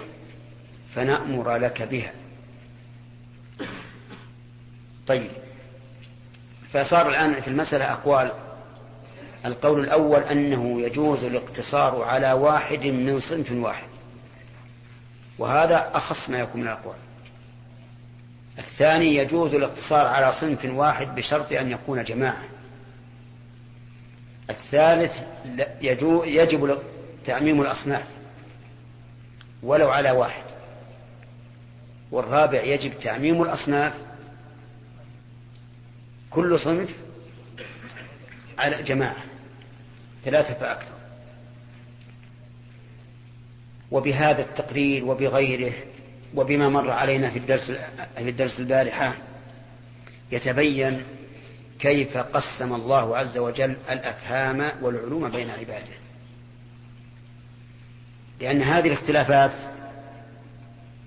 فنأمر 0.94 1.56
لك 1.56 1.82
بها. 1.82 2.12
طيب 5.06 5.30
فصار 6.70 7.08
الآن 7.08 7.40
في 7.40 7.48
المسألة 7.48 7.92
أقوال. 7.92 8.32
القول 9.44 9.80
الأول 9.80 10.22
أنه 10.22 10.80
يجوز 10.80 11.24
الاقتصار 11.24 12.02
على 12.02 12.32
واحد 12.32 12.86
من 12.86 13.20
صنف 13.20 13.52
واحد 13.52 13.88
وهذا 15.38 15.90
أخص 15.94 16.30
ما 16.30 16.38
يكون 16.38 16.60
من 16.60 16.66
الأقوال. 16.66 16.96
الثاني 18.58 19.16
يجوز 19.16 19.54
الاقتصار 19.54 20.06
على 20.06 20.32
صنف 20.32 20.64
واحد 20.64 21.14
بشرط 21.14 21.52
أن 21.52 21.70
يكون 21.70 22.04
جماعة. 22.04 22.44
الثالث 24.50 25.18
يجب 26.24 26.78
تعميم 27.24 27.60
الأصناف. 27.60 28.15
ولو 29.62 29.90
على 29.90 30.10
واحد. 30.10 30.44
والرابع 32.10 32.62
يجب 32.62 32.98
تعميم 33.00 33.42
الأصناف. 33.42 33.94
كل 36.30 36.58
صنف 36.60 36.90
على 38.58 38.82
جماعة 38.82 39.24
ثلاثة 40.24 40.54
فأكثر. 40.54 40.96
وبهذا 43.90 44.42
التقرير 44.42 45.04
وبغيره 45.04 45.72
وبما 46.34 46.68
مر 46.68 46.90
علينا 46.90 47.30
في 47.30 47.38
الدرس 47.38 47.72
في 48.16 48.30
الدرس 48.30 48.60
البارحة 48.60 49.16
يتبين 50.32 51.02
كيف 51.78 52.16
قسم 52.16 52.74
الله 52.74 53.16
عز 53.16 53.38
وجل 53.38 53.76
الأفهام 53.90 54.72
والعلوم 54.82 55.28
بين 55.30 55.50
عباده. 55.50 56.05
لأن 58.40 58.62
هذه 58.62 58.86
الاختلافات 58.86 59.52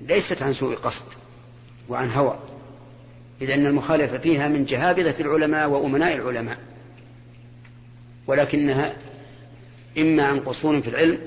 ليست 0.01 0.41
عن 0.41 0.53
سوء 0.53 0.75
قصد 0.75 1.05
وعن 1.89 2.09
هوى 2.11 2.39
إذ 3.41 3.51
أن 3.51 3.65
المخالفة 3.65 4.17
فيها 4.17 4.47
من 4.47 4.65
جهابذة 4.65 5.21
العلماء 5.21 5.69
وأمناء 5.69 6.15
العلماء 6.15 6.57
ولكنها 8.27 8.93
إما 9.97 10.25
عن 10.25 10.39
قصور 10.39 10.81
في 10.81 10.87
العلم 10.89 11.21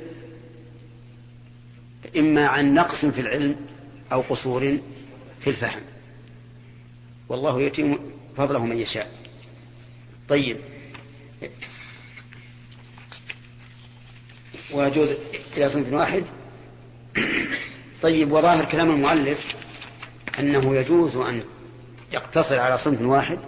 إما 2.17 2.47
عن 2.47 2.75
نقص 2.75 3.05
في 3.07 3.21
العلم 3.21 3.57
أو 4.13 4.21
قصور 4.21 4.79
في 5.41 5.51
الفهم. 5.51 5.83
والله 7.29 7.63
يتم 7.63 7.99
فضله 8.37 8.67
من 8.67 8.79
يشاء. 8.79 9.11
طيب 10.29 10.57
ويجوز 14.75 15.09
إلى 15.57 15.69
صنف 15.69 15.93
واحد. 15.93 16.25
طيب 18.03 18.33
وظاهر 18.33 18.65
كلام 18.65 18.91
المؤلف 18.91 19.55
أنه 20.39 20.77
يجوز 20.77 21.17
أن 21.17 21.43
يقتصر 22.13 22.59
على 22.59 22.79
صنف 22.79 23.03
واحد 23.03 23.39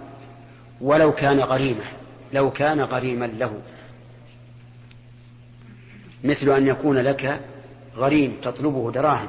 ولو 0.80 1.12
كان 1.12 1.40
غريمة 1.40 1.84
لو 2.32 2.50
كان 2.50 2.80
غريما 2.80 3.26
له. 3.26 3.62
مثل 6.24 6.50
أن 6.50 6.66
يكون 6.66 6.98
لك 6.98 7.40
غريم 7.96 8.36
تطلبه 8.42 8.92
دراهم 8.92 9.28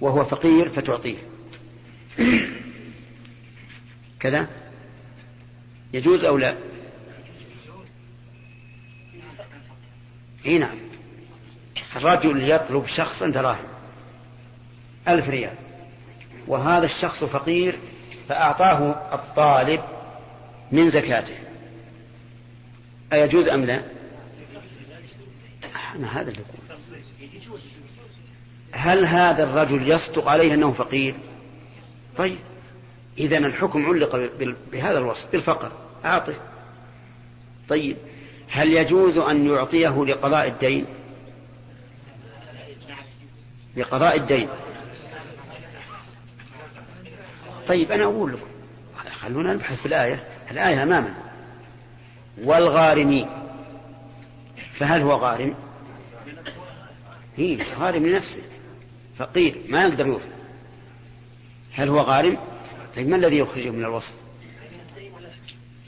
وهو 0.00 0.24
فقير 0.24 0.68
فتعطيه. 0.68 1.16
كذا؟ 4.20 4.48
يجوز 5.92 6.24
أو 6.24 6.38
لا؟ 6.38 6.54
إي 10.46 10.58
نعم. 10.58 10.78
الرجل 11.96 12.50
يطلب 12.50 12.86
شخصا 12.86 13.28
دراهم 13.28 13.66
ألف 15.08 15.28
ريال 15.28 15.54
وهذا 16.46 16.86
الشخص 16.86 17.24
فقير 17.24 17.78
فأعطاه 18.28 18.90
الطالب 19.14 19.80
من 20.72 20.90
زكاته. 20.90 21.34
أيجوز 23.12 23.48
أم 23.48 23.64
لا؟ 23.64 23.82
أنا 25.96 26.20
هذا 26.20 26.30
اللي 26.30 26.40
أقول. 26.40 26.78
هل 28.72 29.04
هذا 29.04 29.44
الرجل 29.44 29.90
يصدق 29.90 30.28
عليه 30.28 30.54
أنه 30.54 30.72
فقير؟ 30.72 31.14
طيب 32.16 32.38
إذا 33.18 33.38
الحكم 33.38 33.86
علق 33.86 34.30
بهذا 34.72 34.98
الوصف 34.98 35.32
بالفقر. 35.32 35.72
أعطه. 36.04 36.34
طيب 37.68 37.96
هل 38.48 38.72
يجوز 38.72 39.18
أن 39.18 39.46
يعطيه 39.46 40.04
لقضاء 40.04 40.48
الدين؟ 40.48 40.86
لقضاء 43.76 44.16
الدين. 44.16 44.48
طيب 47.68 47.92
أنا 47.92 48.04
أقول 48.04 48.32
لكم 48.32 48.46
خلونا 49.20 49.52
نبحث 49.54 49.80
في 49.80 49.86
الآية. 49.86 50.24
الآية 50.50 50.82
أمامنا. 50.82 51.14
والغارمين. 52.38 53.28
فهل 54.74 55.02
هو 55.02 55.12
غارم؟ 55.12 55.54
هي 57.36 57.58
غارم 57.78 58.06
لنفسه. 58.06 58.42
فقير 59.18 59.56
ما 59.68 59.82
يقدر 59.82 60.06
يوفي 60.06 60.34
هل 61.72 61.88
هو 61.88 62.00
غارم؟ 62.00 62.38
طيب 62.96 63.08
ما 63.08 63.16
الذي 63.16 63.38
يخرجه 63.38 63.70
من 63.70 63.84
الوصف؟ 63.84 64.14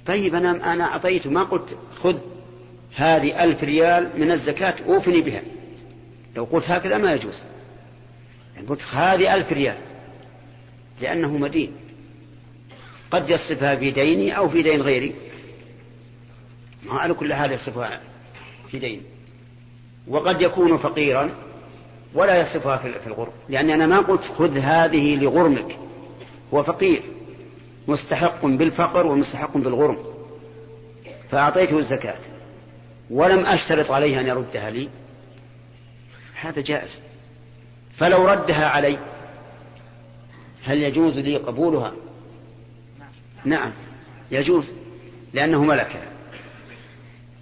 طيب 0.07 0.35
أنا 0.35 0.73
أنا 0.73 0.85
أعطيته 0.85 1.31
ما 1.31 1.43
قلت 1.43 1.79
خذ. 2.03 2.19
هذه 2.97 3.45
ألف 3.45 3.65
ريال 3.65 4.11
من 4.17 4.31
الزكاة 4.31 4.75
أوفني 4.87 5.21
بها. 5.21 5.43
لو 6.37 6.45
قلت 6.45 6.71
هكذا 6.71 6.99
ما 6.99 7.15
يجوز. 7.15 7.43
يعني 8.55 8.69
قلت 8.69 8.83
هذه 8.93 9.35
ألف 9.35 9.53
ريال 9.53 9.77
لأنه 11.01 11.37
مدين. 11.37 11.73
قد 13.11 13.31
يصرفها 13.31 13.77
في 13.77 13.91
ديني 13.91 14.37
أو 14.37 14.49
في 14.49 14.63
دين 14.63 14.83
غيري. 14.83 15.15
ما 16.83 16.95
على 16.95 17.15
كل 17.15 17.35
حال 17.35 17.53
يصرفها 17.53 18.01
في 18.71 18.79
دين. 18.79 19.03
وقد 20.09 20.43
يكون 20.43 20.77
فقيرا 20.77 21.31
ولا 22.15 22.41
يصرفها 22.41 22.77
في 22.77 23.07
الغرم 23.07 23.33
لأني 23.49 23.75
أنا 23.75 23.87
ما 23.87 23.99
قلت 23.99 24.25
خذ 24.25 24.59
هذه 24.59 25.17
لغرمك. 25.17 25.79
هو 26.55 26.63
فقير. 26.63 27.03
مستحق 27.89 28.47
بالفقر 28.47 29.07
ومستحق 29.07 29.57
بالغرم. 29.57 29.99
فأعطيته 31.31 31.79
الزكاة. 31.79 32.19
ولم 33.11 33.47
أشترط 33.47 33.91
عليه 33.91 34.21
أن 34.21 34.27
يردها 34.27 34.71
لي. 34.71 34.89
هذا 36.41 36.61
جائز. 36.61 37.01
فلو 37.97 38.29
ردها 38.29 38.67
علي 38.67 38.99
هل 40.65 40.83
يجوز 40.83 41.19
لي 41.19 41.37
قبولها؟ 41.37 41.93
نعم 43.45 43.73
يجوز 44.31 44.73
لأنه 45.33 45.65
ملكها 45.65 46.09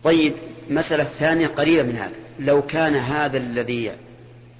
طيب 0.04 0.34
مسألة 0.70 1.04
ثانية 1.04 1.46
قريبة 1.46 1.82
من 1.82 1.96
هذا. 1.96 2.14
لو 2.38 2.62
كان 2.62 2.96
هذا 2.96 3.38
الذي 3.38 3.92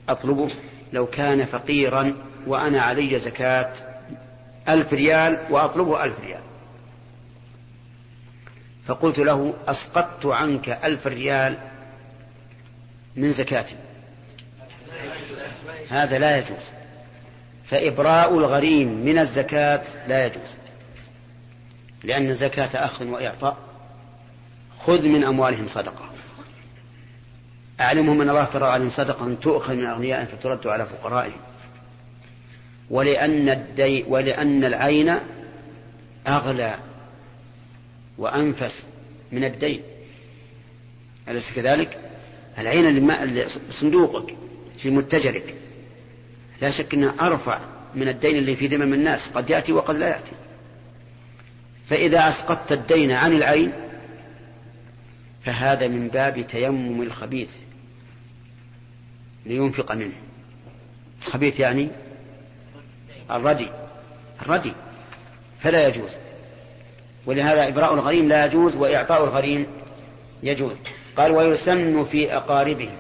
أطلبه 0.09 0.51
لو 0.93 1.07
كان 1.07 1.45
فقيرا 1.45 2.17
وأنا 2.47 2.81
علي 2.81 3.19
زكاة 3.19 3.73
ألف 4.69 4.93
ريال 4.93 5.39
وأطلبه 5.51 6.05
ألف 6.05 6.21
ريال 6.21 6.44
فقلت 8.87 9.19
له 9.19 9.55
أسقطت 9.69 10.27
عنك 10.27 10.69
ألف 10.69 11.07
ريال 11.07 11.59
من 13.17 13.33
زكاتي 13.33 13.77
هذا 15.91 16.19
لا 16.19 16.39
يجوز. 16.39 16.73
فإبراء 17.65 18.39
الغريم 18.39 19.05
من 19.05 19.19
الزكاة 19.19 20.09
لا 20.09 20.27
يجوز. 20.27 20.59
لأن 22.05 22.35
زكاة 22.35 22.85
أخذ 22.85 23.07
وإعطاء. 23.07 23.57
خذ 24.87 25.09
من 25.09 25.25
أموالهم 25.25 25.69
صدقة. 25.69 26.11
أعلمهم 27.81 28.21
أن 28.21 28.29
الله 28.29 28.45
ترى 28.45 28.67
عليهم 28.67 28.91
صدقة 28.91 29.35
تؤخذ 29.35 29.75
من 29.75 29.87
أغنيائهم 29.87 30.27
فترد 30.27 30.67
على 30.67 30.87
فقرائهم. 30.87 31.41
ولأن, 32.91 33.49
الدي 33.49 34.05
ولأن 34.09 34.65
العين 34.65 35.15
أغلى 36.27 36.75
وأنفس 38.19 38.87
من 39.33 39.45
الدين. 39.45 39.81
أليس 41.29 41.53
كذلك؟ 41.53 41.99
العين 42.59 43.11
صندوقك 43.71 44.35
في 44.79 44.91
متجرك. 44.91 45.55
لا 46.63 46.71
شك 46.71 46.95
أنها 46.95 47.15
أرفع 47.21 47.59
من 47.95 48.09
الدين 48.09 48.37
اللي 48.37 48.57
في 48.57 48.67
ذمم 48.67 48.95
الناس 48.95 49.29
قد 49.29 49.51
يأتي 49.51 49.73
وقد 49.73 49.97
لا 49.97 50.09
يأتي. 50.09 50.33
فإذا 51.87 52.29
أسقطت 52.29 52.73
الدين 52.73 53.11
عن 53.11 53.33
العين 53.33 53.73
فهذا 55.45 55.89
من 55.89 56.09
باب 56.09 56.47
تيمم 56.47 57.03
الخبيث 57.03 57.51
لينفق 59.47 59.93
منه. 59.93 60.15
الخبيث 61.23 61.61
يعني 61.61 61.89
الردي. 63.31 63.69
الردي. 64.43 64.73
فلا 65.61 65.89
يجوز. 65.89 66.11
ولهذا 67.27 67.69
إبراء 67.69 67.95
الغريم 67.95 68.29
لا 68.29 68.47
يجوز 68.47 68.77
وإعطاء 68.77 69.25
الغريم 69.25 69.67
يجوز. 70.43 70.73
قال 71.17 71.31
ويسن 71.31 72.05
في 72.05 72.37
أقاربه. 72.37 72.91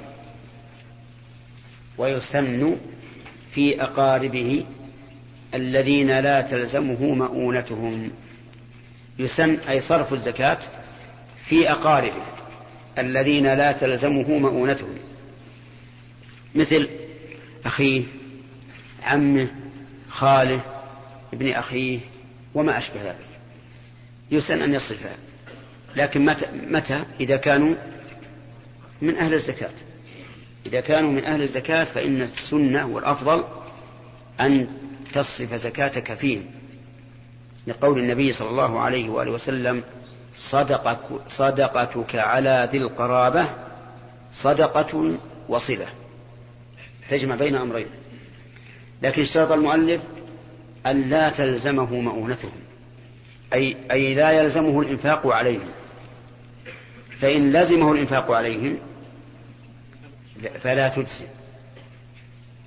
ويسن 1.98 2.76
في 3.54 3.82
أقاربه 3.82 4.64
الذين 5.54 6.18
لا 6.20 6.40
تلزمه 6.40 7.04
مؤونتهم. 7.04 8.10
يسن 9.18 9.58
أي 9.68 9.80
صرف 9.80 10.12
الزكاة 10.12 10.58
في 11.44 11.70
أقاربه 11.70 12.22
الذين 12.98 13.54
لا 13.54 13.72
تلزمه 13.72 14.38
مؤونتهم. 14.38 14.94
مثل 16.54 16.88
أخيه 17.64 18.02
عمه 19.04 19.48
خاله 20.08 20.60
ابن 21.32 21.48
أخيه 21.48 21.98
وما 22.54 22.78
أشبه 22.78 23.02
ذلك. 23.02 23.23
يسن 24.30 24.62
أن 24.62 24.74
يصرفها 24.74 25.16
لكن 25.96 26.24
متى, 26.24 26.46
متى؟ 26.68 27.04
إذا 27.20 27.36
كانوا 27.36 27.74
من 29.02 29.16
أهل 29.16 29.34
الزكاة. 29.34 29.70
إذا 30.66 30.80
كانوا 30.80 31.10
من 31.10 31.24
أهل 31.24 31.42
الزكاة 31.42 31.84
فإن 31.84 32.22
السنة 32.22 32.86
والأفضل 32.86 33.44
أن 34.40 34.68
تصرف 35.12 35.54
زكاتك 35.54 36.14
فيهم. 36.14 36.44
لقول 37.66 37.98
النبي 37.98 38.32
صلى 38.32 38.48
الله 38.48 38.80
عليه 38.80 39.08
وآله 39.08 39.30
وسلم 39.30 39.82
صدقك 40.36 40.98
صدقتك 41.28 42.16
على 42.16 42.68
ذي 42.72 42.78
القرابة 42.78 43.46
صدقة 44.32 45.12
وصلة. 45.48 45.86
تجمع 47.10 47.34
بين 47.34 47.54
أمرين. 47.54 47.86
لكن 49.02 49.22
اشترط 49.22 49.52
المؤلف 49.52 50.02
أن 50.86 51.10
لا 51.10 51.30
تلزمه 51.30 52.00
مؤونتهم. 52.00 52.63
أي, 53.54 53.76
أي 53.90 54.14
لا 54.14 54.30
يلزمه 54.30 54.80
الإنفاق 54.80 55.26
عليهم. 55.26 55.68
فإن 57.20 57.52
لزمه 57.52 57.92
الإنفاق 57.92 58.30
عليهم 58.30 58.78
فلا 60.60 60.88
تجزي 60.88 61.26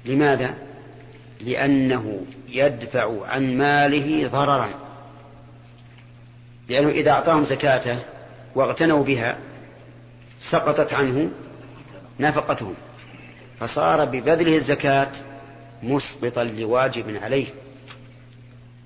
لماذا؟ 0.06 0.54
لأنه 1.42 2.26
يدفع 2.50 3.26
عن 3.28 3.58
ماله 3.58 4.28
ضررا. 4.28 4.70
لأنه 6.70 6.90
إذا 6.90 7.12
أعطاهم 7.12 7.46
زكاته 7.46 8.00
واغتنوا 8.56 9.04
بها 9.04 9.38
سقطت 10.40 10.94
عنه 10.94 11.30
نفقتهم. 12.20 12.74
فصار 13.60 14.06
ببذله 14.06 14.56
الزكاة 14.56 15.12
مسقطا 15.84 16.44
لواجب 16.44 17.18
عليه. 17.24 17.48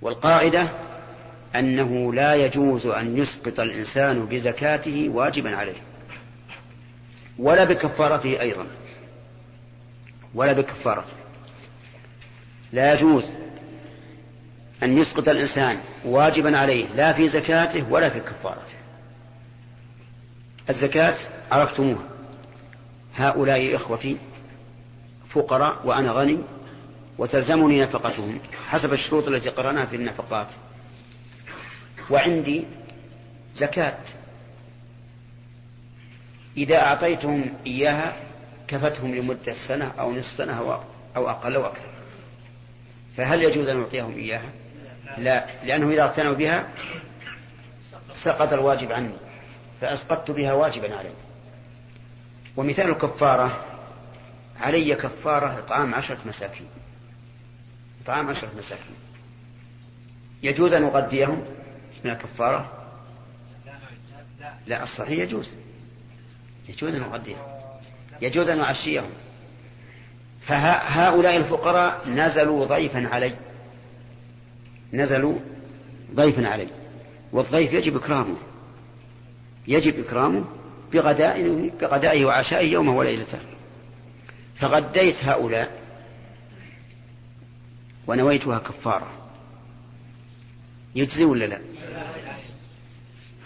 والقاعدة 0.02 0.68
أنه 1.56 2.14
لا 2.14 2.36
يجوز 2.36 2.86
أن 2.86 3.18
يسقط 3.18 3.60
الإنسان 3.60 4.26
بزكاته 4.26 5.10
واجبا 5.10 5.56
عليه 5.56 5.82
ولا 7.40 7.64
بكفارته 7.64 8.42
أيضا 8.42 8.68
ولا 10.36 10.54
بكفارته. 10.54 11.14
لا 12.72 12.94
يجوز 12.94 13.32
أن 14.84 14.98
يسقط 14.98 15.30
الإنسان 15.30 15.78
واجبا 16.06 16.58
عليه 16.58 16.86
لا 16.96 17.14
في 17.14 17.28
زكاته 17.28 17.92
ولا 17.92 18.10
في 18.10 18.20
كفارته. 18.20 18.74
الزكاة 20.70 21.16
عرفتموها. 21.52 22.04
هؤلاء 23.16 23.76
إخوتي 23.76 24.18
فقراء 25.30 25.76
وأنا 25.84 26.12
غني 26.12 26.38
وتلزمني 27.18 27.82
نفقتهم 27.82 28.40
حسب 28.68 28.94
الشروط 28.94 29.28
التي 29.28 29.50
قرأناها 29.50 29.86
في 29.86 29.96
النفقات. 29.96 30.48
وعندي 32.12 32.66
زكاة. 33.54 33.98
إذا 36.58 36.78
أعطيتهم 36.78 37.54
إياها 37.66 38.18
كفتهم 38.68 39.16
لمدة 39.16 39.54
سنة 39.54 39.92
أو 40.00 40.12
نصف 40.12 40.38
سنة 40.38 40.82
أو 41.16 41.30
أقل 41.30 41.56
أو 41.56 41.66
أكثر. 41.66 41.86
فهل 43.18 43.44
يجوز 43.44 43.68
أن 43.68 43.82
أعطيهم 43.82 44.16
إياها؟ 44.16 44.50
لا 45.18 45.46
لأنه 45.64 45.90
إذا 45.90 46.04
اغتنوا 46.04 46.34
بها 46.34 46.68
سقط 48.16 48.54
الواجب 48.54 48.92
عني 48.92 49.14
فأسقطت 49.82 50.32
بها 50.32 50.54
واجبا 50.54 50.96
علي. 50.96 51.10
ومثال 52.58 52.90
الكفارة 52.90 53.66
علي 54.60 54.96
كفارة 54.96 55.60
إطعام 55.60 55.96
عشرة 55.96 56.18
مساكين. 56.26 56.68
إطعام 58.04 58.30
عشرة 58.30 58.50
مساكين. 58.58 58.96
يجوز 60.44 60.74
أن 60.74 60.84
أغديهم؟ 60.84 61.46
من 62.06 62.12
الكفارة؟ 62.12 62.72
لا 64.68 64.84
الصحيح 64.84 65.20
يجوز. 65.20 65.56
يجوز 66.70 66.96
أن 66.96 67.02
أغديهم 67.04 67.62
يجوز 68.22 68.50
أن 68.50 68.60
أعشيهم. 68.60 69.10
فهؤلاء 70.42 71.38
الفقراء 71.38 72.10
نزلوا 72.10 72.66
ضيفا 72.66 73.08
علي. 73.08 73.36
نزلوا 74.94 75.40
ضيفا 76.16 76.48
علي. 76.48 76.68
والضيف 77.32 77.74
يجب 77.74 77.96
إكرامه. 77.96 78.38
يجب 79.68 80.00
إكرامه 80.00 80.46
بغدائه 80.94 81.72
بغدائه 81.82 82.26
وعشائه 82.26 82.72
يومه 82.72 82.98
وليلته. 82.98 83.40
فغديت 84.56 85.24
هؤلاء 85.24 85.82
ونويتها 88.08 88.60
كفارة. 88.60 89.08
يجزي 90.96 91.26
ولا 91.26 91.46
لا؟ 91.46 91.62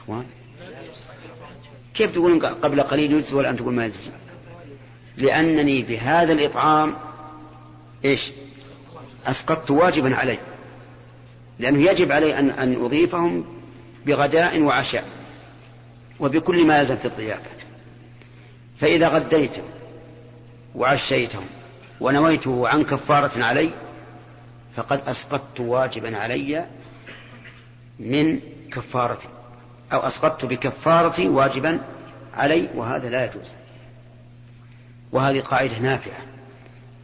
إخوان. 0.06 0.26
كيف 1.94 2.12
تقولون 2.12 2.40
قبل 2.46 2.82
قليل 2.82 3.14
يجزي 3.14 3.36
والآن 3.36 3.58
تقول 3.58 3.74
ما 3.74 3.86
يجزي 3.86 4.12
لأنني 5.18 5.82
بهذا 5.82 6.34
الإطعام 6.34 6.96
إيش؟ 8.06 8.32
أسقطت 9.26 9.72
واجبا 9.72 10.16
علي. 10.16 10.38
لأنه 11.60 11.92
يجب 11.92 12.12
علي 12.12 12.40
أن, 12.40 12.50
أن 12.50 12.86
أضيفهم 12.86 13.46
بغداء 14.06 14.62
وعشاء 14.62 15.06
وبكل 16.20 16.68
ما 16.68 16.80
يلزم 16.80 16.96
في 16.96 17.06
الضيافة 17.06 17.50
فإذا 18.78 19.08
غديتهم 19.08 19.66
وعشيتهم 20.76 21.46
ونويته 22.02 22.68
عن 22.68 22.84
كفارة 22.84 23.44
علي 23.44 23.74
فقد 24.76 25.02
أسقطت 25.08 25.60
واجبا 25.60 26.18
علي 26.18 26.66
من 28.00 28.40
كفارتي. 28.72 29.28
أو 29.94 30.00
أسقطت 30.00 30.46
بكفارتي 30.46 31.28
واجبا 31.28 31.80
علي 32.34 32.70
وهذا 32.76 33.10
لا 33.10 33.26
يجوز. 33.26 33.56
وهذه 35.12 35.40
قاعدة 35.40 35.80
نافعة 35.80 36.22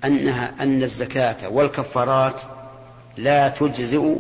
أنها 0.04 0.54
أن 0.60 0.84
الزكاة 0.84 1.50
والكفارات 1.50 2.42
لا 3.18 3.50
تجزئ 3.50 4.16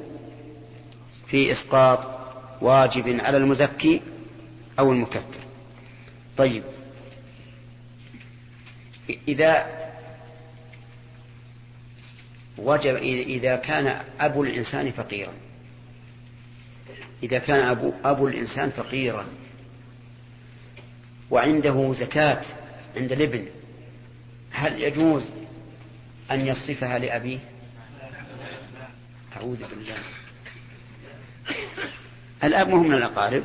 في 1.28 1.51
إسقاط 1.51 1.99
واجب 2.62 3.20
على 3.20 3.38
المزكي 3.38 4.01
أو 4.80 4.91
المكفر. 4.91 5.41
طيب. 6.38 6.64
إذا 9.28 9.66
وجب 12.57 12.95
إذا 12.95 13.55
كان 13.55 14.01
أبو 14.20 14.43
الإنسان 14.43 14.91
فقيرا 14.91 15.32
إذا 17.24 17.39
كان 17.39 17.67
أبو, 17.67 17.91
أبو 18.05 18.28
الإنسان 18.28 18.69
فقيرا 18.69 19.26
وعنده 21.32 21.93
زكاة 21.93 22.41
عند 22.97 23.11
الابن 23.11 23.45
هل 24.51 24.84
يجوز 24.84 25.30
أن 26.32 26.47
يصفها 26.47 26.99
لأبيه؟ 26.99 27.38
أعوذ 29.38 29.57
بالله. 29.57 29.97
الأب 32.43 32.69
مهم 32.69 32.88
من 32.88 32.93
الأقارب؟ 32.93 33.43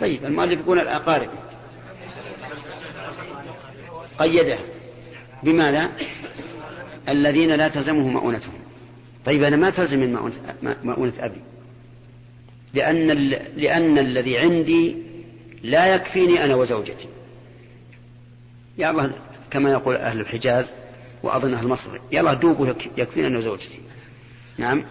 طيب 0.00 0.24
المؤلف 0.24 0.60
يقول 0.60 0.78
الأقارب؟ 0.78 1.30
قيده. 4.18 4.58
بماذا؟ 5.42 5.90
الذين 7.08 7.50
لا 7.50 7.68
تلزمه 7.68 8.08
مؤونتهم. 8.08 8.60
طيب 9.24 9.42
أنا 9.42 9.56
ما 9.56 9.70
تلزم 9.70 9.98
من 9.98 10.32
مؤونة 10.82 11.12
أبي. 11.18 11.40
لأن, 12.74 13.06
لأن 13.56 13.98
الذي 13.98 14.38
عندي 14.38 14.96
لا 15.62 15.94
يكفيني 15.94 16.44
أنا 16.44 16.54
وزوجتي. 16.54 17.08
يا 18.78 18.90
الله 18.90 19.12
كما 19.50 19.72
يقول 19.72 19.96
أهل 19.96 20.20
الحجاز 20.20 20.72
وأظن 21.22 21.54
أهل 21.54 21.68
مصر 21.68 21.90
يا 22.12 22.20
الله 22.20 22.34
دوب 22.34 22.76
يكفيني 22.96 23.26
أنا 23.26 23.38
وزوجتي. 23.38 23.80
نعم. 24.58 24.84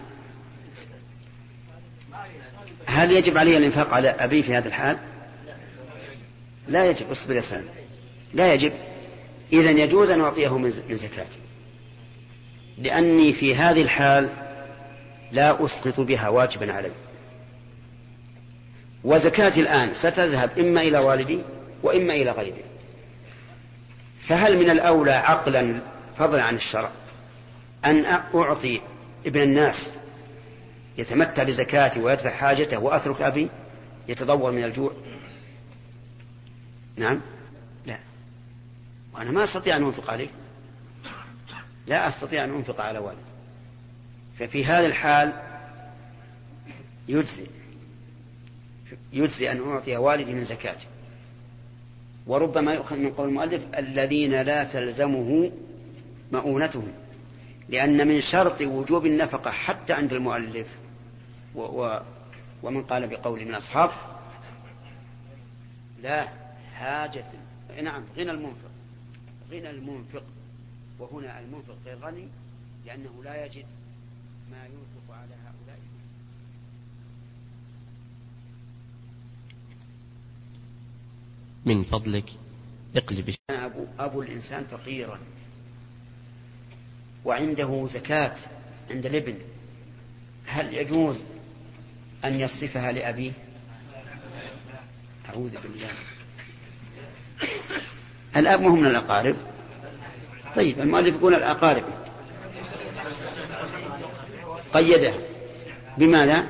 هل 2.86 3.12
يجب 3.12 3.38
علي 3.38 3.58
الإنفاق 3.58 3.94
على 3.94 4.10
أبي 4.10 4.44
في 4.44 4.56
هذا 4.56 4.68
الحال؟ 4.68 4.98
لا 6.68 6.90
يجب 6.90 7.12
اصبر 7.12 7.36
يا 7.36 7.42
سلام. 7.42 7.66
لا 8.34 8.54
يجب. 8.54 8.72
إذا 9.54 9.72
يجوز 9.72 10.10
أن 10.10 10.22
أعطيه 10.22 10.58
من 10.58 10.72
زكاتي. 10.72 11.40
لأني 12.78 13.34
في 13.34 13.56
هذه 13.56 13.82
الحال 13.82 14.30
لا 15.32 15.66
أسقط 15.66 16.00
بها 16.00 16.30
واجبا 16.30 16.74
علي. 16.74 16.92
وزكاتي 19.04 19.60
الآن 19.60 19.94
ستذهب 19.94 20.60
إما 20.60 20.82
إلى 20.82 21.00
والدي 21.00 21.40
وإما 21.84 22.14
إلى 22.14 22.32
غيري. 22.32 22.64
فهل 24.28 24.58
من 24.58 24.70
الأولى 24.70 25.12
عقلا 25.12 25.82
فضلا 26.18 26.44
عن 26.44 26.56
الشرع 26.56 26.90
أن 27.86 28.06
أعطي 28.36 28.82
ابن 29.26 29.42
الناس 29.42 29.98
يتمتع 30.98 31.44
بزكاتي 31.44 32.00
ويدفع 32.00 32.30
حاجته 32.30 32.80
وأترك 32.80 33.22
أبي 33.22 33.50
يتضور 34.08 34.52
من 34.52 34.64
الجوع؟ 34.64 34.92
نعم. 36.98 37.22
لا. 37.86 38.00
وأنا 39.14 39.32
ما 39.32 39.44
أستطيع 39.44 39.76
أن 39.76 39.84
أنفق 39.84 40.12
عليه. 40.12 40.30
لا 41.88 42.08
أستطيع 42.08 42.44
أن 42.44 42.54
أنفق 42.54 42.82
على 42.82 43.00
والدي. 43.00 43.22
ففي 44.40 44.66
هذا 44.66 44.86
الحال 44.86 45.34
يجزي 47.08 47.48
يجزي 49.14 49.52
أن 49.52 49.70
أعطي 49.70 49.98
والدي 49.98 50.34
من 50.34 50.44
زكاته. 50.44 50.86
وربما 52.28 52.74
يؤخذ 52.74 52.96
من 52.96 53.12
قول 53.14 53.30
المؤلف 53.30 53.66
الذين 53.78 54.42
لا 54.42 54.64
تلزمه 54.64 55.52
مؤونتهم 56.32 56.94
لأن 57.70 58.08
من 58.08 58.22
شرط 58.22 58.62
وجوب 58.62 59.06
النفقة 59.06 59.52
حتى 59.52 59.94
عند 59.94 60.14
المؤلف 60.14 60.78
و 61.56 61.62
و 61.62 62.02
ومن 62.64 62.84
قال 62.84 63.08
بقول 63.08 63.46
من 63.46 63.56
أصحاب 63.56 63.90
لا 66.02 66.28
حاجة 66.76 67.26
نعم 67.82 68.04
غنى 68.18 68.32
المنفق 68.32 68.72
غنى 69.52 69.70
المنفق 69.70 70.24
وهنا 71.00 71.40
المنفق 71.40 71.76
غير 71.86 71.98
غني 71.98 72.28
لأنه 72.86 73.24
لا 73.24 73.46
يجد 73.46 73.66
ما 74.52 74.66
ينفق 74.66 75.16
على 75.16 75.36
هؤلاء 75.46 75.57
من 81.68 81.84
فضلك 81.84 82.32
اقلب 82.96 83.36
أبو, 83.50 83.86
أبو 84.00 84.22
الإنسان 84.22 84.64
فقيرا 84.64 85.20
وعنده 87.26 87.88
زكاة 87.88 88.36
عند 88.92 89.06
الابن. 89.06 89.36
هل 90.46 90.74
يجوز 90.74 91.24
أن 92.26 92.40
يصفها 92.40 92.92
لأبيه؟ 92.92 93.32
أعوذ 95.30 95.52
بالله. 95.64 95.90
الأب 98.38 98.62
مهم 98.62 98.80
من 98.80 98.88
الأقارب؟ 98.88 99.36
طيب 100.56 100.80
المؤلف 100.80 101.16
يقول 101.16 101.34
الأقارب. 101.34 101.84
قيده 104.74 105.14
بماذا؟ 105.98 106.46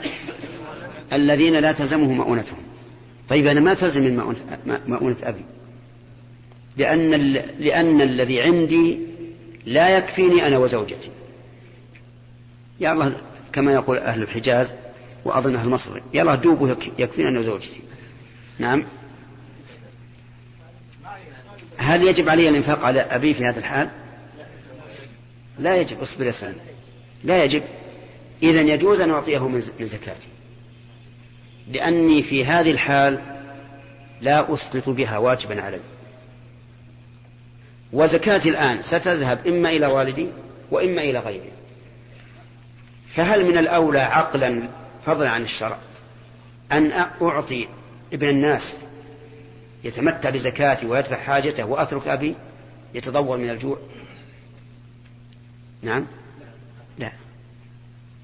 الذين 1.13 1.53
لا 1.59 1.71
تلزمه 1.71 2.13
مؤونتهم. 2.13 2.56
طيب 3.29 3.47
أنا 3.47 3.59
ما 3.59 3.73
تلزم 3.73 4.03
من 4.03 4.15
مؤونة 4.87 5.17
أبي. 5.23 5.41
لأن, 6.77 7.11
لأن 7.59 8.01
الذي 8.01 8.41
عندي 8.41 8.99
لا 9.65 9.97
يكفيني 9.97 10.47
أنا 10.47 10.57
وزوجتي. 10.57 11.09
يا 12.79 12.91
الله 12.91 13.15
كما 13.53 13.73
يقول 13.73 13.97
أهل 13.97 14.21
الحجاز 14.21 14.73
وأظن 15.25 15.55
أهل 15.55 15.69
مصر 15.69 15.99
يا 16.13 16.21
الله 16.21 16.35
دوبه 16.35 16.77
يكفيني 16.99 17.27
أنا 17.27 17.39
وزوجتي. 17.39 17.81
نعم. 18.59 18.83
هل 21.77 22.07
يجب 22.07 22.29
علي 22.29 22.49
الإنفاق 22.49 22.85
على 22.85 22.99
أبي 23.01 23.33
في 23.33 23.45
هذا 23.45 23.59
الحال؟ 23.59 23.89
لا 25.59 25.75
يجب 25.75 25.99
اصبر 25.99 26.25
يا 26.25 26.31
سلام. 26.31 26.55
لا 27.23 27.43
يجب. 27.43 27.63
إذا 28.43 28.61
يجوز 28.61 29.01
أن 29.01 29.09
أعطيه 29.09 29.47
من 29.47 29.61
زكاتي. 29.79 30.27
لأني 31.71 32.23
في 32.23 32.45
هذه 32.45 32.71
الحال 32.71 33.19
لا 34.21 34.53
أسقط 34.53 34.89
بها 34.89 35.17
واجبا 35.17 35.61
علي. 35.61 35.79
وزكاتي 37.93 38.49
الآن 38.49 38.81
ستذهب 38.81 39.47
إما 39.47 39.69
إلى 39.69 39.87
والدي 39.87 40.27
وإما 40.71 41.01
إلى 41.01 41.19
غيري. 41.19 41.51
فهل 43.09 43.45
من 43.45 43.57
الأولى 43.57 43.99
عقلا 43.99 44.69
فضلا 45.05 45.29
عن 45.29 45.43
الشرع 45.43 45.77
أن 46.71 46.91
أعطي 47.21 47.67
ابن 48.13 48.29
الناس 48.29 48.81
يتمتع 49.83 50.29
بزكاتي 50.29 50.85
ويدفع 50.85 51.15
حاجته 51.15 51.65
وأترك 51.65 52.07
أبي 52.07 52.35
يتضور 52.93 53.37
من 53.37 53.49
الجوع؟ 53.49 53.77
نعم. 55.81 56.05
لا. 56.97 57.11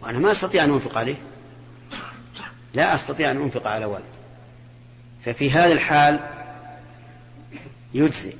وأنا 0.01 0.19
ما 0.19 0.31
أستطيع 0.31 0.63
أن 0.63 0.73
أنفق 0.73 0.97
عليه. 0.97 1.15
لا 2.73 2.95
أستطيع 2.95 3.31
أن 3.31 3.41
أنفق 3.41 3.67
على 3.67 3.85
والد. 3.85 4.03
ففي 5.25 5.51
هذا 5.51 5.73
الحال 5.73 6.19
يجزي 7.93 8.33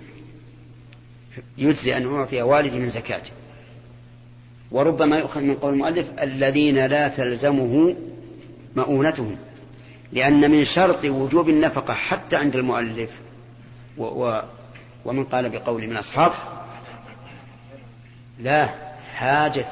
يجزي 1.57 1.97
أن 1.97 2.15
أعطي 2.15 2.41
والدي 2.41 2.79
من 2.79 2.89
زكاته. 2.89 3.31
وربما 4.71 5.17
يؤخذ 5.17 5.41
من 5.41 5.55
قول 5.55 5.73
المؤلف 5.73 6.11
الذين 6.21 6.85
لا 6.85 7.07
تلزمه 7.07 7.95
مؤونتهم 8.75 9.37
لأن 10.11 10.51
من 10.51 10.65
شرط 10.65 11.05
وجوب 11.05 11.49
النفقة 11.49 11.93
حتى 11.93 12.35
عند 12.35 12.55
المؤلف 12.55 13.19
و 13.97 14.03
و 14.03 14.41
ومن 15.05 15.23
قال 15.23 15.49
بقول 15.49 15.87
من 15.87 15.97
أصحاب 15.97 16.31
لا 18.39 18.69
حاجة 19.13 19.65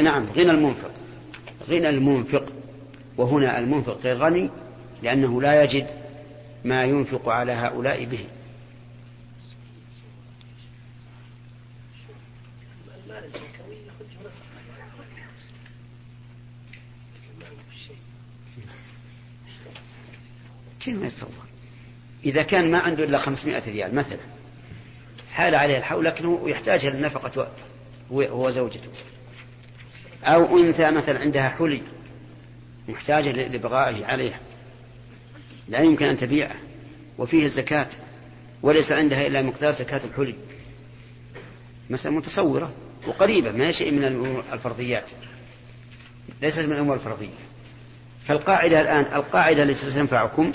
نعم 0.00 0.26
غنى 0.36 0.50
المنفق 0.50 0.90
غنى 1.68 1.88
المنفق. 1.88 2.44
وهنا 3.16 3.58
المنفق 3.58 3.98
غير 4.04 4.16
غني 4.16 4.50
لأنه 5.02 5.42
لا 5.42 5.62
يجد 5.62 5.86
ما 6.64 6.84
ينفق 6.84 7.28
على 7.28 7.52
هؤلاء 7.52 8.04
به. 8.04 8.26
كيف 20.80 20.96
ما 20.96 21.06
يتصور؟ 21.06 21.30
إذا 22.24 22.42
كان 22.42 22.70
ما 22.70 22.78
عنده 22.78 23.04
إلا 23.04 23.18
خمسمائة 23.18 23.72
ريال 23.72 23.94
مثلا 23.94 24.18
حال 25.32 25.54
عليه 25.54 25.78
الحول 25.78 26.04
لكنه 26.04 26.42
يحتاجها 26.46 26.90
للنفقة 26.90 27.52
هو 28.12 28.50
زوجته 28.50 28.88
أو 30.24 30.58
أنثى 30.58 30.90
مثلا 30.90 31.20
عندها 31.20 31.48
حلي 31.48 31.82
محتاجة 32.88 33.48
لبغائه 33.48 34.06
عليها. 34.06 34.40
لا 35.68 35.80
يمكن 35.80 36.06
أن 36.06 36.16
تبيعه. 36.16 36.56
وفيه 37.18 37.46
الزكاة. 37.46 37.88
وليس 38.62 38.92
عندها 38.92 39.26
إلا 39.26 39.42
مقدار 39.42 39.72
زكاة 39.72 40.00
الحلي. 40.04 40.34
مسألة 41.90 42.14
متصورة 42.14 42.72
وقريبة 43.06 43.52
ما 43.52 43.72
شيء 43.72 43.92
من 43.92 44.42
الفرضيات. 44.52 45.10
ليست 46.42 46.58
من 46.58 46.72
الأمور 46.72 46.96
الفرضية. 46.96 47.28
فالقاعدة 48.24 48.80
الآن 48.80 49.14
القاعدة 49.14 49.62
التي 49.62 49.90
ستنفعكم 49.90 50.52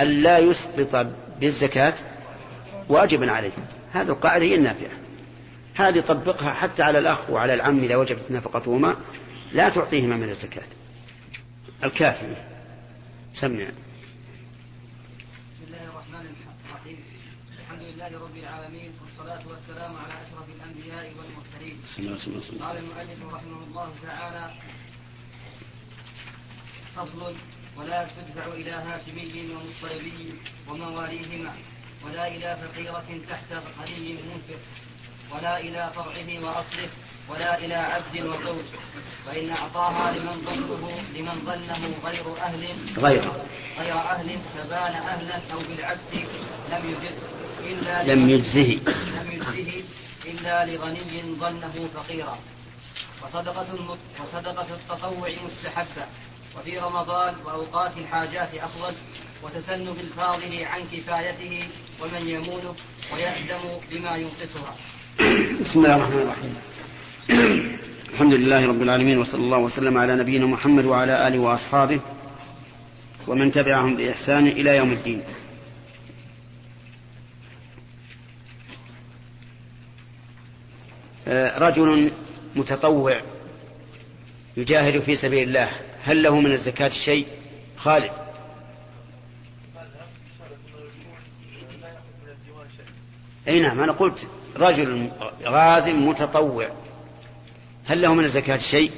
ألا 0.00 0.38
يسقط 0.38 1.06
بالزكاة 1.40 1.94
واجبا 2.88 3.30
عليه. 3.30 3.50
هذه 3.92 4.08
القاعدة 4.08 4.44
هي 4.44 4.54
النافعة. 4.54 4.90
هذه 5.74 6.00
طبقها 6.00 6.52
حتى 6.52 6.82
على 6.82 6.98
الأخ 6.98 7.30
وعلى 7.30 7.54
العم 7.54 7.78
إذا 7.78 7.96
وجبت 7.96 8.30
نفقتهما 8.30 8.96
لا 9.52 9.68
تعطيهما 9.68 10.16
من 10.16 10.28
الزكاة. 10.28 10.62
الكافي. 11.84 12.36
سمع. 13.34 13.64
بسم 15.48 15.62
الله 15.66 15.84
الرحمن 15.84 16.26
الرحيم. 16.66 16.98
الحمد 17.58 17.82
لله 17.82 18.10
رب 18.18 18.36
العالمين 18.36 18.90
والصلاة 19.00 19.42
والسلام 19.48 19.96
على 19.96 20.12
أشرف 20.12 20.46
الأنبياء 20.56 21.14
والمرسلين. 21.18 21.76
قال 22.62 22.76
المؤلف 22.76 23.34
رحمه 23.34 23.60
الله 23.66 23.94
تعالى 24.02 24.54
فصل 26.96 27.34
ولا 27.76 28.08
تدفع 28.16 28.46
إلى 28.46 28.70
هاشمي 28.70 29.54
ومطلبي 29.54 30.32
ومواليهما 30.68 31.52
ولا 32.04 32.28
إلى 32.28 32.56
فقيرة 32.62 33.20
تحت 33.28 33.52
غني 33.52 34.12
منفق 34.12 34.62
ولا 35.30 35.60
إلى 35.60 35.90
فرعه 35.94 36.44
وأصله 36.44 36.90
ولا 37.30 37.58
إلى 37.58 37.74
عبد 37.74 38.16
وزوج 38.16 38.64
فإن 39.26 39.50
أعطاها 39.50 40.12
لمن 40.12 40.42
ظنه 40.46 40.90
لمن 41.16 41.42
ظنه 41.46 41.82
غير 42.04 42.24
أهل. 42.42 42.64
غير. 42.98 43.22
غير 43.78 43.94
أهل 43.94 44.38
فبان 44.56 44.92
أهلا 44.92 45.34
أو 45.52 45.58
بالعكس 45.68 46.00
لم 46.72 46.82
يجزه 46.90 47.22
إلا 47.70 48.14
لم 48.14 48.30
يجزه. 48.30 48.78
لم 49.20 49.32
يجزه 49.32 49.82
إلا 50.24 50.66
لغني 50.66 51.36
ظنه 51.40 51.88
فقيرا. 51.94 52.38
وصدقة 53.22 53.66
وصدقة 54.20 54.66
التطوع 54.74 55.30
مستحبة. 55.46 56.06
وفي 56.58 56.78
رمضان 56.78 57.34
وأوقات 57.44 57.96
الحاجات 57.96 58.48
أفضل. 58.54 58.94
وتسن 59.42 59.84
بالفاضل 59.84 60.64
عن 60.64 60.80
كفايته 60.92 61.68
ومن 62.00 62.28
يمونه 62.28 62.74
ويأدم 63.14 63.64
بما 63.90 64.16
ينقصها. 64.16 64.74
بسم 65.60 65.84
الله 65.84 65.96
الرحمن 65.96 66.22
الرحيم. 66.22 66.54
الحمد 68.12 68.32
لله 68.32 68.66
رب 68.66 68.82
العالمين 68.82 69.18
وصلى 69.18 69.40
الله 69.44 69.58
وسلم 69.58 69.98
على 69.98 70.16
نبينا 70.16 70.46
محمد 70.46 70.84
وعلى 70.84 71.28
آله 71.28 71.38
وأصحابه 71.38 72.00
ومن 73.26 73.52
تبعهم 73.52 73.96
بإحسان 73.96 74.46
إلى 74.46 74.76
يوم 74.76 74.92
الدين. 74.92 75.22
آه، 81.28 81.58
رجل 81.58 82.12
متطوع 82.56 83.20
يجاهد 84.56 85.00
في 85.00 85.16
سبيل 85.16 85.48
الله 85.48 85.70
هل 86.04 86.22
له 86.22 86.40
من 86.40 86.52
الزكاة 86.52 86.88
شيء؟ 86.88 87.26
خالد. 87.76 88.12
أي 93.48 93.60
نعم 93.60 93.80
أنا 93.80 93.92
قلت 93.92 94.28
رجل 94.56 95.10
غاز 95.42 95.88
متطوع. 95.88 96.87
هل 97.88 98.02
له 98.02 98.14
من 98.14 98.24
الزكاة 98.24 98.58
شيء؟ 98.58 98.92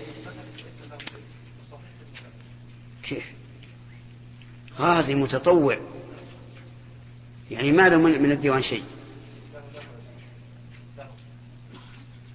كيف؟ 3.02 3.32
غازي 4.78 5.14
متطوع. 5.14 5.78
يعني 7.50 7.72
ما 7.72 7.88
له 7.88 7.96
من 7.96 8.32
الديوان 8.32 8.62
شيء. 8.62 8.82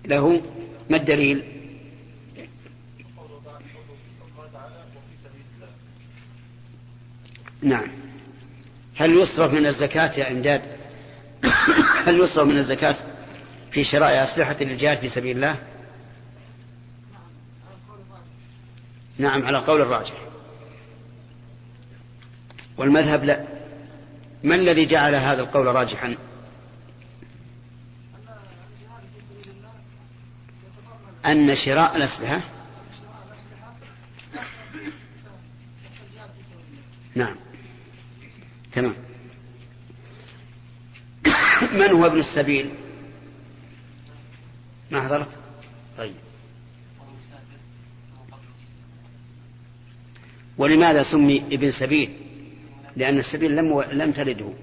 له؟ 0.06 0.42
ما 0.90 0.98
الدليل؟ 0.98 1.44
نعم. 7.62 7.88
هل 8.96 9.18
يصرف 9.18 9.54
من 9.54 9.66
الزكاة 9.66 10.20
يا 10.20 10.32
إمداد؟ 10.32 10.62
هل 12.06 12.20
يصرف 12.20 12.48
من 12.48 12.58
الزكاة 12.58 12.96
في 13.72 13.84
شراء 13.84 14.24
أسلحة 14.24 14.58
للجهاد 14.62 14.98
في 14.98 15.10
سبيل 15.10 15.36
الله؟ 15.36 15.75
نعم 19.18 19.46
على 19.46 19.58
قول 19.58 19.82
الراجح. 19.82 20.26
والمذهب 22.78 23.24
لا. 23.24 23.46
ما 24.44 24.56
الذي 24.56 24.86
جعل 24.86 25.16
هذا 25.16 25.42
القول 25.42 25.66
راجحا؟ 25.66 26.18
أن 31.26 31.56
شراء 31.56 31.98
الأسلحة. 31.98 32.42
نعم. 37.16 37.36
تمام. 38.72 38.96
من 41.74 41.92
هو 41.92 42.06
ابن 42.06 42.20
السبيل؟ 42.20 42.70
ما 44.92 45.02
حضرت؟ 45.02 45.38
طيب. 45.98 46.25
ولماذا 50.58 51.04
سمي 51.04 51.38
ابن 51.52 51.72
سبيل؟ 51.72 52.14
لأن 52.96 53.20
السبيل 53.20 53.56
لم 53.56 53.82
لم 53.82 54.12
تلده. 54.12 54.54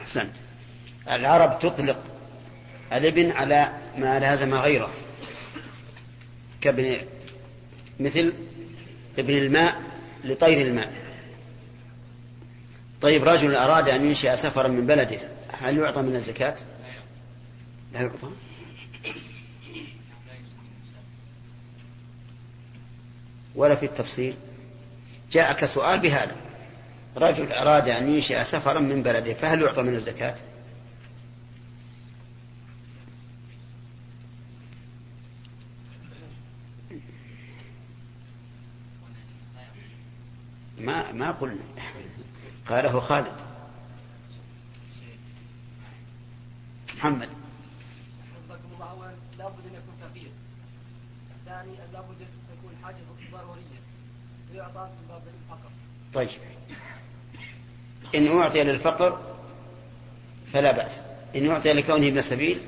أحسنت. 0.00 0.32
العرب 1.10 1.58
تطلق 1.58 2.04
الابن 2.92 3.30
على 3.30 3.72
ما 3.98 4.18
لازم 4.18 4.54
غيره. 4.54 4.90
كابن 6.60 6.96
مثل 8.00 8.34
ابن 9.18 9.38
الماء 9.38 9.82
لطير 10.24 10.66
الماء. 10.66 10.92
طيب 13.00 13.24
رجل 13.24 13.54
أراد 13.54 13.88
أن 13.88 14.04
ينشئ 14.04 14.36
سفرا 14.36 14.68
من 14.68 14.86
بلده 14.86 15.18
هل 15.52 15.78
يعطى 15.78 16.02
من 16.02 16.14
الزكاة؟ 16.14 16.56
لا 17.92 18.00
يعطى. 18.00 18.30
ولا 23.58 23.74
في 23.74 23.86
التفصيل. 23.86 24.34
جاءك 25.32 25.64
سؤال 25.64 25.98
بهذا. 26.00 26.36
رجل 27.16 27.52
أراد 27.52 27.88
أن 27.88 28.14
ينشئ 28.14 28.44
سفرا 28.44 28.80
من 28.80 29.02
بلده 29.02 29.34
فهل 29.34 29.62
يعطى 29.62 29.82
من 29.82 29.94
الزكاة؟ 29.94 30.34
ما 40.78 41.12
ما 41.12 41.30
قلنا. 41.30 41.64
قاله 42.68 43.00
خالد. 43.00 43.32
محمد 46.96 47.28
الله 48.74 49.12
لابد 49.38 49.66
ان 49.66 49.74
يكون 49.74 49.94
تغيير 50.00 50.30
الثاني 51.40 51.76
لابد 51.92 52.20
ان 52.20 52.28
تكون 52.48 52.72
حاجة 52.82 52.96
ضروريه 53.32 53.32
ويعطى 53.32 53.32
من 53.32 53.32
باب 53.32 53.46
الفقر 53.50 54.37
طيب. 56.14 56.28
إن 58.14 58.26
أعطي 58.26 58.64
للفقر 58.64 59.20
فلا 60.52 60.72
بأس. 60.72 61.00
إن 61.36 61.50
أعطي 61.50 61.72
لكونه 61.72 62.08
ابن 62.08 62.22
سبيل 62.22 62.58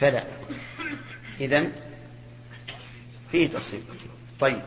فلا. 0.00 0.24
إذن 1.40 1.72
فيه 3.32 3.46
تفصيل. 3.46 3.82
طيب. 4.40 4.62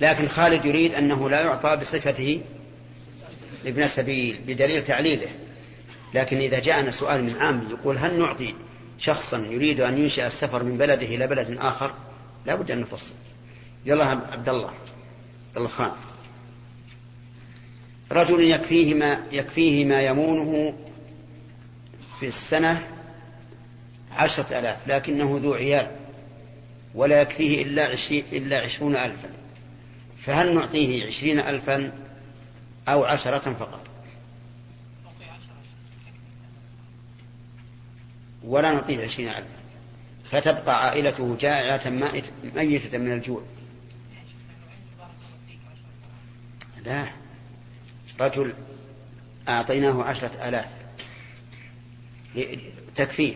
لكن 0.00 0.28
خالد 0.28 0.64
يريد 0.64 0.94
أنه 0.94 1.30
لا 1.30 1.40
يعطى 1.40 1.76
بصفته 1.76 2.42
ابن 3.66 3.88
سبيل 3.88 4.38
بدليل 4.46 4.84
تعليله. 4.84 5.28
لكن 6.14 6.36
إذا 6.36 6.58
جاءنا 6.58 6.90
سؤال 6.90 7.24
من 7.24 7.36
عام 7.36 7.68
يقول 7.70 7.98
هل 7.98 8.18
نعطي 8.18 8.54
شخصا 8.98 9.38
يريد 9.38 9.80
أن 9.80 9.98
ينشئ 9.98 10.26
السفر 10.26 10.62
من 10.62 10.78
بلده 10.78 11.06
إلى 11.06 11.26
بلد 11.26 11.56
آخر؟ 11.58 11.94
لا 12.46 12.54
بد 12.54 12.70
أن 12.70 12.80
نفصل. 12.80 13.14
يلا 13.86 14.04
عبد 14.04 14.48
الله 14.48 14.68
عبد 15.48 15.56
الله 15.56 15.68
خان. 15.68 15.92
رجل 18.12 18.40
يكفيه 18.40 18.94
ما 18.94 19.24
يكفيه 19.32 19.84
ما 19.84 20.02
يمونه 20.02 20.78
في 22.20 22.26
السنة 22.26 22.86
عشرة 24.12 24.58
آلاف 24.58 24.88
لكنه 24.88 25.40
ذو 25.42 25.54
عيال 25.54 25.96
ولا 26.94 27.20
يكفيه 27.20 27.62
إلا, 27.62 27.86
عشرين 27.86 28.24
إلا 28.32 28.60
عشرون 28.60 28.96
ألفا. 28.96 29.30
فهل 30.18 30.54
نعطيه 30.54 31.06
عشرين 31.06 31.38
ألفا 31.38 31.92
أو 32.88 33.04
عشرة 33.04 33.52
فقط؟ 33.52 33.86
ولا 38.44 38.72
نعطيه 38.72 39.04
عشرين 39.04 39.28
ألفا. 39.28 39.60
فتبقى 40.30 40.86
عائلته 40.86 41.36
جائعة 41.36 41.90
ميتة 42.54 42.98
من 42.98 43.12
الجوع. 43.12 43.42
لا. 46.84 47.06
رجل 48.20 48.54
أعطيناه 49.48 50.02
عشرة 50.02 50.48
آلاف. 50.48 50.68
تكفيه. 52.96 53.34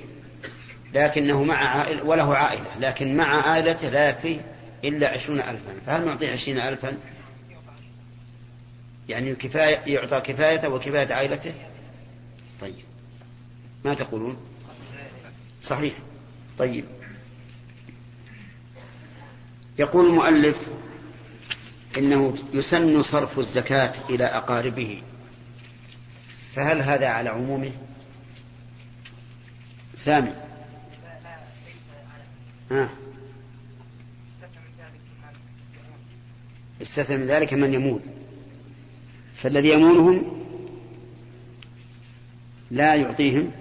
لكنه 0.95 1.45
مع 1.45 1.57
عائلة 1.57 2.05
وله 2.05 2.37
عائلة. 2.37 2.79
لكن 2.79 3.17
مع 3.17 3.49
عائلته 3.49 3.89
لا 3.89 4.09
يكفيه 4.09 4.41
إلا 4.85 5.09
عشرون 5.09 5.41
ألفا. 5.41 5.81
فهل 5.87 6.07
نعطيه 6.07 6.33
عشرين 6.33 6.59
ألفا؟ 6.59 6.97
يعني 9.09 9.35
كفاية 9.35 9.95
يعطى 9.95 10.21
كفايته 10.21 10.69
وكفاية 10.69 11.15
عائلته؟ 11.15 11.55
طيب. 12.61 12.85
ما 13.85 13.95
تقولون؟ 13.95 14.37
صحيح. 15.61 15.95
طيب. 16.59 16.85
يقول 19.79 20.07
المؤلف 20.07 20.69
إنه 21.97 22.35
يسن 22.53 23.03
صرف 23.03 23.39
الزكاة 23.39 23.93
إلى 24.11 24.25
أقاربه. 24.25 25.03
فهل 26.55 26.83
هذا 26.83 27.09
على 27.09 27.31
عمومه؟ 27.31 27.73
سامي. 29.95 30.33
ها. 32.71 32.91
استثنى 36.83 37.17
من 37.17 37.27
ذلك 37.27 37.55
من 37.55 37.75
يمون 37.75 38.01
فالذي 39.37 39.69
يمونهم 39.69 40.45
لا 42.71 42.95
يعطيهم 42.95 43.53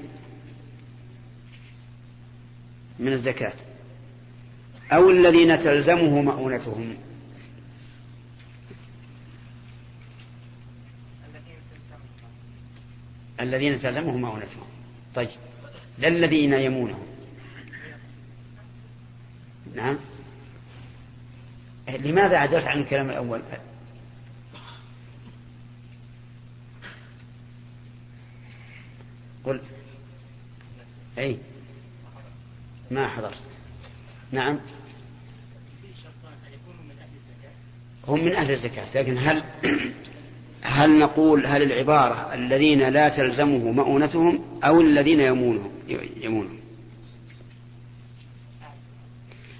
من 2.99 3.13
الزكاة. 3.13 3.53
أو 4.91 5.09
الذين 5.09 5.59
تلزمه 5.59 6.21
مؤونتهم. 6.21 6.97
الذين 13.43 13.79
تلزمهم 13.79 14.21
مؤونتهم 14.21 14.67
طيب. 15.15 15.29
لا 15.97 16.07
الذين 16.07 16.53
يمونهم 16.53 17.05
نعم. 19.75 19.97
لماذا 21.89 22.37
عدلت 22.37 22.67
عن 22.67 22.79
الكلام 22.79 23.09
الأول؟ 23.09 23.41
قل. 29.43 29.61
أي. 31.17 31.37
ما 32.91 33.07
حضرت. 33.07 33.41
نعم. 34.31 34.59
هم 38.07 38.25
من 38.25 38.35
أهل 38.35 38.51
الزكاة. 38.51 38.85
لكن 38.95 39.17
هل 39.17 39.43
هل 40.63 40.99
نقول 40.99 41.45
هل 41.45 41.61
العبارة 41.63 42.33
الذين 42.33 42.89
لا 42.89 43.09
تلزمه 43.09 43.71
مؤونتهم 43.71 44.39
أو 44.63 44.81
الذين 44.81 45.19
يمونهم 45.19 45.71
يمونهم؟ 46.21 46.59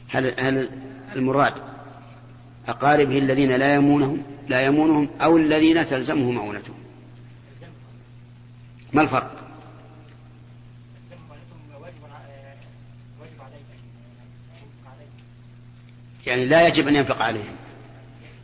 هل 0.08 0.34
هل 0.39 0.70
المراد 1.16 1.54
أقاربه 2.68 3.18
الذين 3.18 3.51
لا 3.51 3.74
يمونهم 3.74 4.24
لا 4.47 4.62
يمونهم 4.62 5.10
أو 5.22 5.38
الذين 5.38 5.86
تلزمه 5.86 6.32
مؤونتهم؟ 6.32 6.76
ما 8.93 9.01
الفرق؟ 9.01 9.43
يعني 16.28 16.45
لا 16.45 16.68
يجب 16.68 16.88
أن 16.88 16.95
ينفق 16.95 17.22
عليهم 17.22 17.56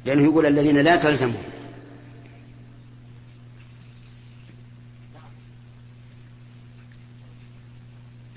لأنه 0.06 0.24
يقول 0.24 0.46
الذين 0.46 0.78
لا 0.78 0.96
تلزمهم 0.96 1.44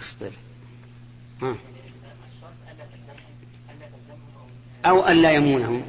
اصبر 0.00 0.32
ها. 1.42 1.56
أو 4.84 5.00
أن 5.00 5.22
لا 5.22 5.32
يمونهم. 5.32 5.82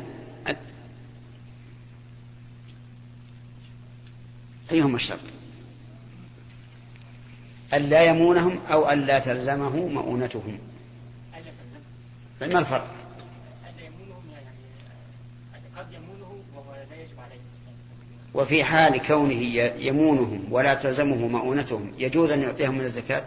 أيهما 4.71 4.95
الشرط؟ 4.95 5.19
أن 7.73 7.81
لا 7.81 8.03
يمونهم 8.03 8.59
أو 8.71 8.85
أن 8.85 9.01
لا 9.01 9.19
تلزمه 9.19 9.87
مؤونتهم. 9.87 10.59
ما 12.41 12.59
الفرق؟ 12.59 12.95
وفي 18.33 18.63
حال 18.63 19.07
كونه 19.07 19.41
يمونهم 19.79 20.47
ولا 20.51 20.73
تلزمه 20.73 21.27
مؤونتهم 21.27 21.91
يجوز 21.99 22.31
أن 22.31 22.41
يعطيهم 22.41 22.77
من 22.77 22.85
الزكاة؟ 22.85 23.25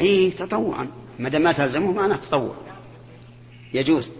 اي 0.00 0.30
تطوعا. 0.30 0.88
ما 1.18 1.28
دام 1.28 1.42
ما 1.42 1.52
تلزمه 1.52 1.92
معناه 1.92 2.16
تطوع. 2.16 2.54
يجوز. 3.74 4.12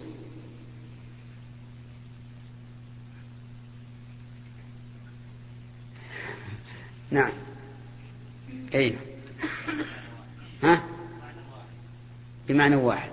نعم. 7.11 7.31
اي 8.75 8.95
ها؟ 10.63 10.83
بمعنى 12.47 12.75
واحد. 12.75 13.11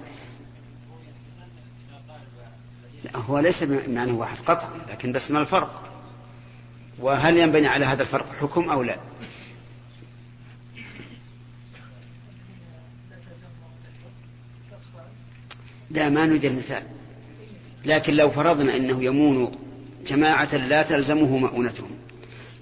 لا 3.04 3.16
هو 3.16 3.38
ليس 3.38 3.62
بمعنى 3.62 4.12
واحد 4.12 4.38
قطعا 4.38 4.70
لكن 4.90 5.12
بس 5.12 5.30
ما 5.30 5.40
الفرق. 5.40 5.88
وهل 6.98 7.36
ينبني 7.36 7.66
على 7.66 7.84
هذا 7.84 8.02
الفرق 8.02 8.32
حكم 8.40 8.70
أو 8.70 8.82
لا؟ 8.82 8.98
لا 15.90 16.08
ما 16.08 16.26
نريد 16.26 16.44
المثال 16.44 16.82
لكن 17.84 18.14
لو 18.14 18.30
فرضنا 18.30 18.76
أنه 18.76 19.04
يمون 19.04 19.52
جماعة 20.06 20.56
لا 20.56 20.82
تلزمه 20.82 21.38
مؤونتهم 21.38 21.90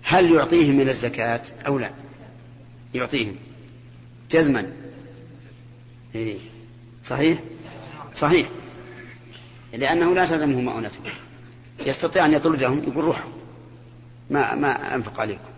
هل 0.02 0.32
يعطيهم 0.32 0.76
من 0.76 0.88
الزكاة 0.88 1.42
أو 1.66 1.78
لا؟ 1.78 1.90
يعطيهم. 2.94 3.36
جزما. 4.30 4.72
إيه. 6.14 6.38
صحيح؟ 7.04 7.38
صحيح. 8.14 8.48
لأنه 9.72 10.14
لا 10.14 10.26
تلزمه 10.26 10.60
مؤونتهم. 10.60 11.02
يستطيع 11.86 12.26
أن 12.26 12.32
يطردهم 12.32 12.78
يقول 12.78 13.04
روحوا. 13.04 13.32
ما 14.30 14.54
ما 14.54 14.94
أنفق 14.94 15.20
عليكم. 15.20 15.50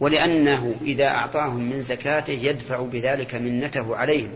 ولأنه 0.00 0.74
إذا 0.82 1.06
أعطاهم 1.06 1.70
من 1.70 1.82
زكاته 1.82 2.32
يدفع 2.32 2.82
بذلك 2.82 3.34
منته 3.34 3.96
عليهم. 3.96 4.32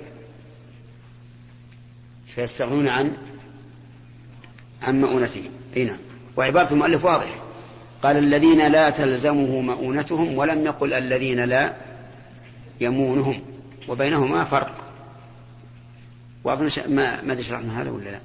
فيستغنون 2.34 2.88
عن 2.88 3.12
عن 4.82 5.00
مؤونتهم. 5.00 5.50
أي 5.76 5.84
نعم. 5.84 5.98
وعبارة 6.36 6.72
المؤلف 6.72 7.04
واضح. 7.04 7.34
قال 8.02 8.16
الذين 8.16 8.66
لا 8.66 8.90
تلزمه 8.90 9.60
مؤونتهم 9.60 10.38
ولم 10.38 10.64
يقل 10.64 10.92
الذين 10.92 11.44
لا 11.44 11.76
يمونهم. 12.80 13.42
وبينهما 13.88 14.44
فرق. 14.44 14.76
وأظن 16.44 16.70
ما 16.88 17.22
ما 17.22 17.42
شرحنا 17.42 17.82
هذا 17.82 17.90
ولا 17.90 18.10
لا. 18.10 18.20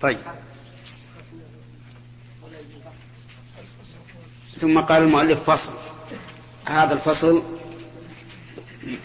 طيب. 0.00 0.18
ثم 4.58 4.80
قال 4.80 5.02
المؤلف 5.02 5.50
فصل. 5.50 5.72
هذا 6.64 6.92
الفصل 6.92 7.42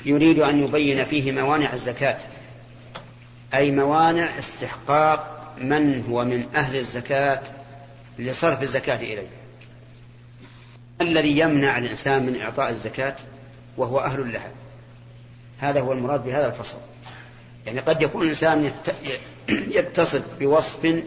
يريد 0.06 0.40
أن 0.40 0.64
يبين 0.64 1.06
فيه 1.06 1.32
موانع 1.32 1.74
الزكاة. 1.74 2.39
أي 3.54 3.72
موانع 3.72 4.40
استحقاق 4.40 5.54
من 5.58 6.06
هو 6.06 6.26
من 6.26 6.56
أهل 6.56 6.76
الزكاة 6.76 7.42
لصرف 8.20 8.64
الزكاة 8.64 8.96
إليه. 8.96 9.28
الذي 11.02 11.40
يمنع 11.40 11.78
الإنسان 11.78 12.26
من 12.26 12.42
إعطاء 12.42 12.70
الزكاة 12.70 13.16
وهو 13.78 14.00
أهل 14.00 14.34
لها 14.34 14.52
هذا 15.60 15.82
هو 15.82 15.94
المراد 15.94 16.24
بهذا 16.24 16.48
الفصل. 16.48 16.78
يعني 17.66 17.80
قد 17.80 18.02
يكون 18.02 18.24
الإنسان 18.24 18.72
يتصف 19.50 20.24
بوصف 20.40 21.04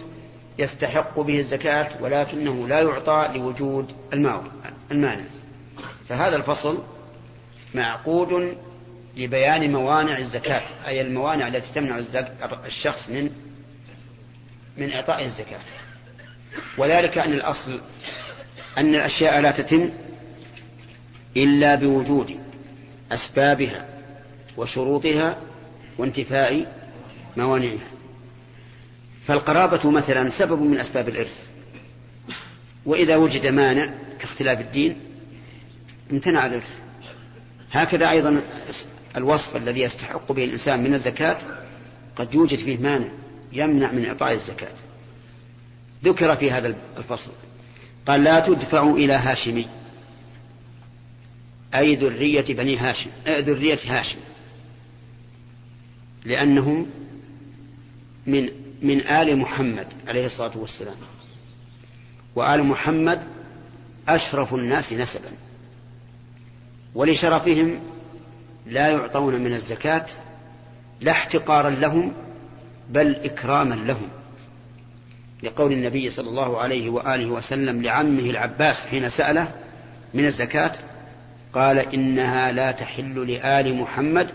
يستحق 0.58 1.20
به 1.20 1.38
الزكاة 1.38 1.88
ولكنه 2.00 2.68
لا 2.68 2.80
يعطى 2.80 3.30
لوجود 3.34 3.92
المانع. 4.92 5.24
فهذا 6.08 6.36
الفصل 6.36 6.82
معقود 7.74 8.56
لبيان 9.16 9.72
موانع 9.72 10.18
الزكاة 10.18 10.62
أي 10.86 11.00
الموانع 11.00 11.48
التي 11.48 11.72
تمنع 11.74 12.00
الشخص 12.66 13.08
من 13.08 13.30
من 14.78 14.92
إعطاء 14.92 15.24
الزكاة. 15.24 15.60
وذلك 16.78 17.18
أن 17.18 17.32
الأصل 17.32 17.80
أن 18.78 18.94
الأشياء 18.94 19.40
لا 19.40 19.50
تتم 19.50 19.90
إلا 21.36 21.74
بوجود 21.74 22.40
أسبابها 23.12 23.88
وشروطها 24.56 25.36
وانتفاء 25.98 26.66
موانعها. 27.36 27.88
فالقرابة 29.24 29.90
مثلا 29.90 30.30
سبب 30.30 30.62
من 30.62 30.78
أسباب 30.78 31.08
الإرث. 31.08 31.50
وإذا 32.86 33.16
وجد 33.16 33.46
مانع 33.46 33.90
كاختلاف 34.20 34.60
الدين 34.60 35.00
امتنع 36.12 36.46
الإرث. 36.46 36.78
هكذا 37.72 38.10
أيضا 38.10 38.42
الوصف 39.16 39.56
الذي 39.56 39.80
يستحق 39.80 40.32
به 40.32 40.44
الإنسان 40.44 40.82
من 40.82 40.94
الزكاة 40.94 41.38
قد 42.16 42.34
يوجد 42.34 42.58
فيه 42.58 42.78
مانع 42.78 43.08
يمنع 43.52 43.92
من 43.92 44.04
إعطاء 44.04 44.32
الزكاة. 44.32 44.74
ذكر 46.04 46.36
في 46.36 46.50
هذا 46.50 46.76
الفصل. 46.98 47.32
قال 48.06 48.24
لا 48.24 48.40
تدفع 48.40 48.90
إلى 48.90 49.12
هاشمي 49.12 49.66
أي 51.74 51.94
ذرية 51.96 52.54
بني 52.54 52.76
هاشم 52.76 53.10
ذرية 53.26 53.78
هاشم. 53.86 54.18
لأنهم 56.24 56.86
من 58.26 58.48
من 58.82 59.06
آل 59.06 59.36
محمد 59.36 59.86
عليه 60.08 60.26
الصلاة 60.26 60.58
والسلام. 60.58 60.96
وآل 62.34 62.64
محمد 62.64 63.22
أشرف 64.08 64.54
الناس 64.54 64.92
نسبا. 64.92 65.30
ولشرفهم 66.94 67.80
لا 68.66 68.88
يعطون 68.88 69.40
من 69.40 69.54
الزكاة 69.54 70.06
لا 71.00 71.12
احتقارا 71.12 71.70
لهم 71.70 72.12
بل 72.90 73.16
إكراما 73.16 73.74
لهم. 73.74 74.08
لقول 75.42 75.72
النبي 75.72 76.10
صلى 76.10 76.28
الله 76.28 76.60
عليه 76.60 76.90
وآله 76.90 77.26
وسلم 77.30 77.82
لعمه 77.82 78.30
العباس 78.30 78.86
حين 78.86 79.08
سأله 79.08 79.52
من 80.14 80.24
الزكاة 80.26 80.72
قال 81.52 81.78
إنها 81.78 82.52
لا 82.52 82.72
تحل 82.72 83.30
لآل 83.32 83.74
محمد 83.74 84.28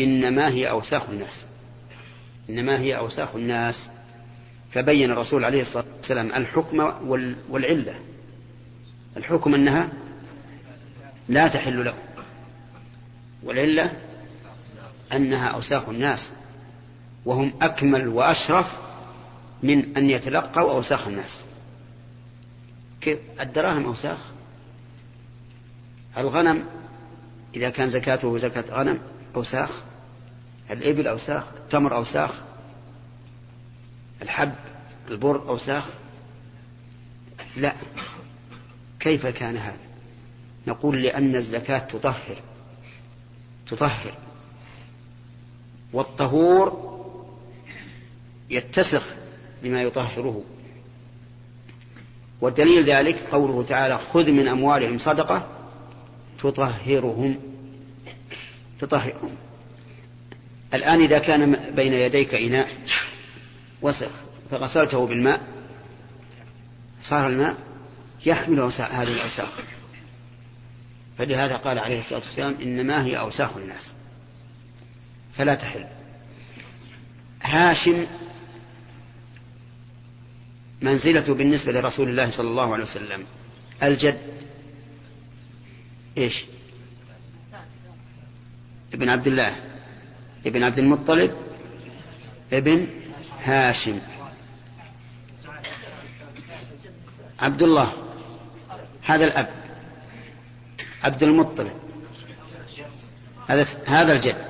إنما 0.00 0.48
هي 0.48 0.70
أوساخ 0.70 1.10
الناس. 1.10 1.44
إنما 2.50 2.80
هي 2.80 2.96
أوساخ 2.96 3.34
الناس. 3.34 3.90
فبين 4.70 5.10
الرسول 5.10 5.44
عليه 5.44 5.62
الصلاة 5.62 5.84
والسلام 5.96 6.32
الحكم 6.32 6.92
والعلة. 7.50 7.94
الحكم 9.16 9.54
أنها 9.54 9.88
لا 11.28 11.48
تحل 11.48 11.84
له 11.84 11.94
والعلة 13.42 13.92
أنها 15.12 15.48
أوساخ 15.48 15.88
الناس 15.88 16.32
وهم 17.24 17.52
أكمل 17.62 18.08
وأشرف 18.08 18.66
من 19.62 19.96
أن 19.96 20.10
يتلقوا 20.10 20.72
أوساخ 20.72 21.06
الناس. 21.06 21.40
كيف؟ 23.00 23.18
الدراهم 23.40 23.84
أوساخ. 23.84 24.18
الغنم 26.16 26.64
إذا 27.54 27.70
كان 27.70 27.90
زكاته 27.90 28.38
زكاة 28.38 28.64
غنم 28.70 29.00
أوساخ. 29.36 29.70
الإبل 30.70 31.06
أوساخ. 31.06 31.52
التمر 31.56 31.96
أوساخ. 31.96 32.30
الحب 34.22 34.54
البر 35.10 35.48
أوساخ. 35.48 35.84
لا. 37.56 37.74
كيف 39.00 39.26
كان 39.26 39.56
هذا؟ 39.56 39.88
نقول 40.66 41.02
لأن 41.02 41.36
الزكاة 41.36 41.78
تطهر. 41.78 42.42
تطهر. 43.68 44.12
والطهور 45.92 46.88
يتسخ 48.50 49.02
بما 49.62 49.82
يطهره. 49.82 50.42
والدليل 52.40 52.90
ذلك 52.90 53.18
قوله 53.30 53.62
تعالى 53.62 53.98
خذ 53.98 54.30
من 54.30 54.48
أموالهم 54.48 54.98
صدقة 54.98 55.46
تطهرهم. 56.38 57.36
تطهرهم. 58.80 59.36
الآن 60.74 61.00
إذا 61.00 61.18
كان 61.18 61.72
بين 61.76 61.94
يديك 61.94 62.34
إناء 62.34 62.68
وسخ 63.82 64.10
فغسلته 64.50 65.06
بالماء 65.06 65.40
صار 67.02 67.26
الماء 67.26 67.56
يحمل 68.26 68.60
هذه 68.60 69.02
الأوساخ. 69.02 69.77
فلهذا 71.18 71.56
قال 71.56 71.78
عليه 71.78 72.00
الصلاة 72.00 72.20
والسلام 72.20 72.56
إنما 72.62 73.04
هي 73.04 73.18
أوساخ 73.18 73.56
الناس. 73.56 73.94
فلا 75.32 75.54
تحل. 75.54 75.86
هاشم 77.42 78.06
منزلته 80.82 81.34
بالنسبة 81.34 81.72
لرسول 81.72 82.08
الله 82.08 82.30
صلى 82.30 82.48
الله 82.48 82.72
عليه 82.72 82.84
وسلم. 82.84 83.26
الجد 83.82 84.18
إيش؟ 86.18 86.44
ابن 88.94 89.08
عبد 89.08 89.26
الله. 89.26 89.56
ابن 90.46 90.62
عبد 90.62 90.78
المطلب. 90.78 91.36
ابن 92.52 92.88
هاشم. 93.44 94.00
عبد 97.38 97.62
الله. 97.62 97.92
هذا 99.02 99.24
الأب. 99.24 99.57
عبد 101.04 101.22
المطلب. 101.22 101.72
هذا 103.48 103.66
هذا 103.86 104.12
الجد. 104.12 104.48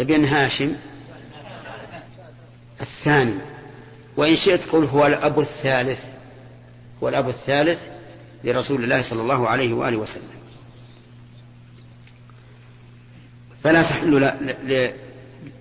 ابن 0.00 0.24
هاشم 0.24 0.76
الثاني. 2.80 3.34
وإن 4.16 4.36
شئت 4.36 4.64
قل 4.64 4.84
هو 4.84 5.06
الأب 5.06 5.40
الثالث. 5.40 6.00
هو 7.02 7.08
الأب 7.08 7.28
الثالث 7.28 7.80
لرسول 8.44 8.84
الله 8.84 9.02
صلى 9.02 9.22
الله 9.22 9.48
عليه 9.48 9.72
وآله 9.72 9.96
وسلم. 9.96 10.30
فلا 13.62 13.82
تحل 13.82 14.20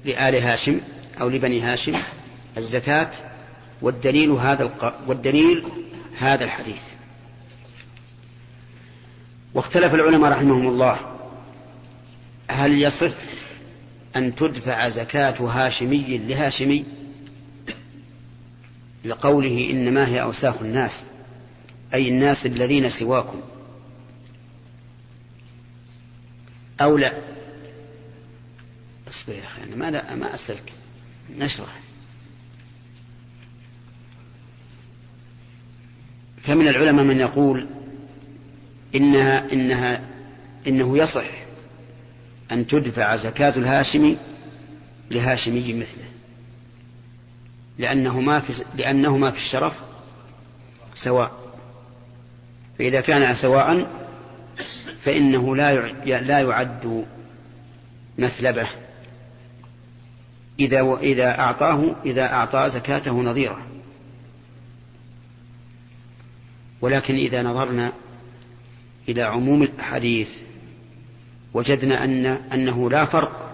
لآل 0.05 0.36
هاشم 0.36 0.80
أو 1.22 1.30
لبني 1.30 1.62
هاشم 1.62 1.93
الزكاة 2.57 3.12
والدليل 3.82 4.32
هذا. 4.32 4.93
والدليل 5.07 5.66
هذا 6.18 6.43
الحديث. 6.43 6.90
واختلف 9.53 9.93
العلماء 9.93 10.31
رحمهم 10.31 10.67
الله. 10.67 10.99
هل 12.49 12.81
يصح 12.81 13.11
أن 14.15 14.35
تدفع 14.35 14.89
زكاة 14.89 15.41
هاشمي 15.41 16.17
لهاشمي 16.17 16.85
لقوله 19.05 19.69
إنما 19.71 20.07
هي 20.07 20.21
أوساخ 20.21 20.61
الناس 20.61 21.03
أي 21.93 22.09
الناس 22.09 22.45
الذين 22.45 22.89
سواكم؟ 22.89 23.41
أو 26.81 26.97
لا؟ 26.97 27.13
أصبر 29.07 29.33
يا 29.33 29.43
أخي 29.43 29.63
أنا 29.63 29.75
ما, 29.75 29.91
لا 29.91 30.15
ما 30.15 30.33
أسألك 30.33 30.73
نشرح. 31.37 31.79
فمن 36.43 36.67
العلماء 36.67 37.05
من 37.05 37.19
يقول 37.19 37.67
إنها 38.95 39.53
إنها 39.53 40.01
إنه 40.67 40.97
يصح 40.97 41.25
أن 42.51 42.67
تدفع 42.67 43.15
زكاة 43.15 43.53
الهاشمي 43.57 44.17
لهاشمي 45.11 45.73
مثله. 45.73 46.05
لأنهما 47.77 48.39
في 48.39 48.65
لأنهما 48.75 49.31
في 49.31 49.37
الشرف 49.37 49.73
سواء. 50.93 51.31
فإذا 52.79 53.01
كان 53.01 53.35
سواء 53.35 53.87
فإنه 55.01 55.55
لا 55.55 55.91
لا 56.05 56.39
يعد 56.39 57.05
مثلبة. 58.17 58.67
إذا 60.59 60.97
إذا 61.01 61.39
أعطاه 61.39 61.95
إذا 62.05 62.33
أعطى 62.33 62.69
زكاته 62.69 63.21
نظيرة. 63.23 63.61
ولكن 66.81 67.15
إذا 67.15 67.43
نظرنا 67.43 67.91
إلى 69.12 69.22
عموم 69.22 69.64
الأحاديث 69.64 70.30
وجدنا 71.53 72.03
أن 72.03 72.26
أنه 72.26 72.89
لا 72.89 73.05
فرق 73.05 73.51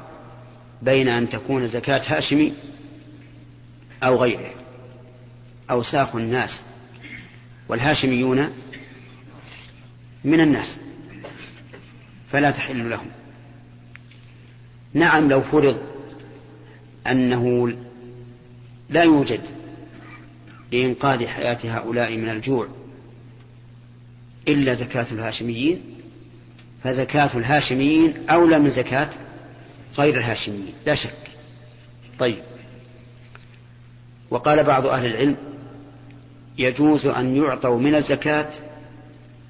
بين 0.81 1.07
أن 1.07 1.29
تكون 1.29 1.67
زكاة 1.67 2.01
هاشمي 2.07 2.53
أو 4.03 4.15
غيره. 4.15 4.51
أوساخ 5.71 6.15
الناس 6.15 6.61
والهاشميون 7.69 8.49
من 10.23 10.39
الناس 10.39 10.77
فلا 12.31 12.51
تحل 12.51 12.89
لهم. 12.89 13.07
نعم 14.93 15.29
لو 15.29 15.41
فرض 15.41 15.81
أنه 17.07 17.73
لا 18.89 19.03
يوجد 19.03 19.41
لإنقاذ 20.71 21.27
حياة 21.27 21.57
هؤلاء 21.63 22.17
من 22.17 22.29
الجوع 22.29 22.67
إلا 24.47 24.73
زكاة 24.73 25.07
الهاشميين 25.11 25.81
فزكاة 26.83 27.37
الهاشميين 27.37 28.29
أولى 28.29 28.59
من 28.59 28.69
زكاة 28.69 29.09
غير 29.97 30.17
الهاشميين 30.17 30.73
لا 30.85 30.95
شك. 30.95 31.13
طيب. 32.19 32.43
وقال 34.29 34.63
بعض 34.63 34.85
أهل 34.85 35.05
العلم 35.05 35.35
يجوز 36.57 37.05
أن 37.05 37.37
يعطوا 37.37 37.79
من 37.79 37.95
الزكاة 37.95 38.49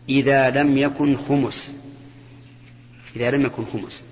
إذا 0.09 0.49
لم 0.49 0.77
يكن 0.77 1.17
خمس. 1.17 1.71
إذا 3.15 3.31
لم 3.31 3.45
يكن 3.45 3.65
خمس. 3.65 4.03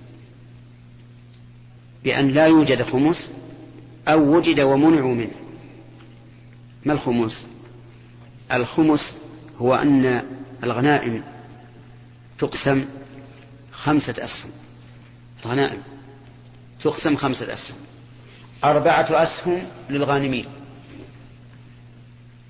بأن 2.03 2.27
لا 2.27 2.45
يوجد 2.45 2.81
خمس 2.81 3.29
أو 4.07 4.36
وجد 4.38 4.59
ومنعوا 4.59 5.15
منه. 5.15 5.36
ما 6.86 6.93
الخمس؟ 6.93 7.45
الخمس 8.51 9.24
هو 9.58 9.76
أن 9.76 10.24
الغنائم 10.64 11.24
تقسم 12.39 12.86
خمسة 13.72 14.16
أسهم. 14.24 14.51
الغنائم 15.45 15.82
تقسم 16.82 17.16
خمسة 17.16 17.53
أسهم. 17.53 17.78
أربعة 18.64 19.24
أسهم 19.24 19.62
للغانمين. 19.89 20.45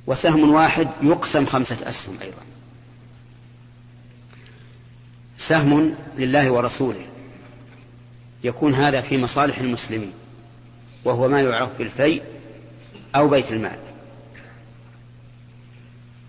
وسهم 0.07 0.51
واحد 0.51 0.87
يقسم 1.01 1.45
خمسة 1.45 1.89
أسهم 1.89 2.17
أيضا. 2.21 2.41
سهم 5.37 5.95
لله 6.17 6.51
ورسوله. 6.51 7.05
يكون 8.43 8.73
هذا 8.73 9.01
في 9.01 9.17
مصالح 9.17 9.57
المسلمين. 9.57 10.13
وهو 11.05 11.27
ما 11.27 11.41
يعرف 11.41 11.77
بالفيء 11.77 12.23
أو 13.15 13.29
بيت 13.29 13.51
المال. 13.51 13.84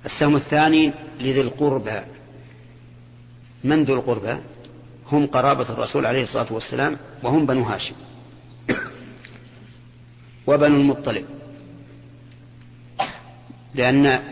السهم 0.07 0.37
الثاني 0.37 0.93
لذي 1.21 1.41
القربى. 1.41 2.01
من 3.65 3.85
ذو 3.85 3.95
القربى؟ 3.95 4.37
هم 5.13 5.27
قرابة 5.27 5.69
الرسول 5.69 6.07
عليه 6.07 6.23
الصلاة 6.23 6.53
والسلام 6.53 6.97
وهم 7.23 7.47
بنو 7.47 7.63
هاشم. 7.63 7.95
وبنو 10.47 10.77
المطلب. 10.77 11.25
لأن 13.75 14.23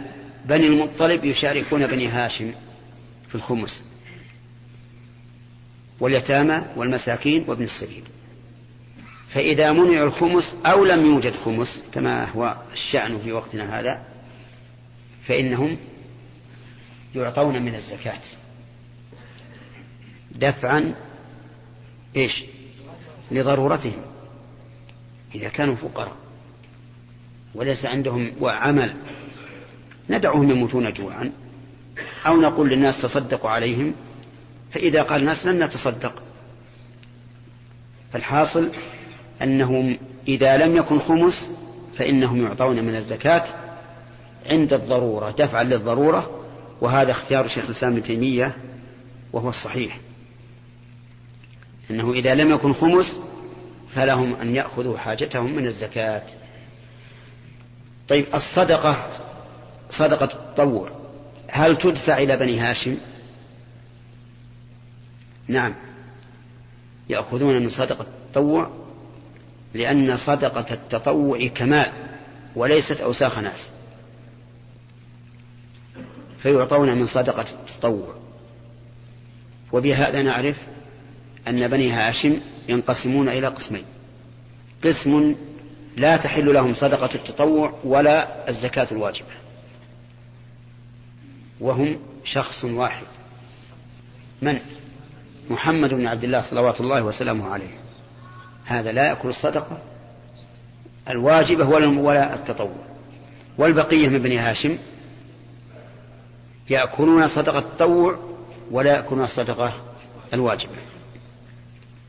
بني 0.44 0.66
المطلب 0.66 1.24
يشاركون 1.24 1.86
بني 1.86 2.08
هاشم 2.08 2.52
في 3.28 3.34
الخمس 3.34 3.82
واليتامى 6.00 6.62
والمساكين 6.76 7.44
وابن 7.48 7.64
السبيل. 7.64 8.04
فإذا 9.28 9.72
منع 9.72 10.02
الخمس 10.02 10.54
أو 10.66 10.84
لم 10.84 11.06
يوجد 11.06 11.36
خمس 11.36 11.82
كما 11.92 12.30
هو 12.30 12.56
الشأن 12.72 13.18
في 13.18 13.32
وقتنا 13.32 13.80
هذا 13.80 14.13
فإنهم 15.26 15.76
يعطون 17.14 17.62
من 17.62 17.74
الزكاة. 17.74 18.20
دفعا 20.30 20.94
إيش؟ 22.16 22.44
لضرورتهم. 23.30 24.02
إذا 25.34 25.48
كانوا 25.48 25.74
فقراء 25.74 26.16
وليس 27.54 27.84
عندهم 27.84 28.32
عمل 28.42 28.94
ندعهم 30.10 30.50
يموتون 30.50 30.92
جوعا 30.92 31.32
أو 32.26 32.36
نقول 32.36 32.68
للناس 32.68 33.02
تصدقوا 33.02 33.50
عليهم 33.50 33.94
فإذا 34.70 35.02
قال 35.02 35.20
الناس 35.20 35.46
لن 35.46 35.64
نتصدق. 35.64 36.22
فالحاصل 38.12 38.70
أنهم 39.42 39.98
إذا 40.28 40.56
لم 40.56 40.76
يكن 40.76 40.98
خمس 40.98 41.48
فإنهم 41.96 42.44
يعطون 42.44 42.84
من 42.84 42.96
الزكاة 42.96 43.63
عند 44.46 44.72
الضرورة 44.72 45.30
دفعا 45.30 45.62
للضرورة 45.62 46.40
وهذا 46.80 47.10
اختيار 47.10 47.48
شيخ 47.48 47.64
الإسلام 47.64 47.92
ابن 47.92 48.02
تيمية 48.02 48.56
وهو 49.32 49.48
الصحيح. 49.48 50.00
أنه 51.90 52.12
إذا 52.12 52.34
لم 52.34 52.50
يكن 52.50 52.72
خمس 52.72 53.16
فلهم 53.94 54.34
أن 54.34 54.54
يأخذوا 54.56 54.98
حاجتهم 54.98 55.56
من 55.56 55.66
الزكاة. 55.66 56.22
طيب 58.08 58.26
الصدقة 58.34 59.08
صدقة 59.90 60.24
التطوع 60.24 60.90
هل 61.48 61.76
تدفع 61.76 62.18
إلى 62.18 62.36
بني 62.36 62.58
هاشم؟ 62.58 62.96
نعم. 65.48 65.74
يأخذون 67.08 67.62
من 67.62 67.68
صدقة 67.68 68.06
التطوع 68.26 68.70
لأن 69.74 70.16
صدقة 70.16 70.74
التطوع 70.74 71.46
كمال 71.46 71.92
وليست 72.56 73.00
أوساخ 73.00 73.38
ناس. 73.38 73.70
فيعطون 76.44 76.94
من 76.94 77.06
صدقة 77.06 77.46
التطوع. 77.68 78.14
وبهذا 79.72 80.22
نعرف 80.22 80.56
أن 81.48 81.68
بني 81.68 81.90
هاشم 81.90 82.40
ينقسمون 82.68 83.28
إلى 83.28 83.46
قسمين. 83.46 83.84
قسم 84.84 85.34
لا 85.96 86.16
تحل 86.16 86.54
لهم 86.54 86.74
صدقة 86.74 87.14
التطوع 87.14 87.74
ولا 87.84 88.48
الزكاة 88.48 88.86
الواجبة. 88.92 89.34
وهم 91.60 91.96
شخص 92.24 92.64
واحد. 92.64 93.06
من؟ 94.42 94.58
محمد 95.50 95.94
بن 95.94 96.06
عبد 96.06 96.24
الله 96.24 96.40
صلوات 96.40 96.80
الله 96.80 97.02
وسلامه 97.02 97.48
عليه. 97.48 97.78
هذا 98.64 98.92
لا 98.92 99.06
يأكل 99.06 99.28
الصدقة 99.28 99.78
الواجبة 101.08 101.68
ولا 101.98 102.34
التطوع. 102.34 102.84
والبقية 103.58 104.08
من 104.08 104.18
بني 104.18 104.38
هاشم 104.38 104.78
يأكلون 106.70 107.28
صدقة 107.28 107.58
التطوع 107.58 108.18
ولا 108.70 108.90
يأكلون 108.90 109.24
الصدقة 109.24 109.72
الواجبة. 110.34 110.72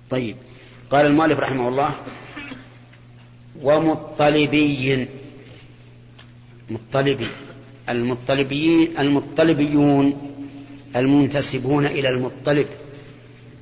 طيب 0.09 0.35
قال 0.91 1.05
المؤلف 1.05 1.39
رحمه 1.39 1.67
الله 1.67 1.95
ومطلبي 3.61 5.07
مطلبي 6.69 7.27
المطلبيين 7.89 8.99
المطلبيون 8.99 10.31
المنتسبون 10.95 11.85
إلى 11.85 12.09
المطلب. 12.09 12.67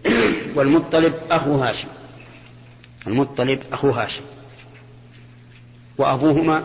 والمطلب 0.55 1.13
أخو 1.31 1.55
هاشم. 1.55 1.87
المطلب 3.07 3.59
أخو 3.71 3.89
هاشم. 3.89 4.23
وأبوهما 5.97 6.63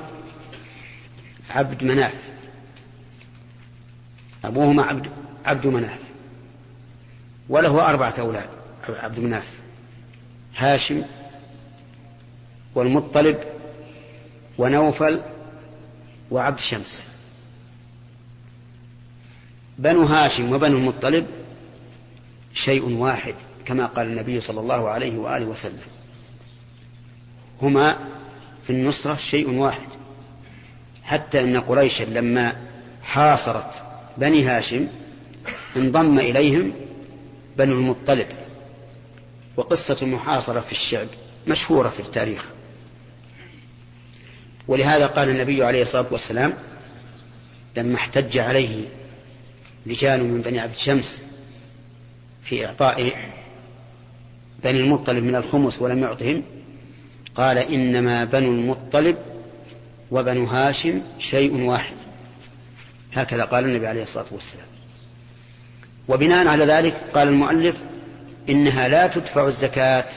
عبد 1.51 1.85
مناف. 1.85 2.15
أبوهما 4.45 4.83
عبد, 4.83 5.07
عبد 5.45 5.67
مناف. 5.67 6.01
وله 7.49 7.89
أربعة 7.89 8.15
أولاد 8.19 8.49
عبد 8.89 9.19
مناف. 9.19 9.51
هاشم 10.57 11.03
والمطلب 12.75 13.39
ونوفل 14.59 15.21
وعبد 16.31 16.59
شمس 16.59 17.03
بنو 19.79 20.03
هاشم 20.03 20.53
وبنو 20.53 20.77
المطلب 20.77 21.27
شيء 22.55 22.93
واحد 22.93 23.35
كما 23.65 23.87
قال 23.87 24.07
النبي 24.07 24.41
صلى 24.41 24.61
الله 24.61 24.89
عليه 24.89 25.19
وآله 25.19 25.47
وسلم. 25.47 25.81
هما 27.63 27.99
في 28.67 28.73
النصرة 28.73 29.17
شيء 29.17 29.51
واحد. 29.51 29.89
حتى 31.05 31.41
أن 31.41 31.61
قريشا 31.61 32.05
لما 32.05 32.57
حاصرت 33.03 33.88
بني 34.19 34.45
هاشم 34.45 34.89
انضم 35.77 36.19
إليهم 36.19 36.73
بنو 37.59 37.73
المطلب. 37.75 38.27
وقصة 39.57 39.97
المحاصرة 40.03 40.61
في 40.61 40.73
الشعب 40.73 41.07
مشهورة 41.47 41.89
في 41.89 42.01
التاريخ. 42.01 42.47
ولهذا 44.69 45.07
قال 45.07 45.29
النبي 45.29 45.65
عليه 45.65 45.83
الصلاة 45.83 46.07
والسلام 46.11 46.53
لما 47.77 47.95
احتج 47.95 48.39
عليه 48.39 48.85
رجال 49.87 50.25
من 50.25 50.43
بني 50.43 50.61
عبد 50.61 50.77
شمس 50.77 51.21
في 52.43 52.67
إعطاء 52.67 53.13
بني 54.65 54.81
المطلب 54.81 55.25
من 55.25 55.37
الخمس 55.37 55.83
ولم 55.83 55.99
يعطهم 55.99 56.43
قال 57.35 57.59
إنما 57.59 58.25
بنو 58.25 58.53
المطلب 58.53 59.17
وبنو 60.11 60.45
هاشم 60.45 61.03
شيء 61.19 61.61
واحد. 61.61 61.97
هكذا 63.23 63.45
قال 63.45 63.65
النبي 63.65 63.87
عليه 63.87 64.03
الصلاة 64.03 64.27
والسلام. 64.31 64.67
وبناء 66.09 66.47
على 66.47 66.65
ذلك 66.65 66.95
قال 67.15 67.29
المؤلف 67.29 67.77
إنها 68.49 68.89
لا 68.89 69.07
تدفع 69.07 69.47
الزكاة 69.47 70.11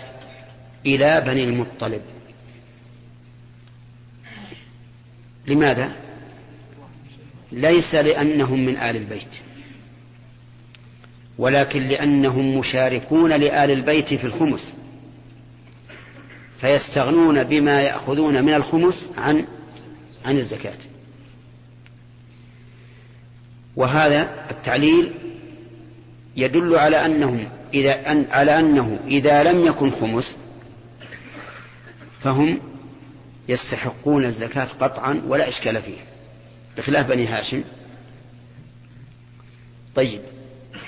إلى 0.86 1.22
بني 1.22 1.44
المطلب. 1.44 2.02
لماذا؟ 5.48 5.92
ليس 7.52 7.96
لأنهم 7.96 8.66
من 8.66 8.78
آل 8.78 8.96
البيت 8.96 9.36
ولكن 11.38 11.88
لأنهم 11.88 12.58
مشاركون 12.58 13.30
لآل 13.32 13.72
البيت 13.72 14.14
في 14.14 14.24
الخمس 14.24 14.74
فيستغنون 16.58 17.44
بما 17.44 17.82
يأخذون 17.82 18.44
من 18.44 18.54
الخمس 18.54 19.12
عن 19.18 19.46
عن 20.26 20.38
الزكاة. 20.38 20.78
وهذا 23.76 24.48
التعليل 24.52 25.14
يدل 26.36 26.76
على 26.76 27.06
أنهم 27.06 27.50
إذا 27.74 28.12
أن 28.12 28.26
على 28.32 28.60
أنه 28.60 29.00
إذا 29.08 29.44
لم 29.44 29.66
يكن 29.66 29.92
خمس 29.92 30.38
فهم 32.22 32.60
يستحقون 33.48 34.26
الزكاة 34.26 34.68
قطعا 34.80 35.22
ولا 35.28 35.50
إشكال 35.50 35.82
فيه 35.82 35.98
بخلاف 36.78 37.08
بني 37.08 37.28
هاشم. 37.28 37.64
طيب 39.96 40.22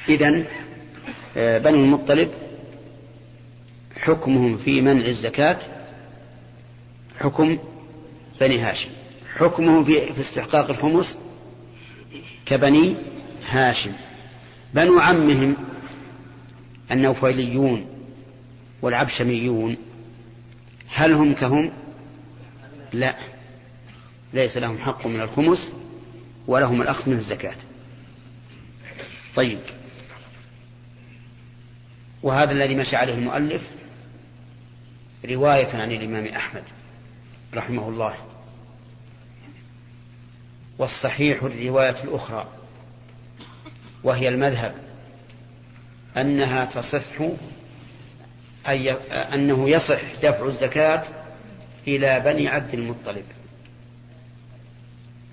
إذن 0.10 0.46
آه، 1.38 1.58
بني 1.58 1.78
المطلب 1.78 2.32
حكمهم 4.00 4.58
في 4.58 4.82
منع 4.82 5.06
الزكاة 5.06 5.60
حكم 7.20 7.58
بني 8.42 8.60
هاشم. 8.60 8.90
حكمهم 9.36 9.84
في 9.84 10.20
استحقاق 10.22 10.70
الخمس 10.70 11.18
كبني 12.46 12.96
هاشم. 13.50 13.92
بنو 14.74 15.00
عمهم 15.00 15.56
النوفليون 16.92 17.86
والعبشميون 18.82 19.78
هل 20.88 21.14
هم 21.14 21.34
كهم؟ 21.34 21.72
لا. 22.94 23.16
ليس 24.34 24.58
لهم 24.58 24.78
حق 24.78 25.08
من 25.08 25.22
الخمس 25.22 25.74
ولهم 26.48 26.82
الأخذ 26.82 27.10
من 27.10 27.18
الزكاة. 27.18 27.56
طيب. 29.36 29.60
وهذا 32.24 32.52
الذي 32.52 32.76
مشى 32.76 32.96
عليه 32.96 33.14
المؤلف 33.14 33.72
رواية 35.26 35.76
عن 35.76 35.92
الإمام 35.92 36.26
أحمد 36.26 36.64
رحمه 37.54 37.90
الله. 37.90 38.33
والصحيح 40.78 41.44
الرواية 41.44 42.04
الأخرى 42.04 42.48
وهي 44.04 44.30
المذهب 44.30 44.76
أنها 46.18 46.66
تصح 46.66 47.22
أي 48.68 48.92
أنه 49.12 49.70
يصح 49.70 50.02
دفع 50.24 50.46
الزكاة 50.46 51.04
إلى 51.88 52.20
بني 52.20 52.48
عبد 52.48 52.74
المطلب 52.74 53.26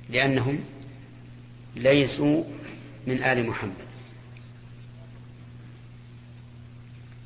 لأنهم 0.09 0.61
ليسوا 1.77 2.45
من 3.07 3.23
آل 3.23 3.47
محمد. 3.47 3.91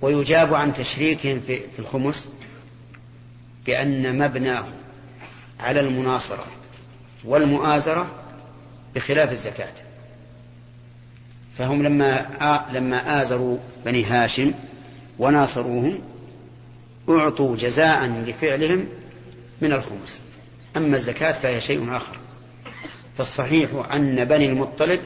ويجاب 0.00 0.54
عن 0.54 0.74
تشريكهم 0.74 1.40
في 1.40 1.78
الخمس 1.78 2.30
بأن 3.66 4.18
مبناه 4.18 4.68
على 5.60 5.80
المناصرة. 5.80 6.46
والمؤازرة 7.24 8.10
بخلاف 8.94 9.32
الزكاة. 9.32 9.72
فهم 11.58 11.82
لما 11.82 12.66
لما 12.72 13.22
آزروا 13.22 13.58
بني 13.84 14.04
هاشم 14.04 14.52
وناصروهم 15.18 15.98
أعطوا 17.08 17.56
جزاء 17.56 18.06
لفعلهم 18.06 18.88
من 19.60 19.72
الخمس. 19.72 20.20
أما 20.76 20.96
الزكاة 20.96 21.32
فهي 21.32 21.60
شيء 21.60 21.96
آخر. 21.96 22.16
فالصحيح 23.18 23.70
أن 23.94 24.24
بني 24.24 24.46
المطلب 24.46 25.00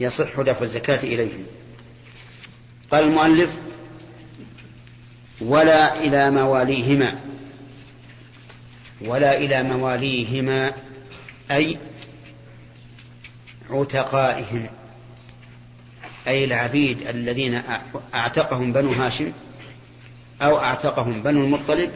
يصح 0.00 0.40
دفع 0.40 0.62
الزكاة 0.62 1.02
إليهم. 1.02 1.44
قال 2.90 3.04
المؤلف 3.04 3.50
ولا 5.40 6.04
إلى 6.04 6.30
مواليهما 6.30 7.14
ولا 9.06 9.36
إلى 9.38 9.62
مواليهما 9.62 10.72
أي 11.50 11.78
عتقائهم 13.70 14.66
أي 16.28 16.44
العبيد 16.44 17.06
الذين 17.06 17.62
أعتقهم 18.14 18.72
بنو 18.72 18.90
هاشم 18.90 19.32
أو 20.42 20.58
أعتقهم 20.58 21.22
بنو 21.22 21.44
المطلب 21.44 21.90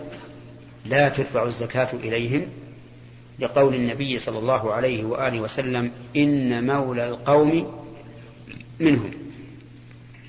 لا 0.86 1.08
تدفع 1.08 1.44
الزكاة 1.44 1.88
إليهم. 1.92 2.48
لقول 3.38 3.74
النبي 3.74 4.18
صلى 4.18 4.38
الله 4.38 4.72
عليه 4.72 5.04
وآله 5.04 5.40
وسلم 5.40 5.92
إن 6.16 6.66
مولى 6.66 7.08
القوم 7.08 7.82
منهم 8.80 9.10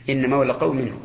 إن 0.10 0.30
مولى 0.30 0.52
القوم 0.52 0.78
منهم. 0.78 1.00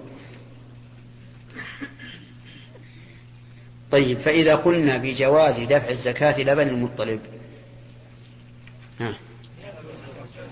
طيب 3.95 4.19
فإذا 4.21 4.55
قلنا 4.55 4.97
بجواز 4.97 5.61
دفع 5.61 5.89
الزكاة 5.89 6.43
إلى 6.43 6.55
بني 6.55 6.71
المطلب 6.71 7.21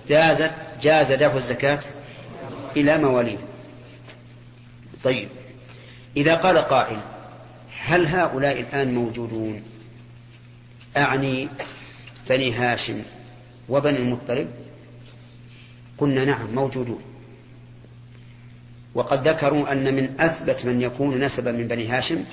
جاز 0.09 0.51
جاز 0.83 1.13
دفع 1.13 1.37
الزكاة 1.37 1.81
إلى 2.77 2.99
مواليه 2.99 3.39
طيب 5.05 5.29
إذا 6.17 6.35
قال 6.35 6.59
قائل 6.59 6.99
هل 7.79 8.07
هؤلاء 8.07 8.61
الآن 8.61 8.95
موجودون؟ 8.95 9.63
أعني 10.97 11.49
بني 12.29 12.53
هاشم 12.53 13.03
وبني 13.69 13.99
المطلب؟ 13.99 14.49
قلنا 15.99 16.25
نعم 16.25 16.55
موجودون. 16.55 17.03
وقد 18.95 19.29
ذكروا 19.29 19.73
أن 19.73 19.95
من 19.95 20.21
أثبت 20.21 20.65
من 20.65 20.83
يكون 20.83 21.25
نسبا 21.25 21.53
من 21.53 21.69
بني 21.69 21.89
هاشم 21.89 22.25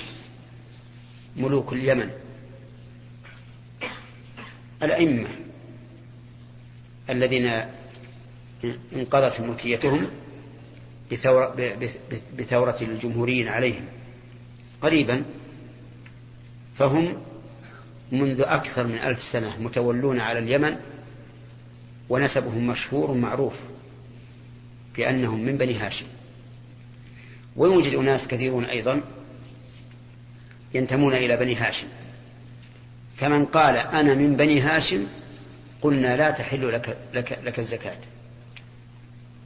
ملوك 1.39 1.73
اليمن. 1.73 2.09
الأئمة 4.83 5.29
الذين 7.09 7.51
انقضت 8.95 9.41
ملكيتهم 9.41 10.07
بثورة, 11.11 11.77
بثورة 12.37 12.77
الجمهوريين 12.81 13.47
عليهم 13.47 13.85
قريبا 14.81 15.23
فهم 16.77 17.17
منذ 18.11 18.41
أكثر 18.41 18.87
من 18.87 18.95
ألف 18.95 19.23
سنة 19.23 19.61
متولون 19.61 20.19
على 20.19 20.39
اليمن 20.39 20.75
ونسبهم 22.09 22.67
مشهور 22.67 23.13
معروف 23.13 23.53
بأنهم 24.97 25.39
من 25.39 25.57
بني 25.57 25.73
هاشم. 25.73 26.05
ويوجد 27.55 27.93
أناس 27.93 28.27
كثيرون 28.27 28.65
أيضا 28.65 29.01
ينتمون 30.73 31.13
إلى 31.13 31.37
بني 31.37 31.55
هاشم. 31.55 31.87
فمن 33.17 33.45
قال 33.45 33.75
أنا 33.75 34.13
من 34.13 34.35
بني 34.35 34.61
هاشم 34.61 35.07
قلنا 35.81 36.17
لا 36.17 36.31
تحل 36.31 36.73
لك, 36.73 36.97
لك, 37.13 37.39
لك 37.43 37.59
الزكاة. 37.59 37.97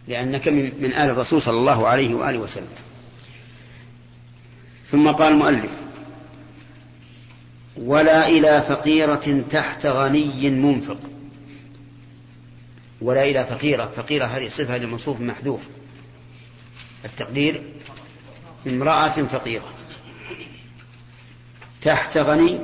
لأنك 0.08 0.48
من, 0.48 0.72
من 0.80 0.94
آل 0.94 1.10
الرسول 1.10 1.42
صلى 1.42 1.58
الله 1.58 1.88
عليه 1.88 2.14
وآله 2.14 2.40
وسلم. 2.40 2.68
ثم 4.92 5.12
قال 5.12 5.34
المؤلف 5.34 5.72
ولا 7.78 8.28
إلى 8.28 8.62
فقيرة 8.62 9.44
تحت 9.50 9.86
غني 9.86 10.50
منفق. 10.50 11.00
ولا 13.02 13.24
إلى 13.24 13.46
فقيرة 13.46 13.92
فقيرة 13.96 14.26
هذه 14.26 14.50
صفة 14.50 14.78
للموصوف 14.78 15.22
محذوف. 15.22 15.62
التقدير 17.06 17.64
امرأة 18.68 19.24
فقيرة. 19.24 19.73
تحت 21.84 22.18
غني 22.18 22.60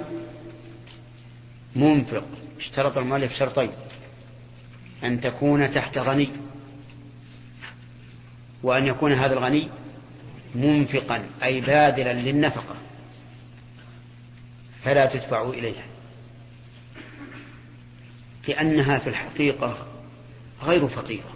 منفق. 1.75 2.23
اشترط 2.59 2.97
المؤلف 2.97 3.33
شرطين. 3.33 3.71
أن 5.03 5.21
تكون 5.21 5.71
تحت 5.71 5.97
غني. 5.97 6.29
وأن 8.63 8.87
يكون 8.87 9.13
هذا 9.13 9.33
الغني 9.33 9.69
منفقا 10.55 11.29
أي 11.43 11.61
باذلا 11.61 12.13
للنفقة. 12.13 12.75
فلا 14.83 15.05
تدفع 15.05 15.49
إليها. 15.49 15.85
لأنها 18.47 18.99
في 18.99 19.09
الحقيقة 19.09 19.87
غير 20.63 20.87
فقيرة. 20.87 21.33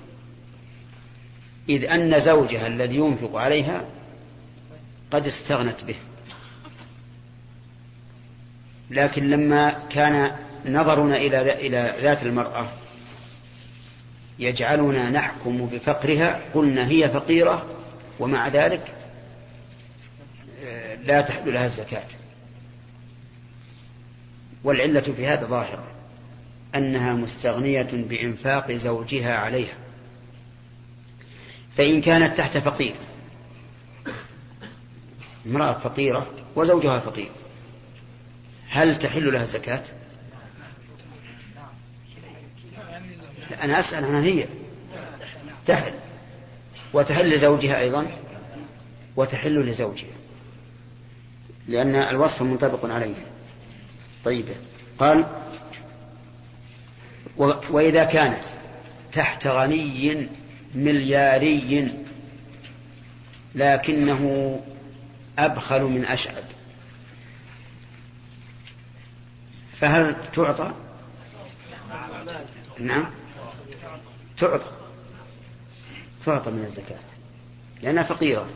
إذ 1.69 1.85
أن 1.85 2.19
زوجها 2.19 2.67
الذي 2.67 2.95
ينفق 2.95 3.35
عليها 3.35 3.85
قد 5.11 5.27
استغنت 5.27 5.83
به. 5.83 5.95
لكن 8.93 9.29
لما 9.29 9.69
كان 9.89 10.31
نظرنا 10.65 11.17
إلى 11.17 11.67
إلى 11.67 11.95
ذات 12.01 12.23
المرأة 12.23 12.69
يجعلنا 14.39 15.09
نحكم 15.09 15.65
بفقرها 15.65 16.41
قلنا 16.53 16.87
هي 16.87 17.09
فقيرة 17.09 17.65
ومع 18.19 18.47
ذلك 18.47 18.95
آه، 20.65 20.95
لا 20.95 21.21
تحل 21.21 21.53
لها 21.53 21.65
الزكاة. 21.65 22.07
والعلة 24.63 25.01
في 25.01 25.27
هذا 25.27 25.45
ظاهرة 25.45 25.83
أنها 26.75 27.13
مستغنية 27.13 27.89
بإنفاق 27.91 28.71
زوجها 28.71 29.37
عليها. 29.37 29.77
فإن 31.77 32.01
كانت 32.01 32.37
تحت 32.37 32.57
فقير 32.57 32.95
امرأة 35.45 35.73
فقيرة 35.73 36.27
وزوجها 36.55 36.99
فقير 36.99 37.31
هل 38.73 38.99
تحل 38.99 39.33
لها 39.33 39.43
الزكاة؟ 39.43 39.83
أنا 43.63 43.79
أسأل 43.79 44.05
عنها 44.05 44.21
هي. 44.21 44.45
تحل. 45.65 45.93
وتحل 46.93 47.29
لزوجها 47.29 47.79
أيضا؟ 47.79 48.11
وتحل 49.15 49.69
لزوجها. 49.69 50.15
لأن 51.67 51.95
الوصف 51.95 52.41
منطبق 52.41 52.85
عليه. 52.85 53.15
طيب. 54.25 54.45
قال 54.99 55.25
وإذا 57.69 58.03
كانت 58.03 58.43
تحت 59.11 59.47
غني 59.47 60.27
ملياري 60.75 61.91
لكنه 63.55 64.61
أبخل 65.39 65.81
من 65.81 66.05
أشعب 66.05 66.43
فهل 69.83 70.15
تعطى؟ 70.33 70.73
نعم. 72.79 73.05
تعطى. 74.37 74.71
تعطى 76.25 76.51
من 76.51 76.63
الزكاة. 76.65 76.99
لأنها 77.81 78.03
فقيرة. 78.03 78.47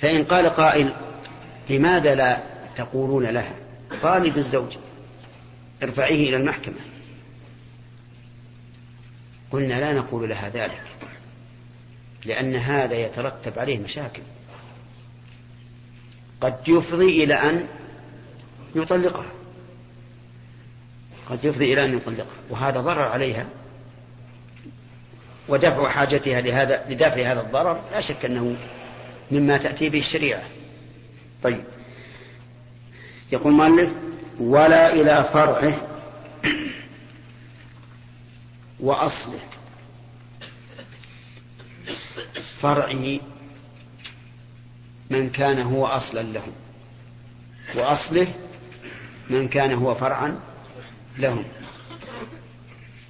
فإن 0.00 0.24
قال 0.24 0.46
قائل 0.46 0.94
لماذا 1.70 2.14
لا 2.14 2.42
تقولون 2.76 3.26
لها؟ 3.26 3.54
طالب 4.02 4.36
الزوج 4.36 4.76
ارفعيه 5.82 6.28
إلى 6.28 6.36
المحكمة. 6.36 6.80
قلنا 9.50 9.80
لا 9.80 9.92
نقول 9.92 10.28
لها 10.28 10.48
ذلك 10.48 10.82
لأن 12.24 12.56
هذا 12.56 12.94
يترتب 12.94 13.58
عليه 13.58 13.78
مشاكل. 13.78 14.22
قد 16.40 16.68
يفضي 16.68 17.24
إلى 17.24 17.34
أن 17.34 17.66
يطلقها. 18.74 19.41
قد 21.30 21.44
يفضي 21.44 21.72
إلى 21.72 21.84
أن 21.84 21.96
يطلقها. 21.96 22.36
وهذا 22.50 22.80
ضرر 22.80 23.02
عليها. 23.02 23.46
ودفع 25.48 25.88
حاجتها 25.88 26.40
لهذا 26.40 26.84
لدفع 26.88 27.32
هذا 27.32 27.40
الضرر 27.40 27.80
لا 27.92 28.00
شك 28.00 28.24
أنه 28.24 28.56
مما 29.30 29.56
تأتي 29.56 29.88
به 29.88 29.98
الشريعة. 29.98 30.42
طيب. 31.42 31.64
يقول 33.32 33.52
المؤلف 33.52 33.92
ولا 34.40 34.92
إلى 34.92 35.28
فرعه 35.32 35.88
وأصله. 38.80 39.40
فرعه 42.60 43.18
من 45.10 45.30
كان 45.30 45.58
هو 45.58 45.86
أصلا 45.86 46.22
له. 46.22 46.46
وأصله 47.74 48.26
من 49.30 49.48
كان 49.48 49.72
هو 49.72 49.94
فرعا 49.94 50.40
لهم. 51.18 51.44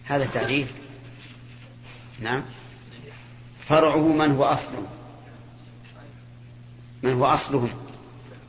هذا 0.05 0.27
تعريف. 0.27 0.73
نعم. 2.21 2.43
فرعه 3.69 4.09
من 4.09 4.31
هو 4.33 4.45
أصله؟ 4.45 4.87
من 7.03 7.13
هو 7.13 7.25
أصلهم 7.25 7.71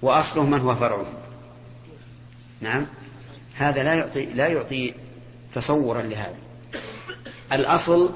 وأصله 0.02 0.44
من 0.44 0.60
هو 0.60 0.76
فرعهم 0.76 1.14
نعم. 2.62 2.88
هذا 3.56 3.84
لا 3.84 3.94
يعطي 3.94 4.26
لا 4.26 4.48
يعطي 4.48 4.94
تصورا 5.54 6.02
لهذا. 6.02 6.38
الأصل 7.52 8.14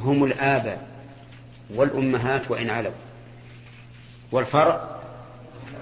هم 0.00 0.24
الآباء 0.24 0.88
والأمهات 1.70 2.50
وإن 2.50 2.70
علوا. 2.70 2.92
والفرع 4.32 4.98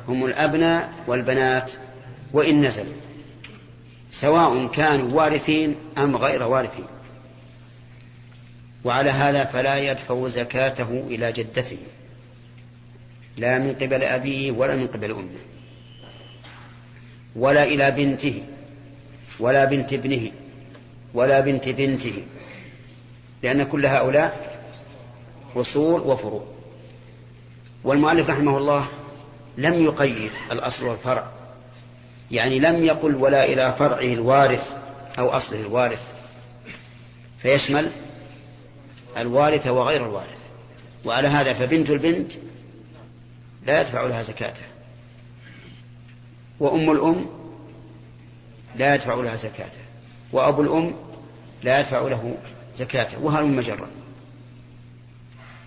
هم 0.09 0.24
الأبناء 0.24 0.93
والبنات 1.07 1.73
وإن 2.32 2.66
نزل 2.66 2.86
سواء 4.10 4.66
كانوا 4.66 5.12
وارثين 5.12 5.74
أم 5.98 6.16
غير 6.16 6.42
وارثين. 6.42 6.86
وعلى 8.84 9.10
هذا 9.10 9.44
فلا 9.44 9.78
يدفع 9.78 10.28
زكاته 10.28 11.04
إلى 11.06 11.32
جدته 11.32 11.78
لا 13.36 13.58
من 13.58 13.74
قبل 13.74 14.02
أبيه 14.02 14.50
ولا 14.50 14.76
من 14.76 14.86
قبل 14.86 15.10
أمه 15.10 15.40
ولا 17.36 17.64
إلى 17.64 17.90
بنته 17.90 18.42
ولا 19.40 19.64
بنت 19.64 19.92
ابنه 19.92 20.30
ولا 21.14 21.40
بنت 21.40 21.68
بنته 21.68 22.22
لأن 23.42 23.62
كل 23.62 23.86
هؤلاء 23.86 24.56
أصول 25.56 26.00
وفروع. 26.00 26.44
والمؤلف 27.84 28.30
رحمه 28.30 28.58
الله 28.58 28.88
لم 29.58 29.74
يقيد 29.74 30.30
الأصل 30.52 30.84
والفرع. 30.84 31.35
يعني 32.31 32.59
لم 32.59 32.85
يقل 32.85 33.15
ولا 33.15 33.44
إلى 33.44 33.74
فرعه 33.78 34.12
الوارث 34.12 34.73
أو 35.19 35.28
أصله 35.28 35.61
الوارث 35.61 36.03
فيشمل 37.39 37.90
الوارث 39.16 39.66
وغير 39.66 40.05
الوارث 40.07 40.47
وعلى 41.05 41.28
هذا 41.28 41.55
فبنت 41.55 41.90
البنت 41.90 42.32
لا 43.66 43.81
يدفع 43.81 44.07
لها 44.07 44.23
زكاته 44.23 44.62
وأم 46.61 46.90
الأم 46.90 47.27
لا 48.77 48.94
يدفع 48.94 49.15
لها 49.15 49.36
زكاته 49.36 49.78
وأبو 50.32 50.62
الأم 50.62 50.94
لا 51.62 51.81
يدفع 51.81 52.01
له 52.01 52.36
زكاته 52.77 53.19
وهل 53.19 53.47
مجرة 53.47 53.89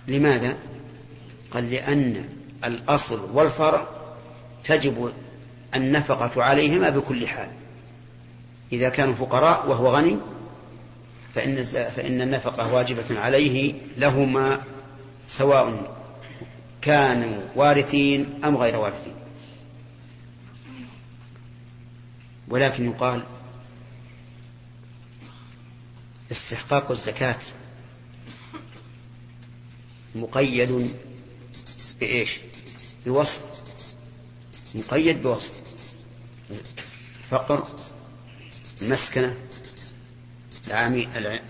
لماذا؟ 0.07 0.57
قال 1.51 1.71
لأن 1.71 2.29
الأصل 2.65 3.29
والفرع 3.33 3.87
تجب 4.63 5.13
النفقة 5.75 6.43
عليهما 6.43 6.89
بكل 6.89 7.27
حال. 7.27 7.49
إذا 8.71 8.89
كانوا 8.89 9.13
فقراء 9.13 9.69
وهو 9.69 9.95
غني 9.95 10.17
فإن 11.33 11.63
فإن 11.63 12.21
النفقة 12.21 12.73
واجبة 12.73 13.19
عليه 13.19 13.73
لهما 13.97 14.61
سواء 15.27 15.95
كانوا 16.81 17.41
وارثين 17.55 18.39
أم 18.43 18.57
غير 18.57 18.75
وارثين. 18.75 19.15
ولكن 22.47 22.85
يقال 22.85 23.23
استحقاق 26.31 26.91
الزكاة 26.91 27.39
مقيد 30.15 30.95
بإيش؟ 31.99 32.39
بوصف 33.05 33.58
مقيد 34.75 35.23
بوصف 35.23 35.51
فقر 37.29 37.67
المسكنة 38.81 39.35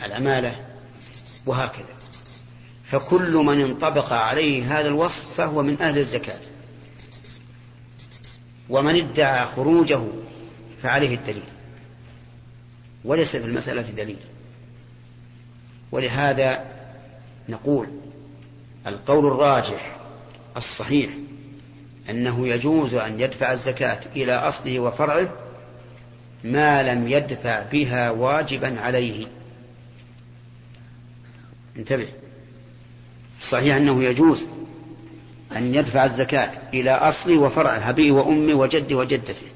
العمالة 0.05 0.65
وهكذا. 1.45 1.95
فكل 2.83 3.31
من 3.33 3.61
انطبق 3.61 4.13
عليه 4.13 4.79
هذا 4.79 4.87
الوصف 4.87 5.33
فهو 5.33 5.63
من 5.63 5.81
أهل 5.81 5.97
الزكاة. 5.97 6.39
ومن 8.69 8.95
ادعى 8.95 9.45
خروجه 9.45 10.01
فعليه 10.81 11.15
الدليل. 11.15 11.49
وليس 13.05 13.35
في 13.35 13.45
المسألة 13.45 13.81
دليل. 13.81 14.19
ولهذا 15.91 16.65
نقول 17.49 17.87
القول 18.87 19.27
الراجح 19.27 19.97
الصحيح 20.57 21.11
أنه 22.09 22.47
يجوز 22.47 22.93
أن 22.93 23.19
يدفع 23.19 23.51
الزكاة 23.51 23.99
إلى 24.15 24.33
أصله 24.33 24.79
وفرعه 24.79 25.29
ما 26.43 26.93
لم 26.93 27.07
يدفع 27.07 27.63
بها 27.71 28.09
واجبا 28.09 28.79
عليه. 28.79 29.27
انتبه. 31.77 32.07
صحيح 33.39 33.75
أنه 33.75 34.03
يجوز 34.03 34.45
أن 35.55 35.73
يدفع 35.75 36.05
الزكاة 36.05 36.51
إلى 36.73 36.91
أصله 36.91 37.37
وفرعه 37.37 37.89
أبيه 37.89 38.11
وأمه 38.11 38.53
وجده 38.53 38.95
وجدته 38.95 39.47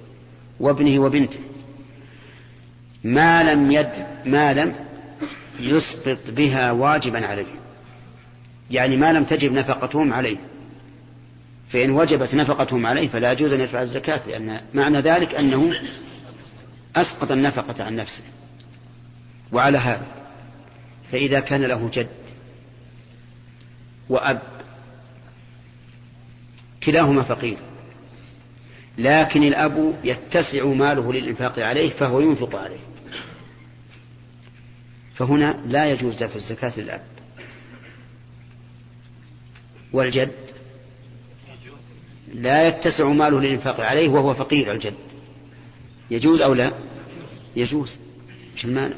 وابنه 0.60 1.00
وبنته. 1.00 1.40
ما 3.04 3.44
لم 3.44 3.72
يد 3.72 4.06
ما 4.26 4.54
لم 4.54 4.74
يسقط 5.60 6.20
بها 6.28 6.72
واجبا 6.72 7.28
عليه. 7.28 7.54
يعني 8.72 8.98
ما 8.98 9.14
لم 9.14 9.24
تجب 9.24 9.52
نفقتهم 9.52 10.14
عليه. 10.14 10.38
فإن 11.74 11.92
وجبت 11.92 12.36
نفقتهم 12.36 12.86
عليه 12.86 13.08
فلا 13.08 13.32
يجوز 13.32 13.52
أن 13.52 13.62
يدفع 13.62 13.82
الزكاة 13.82 14.28
لأن 14.28 14.62
معنى 14.74 15.00
ذلك 15.00 15.36
أنه 15.36 15.74
أسقط 16.96 17.32
النفقة 17.32 17.84
عن 17.84 17.96
نفسه. 17.96 18.24
وعلى 19.52 19.78
هذا 19.78 20.08
فإذا 21.12 21.40
كان 21.40 21.64
له 21.64 21.90
جد 21.94 22.08
وأب 24.10 24.42
كلاهما 26.84 27.24
فقير 27.24 27.58
لكن 28.98 29.44
الأب 29.44 29.96
يتسع 30.04 30.66
ماله 30.66 31.14
للإنفاق 31.14 31.60
عليه 31.60 31.90
فهو 31.90 32.20
ينفق 32.20 32.56
عليه. 32.56 32.84
فهنا 35.16 35.64
لا 35.66 35.92
يجوز 35.92 36.16
دفع 36.16 36.36
الزكاة 36.36 36.74
للأب. 36.78 37.04
والجد 39.94 40.43
لا 42.34 42.68
يتسع 42.68 43.08
ماله 43.08 43.40
للإنفاق 43.40 43.80
عليه 43.80 44.10
وهو 44.10 44.34
فقير 44.34 44.72
الجد. 44.72 44.94
يجوز 46.12 46.42
أو 46.42 46.54
لا؟ 46.54 46.72
يجوز. 47.56 47.98
مش 48.56 48.66
المانع؟ 48.66 48.96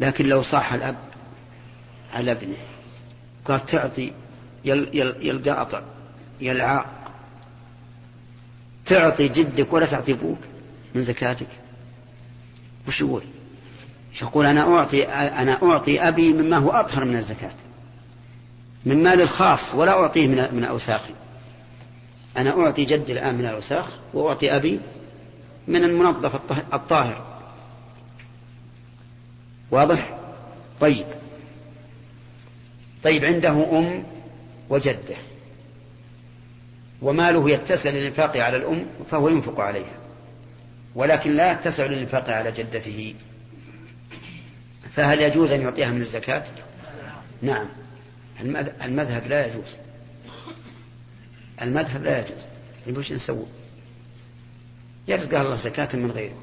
لكن 0.00 0.26
لو 0.26 0.42
صاح 0.42 0.72
الأب 0.72 0.96
على 2.14 2.32
ابنه 2.32 2.56
قال 3.44 3.66
تعطي 3.66 4.12
يلقاطع 4.64 5.82
يلعاق 6.40 6.86
تعطي 8.86 9.28
جدك 9.28 9.72
ولا 9.72 9.86
تعطي 9.86 10.12
أبوك 10.12 10.38
من 10.94 11.02
زكاتك؟ 11.02 11.46
وش 12.88 13.00
يقول؟ 13.00 13.22
يقول 14.22 14.46
أنا 14.46 14.60
أعطي 14.60 15.04
أنا 15.04 15.62
أعطي 15.62 16.00
أبي 16.08 16.32
مما 16.32 16.58
هو 16.58 16.70
أطهر 16.70 17.04
من 17.04 17.16
الزكاة 17.16 17.54
من 18.84 19.02
مال 19.02 19.20
الخاص 19.20 19.74
ولا 19.74 19.92
أعطيه 19.92 20.26
من 20.28 20.48
من 20.52 20.64
أوساخي 20.64 21.12
أنا 22.36 22.50
أعطي 22.50 22.84
جدي 22.84 23.12
الآن 23.12 23.34
من 23.34 23.46
الأوساخ 23.46 23.86
وأعطي 24.14 24.56
أبي 24.56 24.80
من 25.68 25.84
المنظف 25.84 26.34
الطاهر. 26.74 27.40
واضح؟ 29.70 30.18
طيب. 30.80 31.06
طيب 33.02 33.24
عنده 33.24 33.78
أم 33.78 34.04
وجدة. 34.70 35.16
وماله 37.02 37.50
يتسع 37.50 37.90
للإنفاق 37.90 38.36
على 38.36 38.56
الأم 38.56 38.86
فهو 39.10 39.28
ينفق 39.28 39.60
عليها. 39.60 39.98
ولكن 40.94 41.30
لا 41.30 41.52
يتسع 41.52 41.86
للإنفاق 41.86 42.30
على 42.30 42.52
جدته. 42.52 43.14
فهل 44.92 45.20
يجوز 45.20 45.52
أن 45.52 45.60
يعطيها 45.60 45.90
من 45.90 46.00
الزكاة؟ 46.00 46.44
نعم. 47.42 47.66
المذهب 48.84 49.26
لا 49.26 49.46
يجوز. 49.46 49.78
المذهب 51.62 52.02
لا 52.04 52.18
يجوز. 52.18 52.38
طيب 52.86 52.98
وش 52.98 53.12
نسوي؟ 53.12 53.46
يرزقها 55.08 55.42
الله 55.42 55.56
زكاة 55.56 55.96
من 55.96 56.10
غيره. 56.10 56.42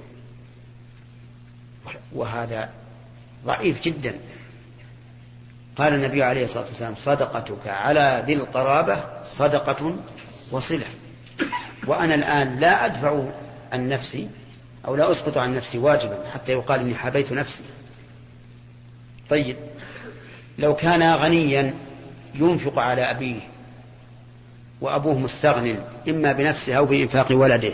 وهذا 2.14 2.69
ضعيف 3.45 3.81
جدا. 3.81 4.19
قال 5.76 5.94
النبي 5.94 6.23
عليه 6.23 6.44
الصلاة 6.44 6.65
والسلام 6.65 6.95
صدقتك 6.95 7.68
على 7.68 8.23
ذي 8.27 8.34
القرابة 8.34 9.23
صدقة 9.26 9.95
وصلة. 10.52 10.85
وأنا 11.88 12.15
الآن 12.15 12.60
لا 12.60 12.85
أدفع 12.85 13.23
عن 13.72 13.90
نفسي 13.90 14.30
أو 14.85 14.95
لا 14.95 15.11
أسقط 15.11 15.38
عن 15.38 15.56
نفسي 15.56 15.77
واجبا 15.77 16.30
حتى 16.34 16.52
يقال 16.52 16.80
إني 16.80 16.95
حبيت 16.95 17.31
نفسي. 17.31 17.64
طيب 19.30 19.57
لو 20.60 20.76
كان 20.76 21.14
غنيا 21.14 21.73
ينفق 22.35 22.80
على 22.80 23.02
أبيه 23.02 23.40
وأبوه 24.84 25.20
مستغن 25.20 25.80
إما 26.10 26.32
بنفسه 26.32 26.74
أو 26.74 26.86
بإنفاق 26.86 27.32
ولده. 27.32 27.74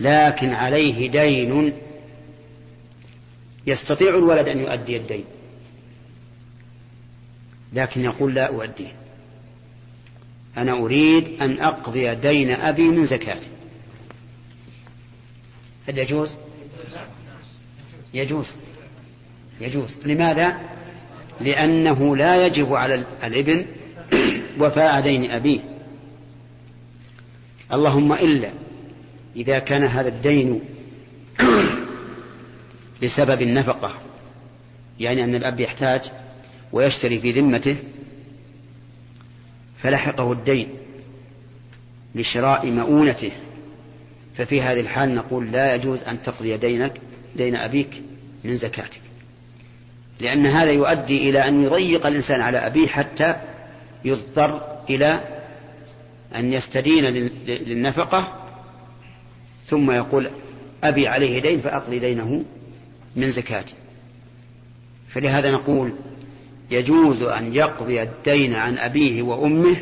لكن 0.00 0.50
عليه 0.50 1.10
دين 1.10 1.72
يستطيع 3.66 4.08
الولد 4.08 4.48
أن 4.48 4.58
يؤدي 4.58 4.96
الدين. 4.96 5.24
لكن 7.72 8.04
يقول 8.04 8.34
لا 8.34 8.46
أؤديه. 8.46 8.92
أنا 10.56 10.72
أريد 10.72 11.42
أن 11.42 11.60
أقضي 11.60 12.14
دين 12.14 12.50
أبي 12.50 12.82
من 12.82 13.06
زكاته. 13.06 13.48
هل 15.88 15.98
يجوز؟ 15.98 16.36
يجوز. 18.14 18.54
يجوز. 19.60 20.00
لماذا؟ 20.04 20.60
لأنه 21.40 22.16
لا 22.16 22.46
يجب 22.46 22.74
على 22.74 23.04
الابن 23.24 23.66
وفاء 24.60 25.00
دين 25.00 25.30
أبيه. 25.30 25.73
اللهم 27.72 28.12
إلا 28.12 28.50
إذا 29.36 29.58
كان 29.58 29.82
هذا 29.82 30.08
الدين 30.08 30.60
بسبب 33.02 33.42
النفقة 33.42 33.94
يعني 35.00 35.24
أن 35.24 35.34
الأب 35.34 35.60
يحتاج 35.60 36.00
ويشتري 36.72 37.20
في 37.20 37.32
ذمته 37.32 37.76
فلحقه 39.76 40.32
الدين 40.32 40.68
لشراء 42.14 42.66
مؤونته. 42.66 43.32
ففي 44.34 44.62
هذه 44.62 44.80
الحال 44.80 45.14
نقول 45.14 45.52
لا 45.52 45.74
يجوز 45.74 46.02
أن 46.02 46.22
تقضي 46.22 46.56
دينك 46.56 46.92
دين 47.36 47.56
أبيك 47.56 48.02
من 48.44 48.56
زكاتك 48.56 49.00
لأن 50.20 50.46
هذا 50.46 50.70
يؤدي 50.70 51.30
إلى 51.30 51.48
أن 51.48 51.64
يضيق 51.64 52.06
الإنسان 52.06 52.40
على 52.40 52.58
أبيه 52.58 52.86
حتى 52.86 53.36
يضطر 54.04 54.80
إلى 54.90 55.20
أن 56.34 56.52
يستدين 56.52 57.04
للنفقة 57.46 58.44
ثم 59.66 59.90
يقول 59.90 60.30
أبي 60.84 61.08
عليه 61.08 61.42
دين 61.42 61.60
فأقضي 61.60 61.98
دينه 61.98 62.44
من 63.16 63.30
زكاته 63.30 63.72
فلهذا 65.08 65.50
نقول 65.50 65.92
يجوز 66.70 67.22
أن 67.22 67.54
يقضي 67.54 68.02
الدين 68.02 68.54
عن 68.54 68.78
أبيه 68.78 69.22
وأمه 69.22 69.76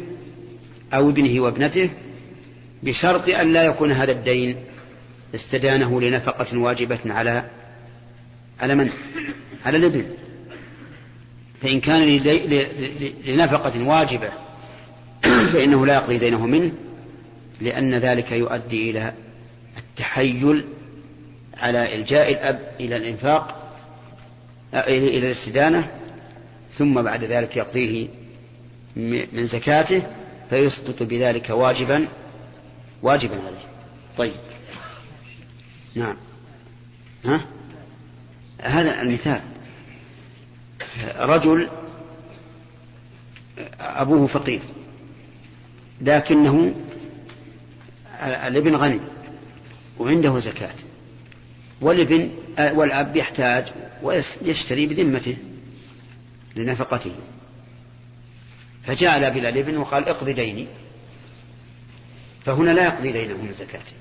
أو 0.95 1.11
ابنه 1.11 1.41
وابنته 1.41 1.91
بشرط 2.83 3.29
أن 3.29 3.53
لا 3.53 3.63
يكون 3.63 3.93
هذا 3.93 4.13
الدين 4.13 4.57
استدانه 5.35 6.01
لنفقة 6.01 6.59
واجبة 6.59 7.01
على 7.07 7.45
على 8.61 8.75
من؟ 8.75 8.91
على 9.65 9.77
الابن 9.77 10.05
فإن 11.61 11.81
كان 11.81 12.03
لنفقة 13.27 13.89
واجبة 13.89 14.29
فإنه 15.53 15.87
لا 15.87 15.95
يقضي 15.95 16.19
دينه 16.19 16.47
منه 16.47 16.73
لأن 17.61 17.95
ذلك 17.95 18.33
يؤدي 18.33 18.91
إلى 18.91 19.13
التحيل 19.79 20.65
على 21.57 21.95
إلجاء 21.95 22.33
الأب 22.33 22.61
إلى 22.81 22.97
الإنفاق 22.97 23.75
إلى 24.75 25.19
الاستدانة 25.19 25.91
ثم 26.73 27.03
بعد 27.03 27.25
ذلك 27.25 27.57
يقضيه 27.57 28.09
من 29.33 29.47
زكاته 29.47 30.03
فيسقط 30.51 31.03
بذلك 31.03 31.51
واجبا 31.51 32.09
واجبا 33.03 33.35
عليه. 33.35 33.67
طيب. 34.19 34.33
نعم. 35.95 36.17
ها؟ 37.25 37.41
هذا 38.61 39.03
المثال. 39.03 39.41
رجل 41.19 41.69
أبوه 43.81 44.27
فقير. 44.27 44.61
لكنه 46.03 46.75
الابن 48.23 48.77
غني 48.77 49.01
وعنده 49.99 50.39
زكاة. 50.39 50.75
والابن 51.81 52.31
والأب 52.59 53.17
يحتاج 53.17 53.73
ويشتري 54.03 54.87
بذمته 54.87 55.37
لنفقته. 56.57 57.13
الأب 59.17 59.37
إلى 59.37 59.49
الابن 59.49 59.77
وقال 59.77 60.09
اقضي 60.09 60.33
ديني. 60.33 60.67
فهنا 62.45 62.71
لا 62.71 62.85
يقضي 62.85 63.13
دينه 63.13 63.43
من 63.43 63.53
زكاته. 63.53 63.93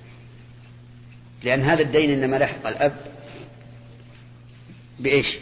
لأن 1.44 1.61
هذا 1.61 1.82
الدين 1.82 2.11
إنما 2.11 2.36
لحق 2.36 2.68
الأب 2.68 2.95
بإيش؟ 4.99 5.38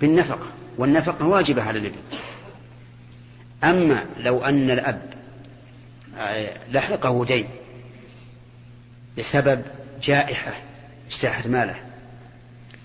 بالنفقة. 0.00 0.48
والنفقة 0.78 1.26
واجبة 1.26 1.62
على 1.62 1.78
الابن. 1.78 1.98
أما 3.64 4.04
لو 4.18 4.44
أن 4.44 4.70
الأب 4.70 5.15
لحقه 6.68 7.24
دين 7.24 7.48
بسبب 9.18 9.62
جائحة 10.02 10.52
اجتاحت 11.10 11.46
ماله 11.46 11.76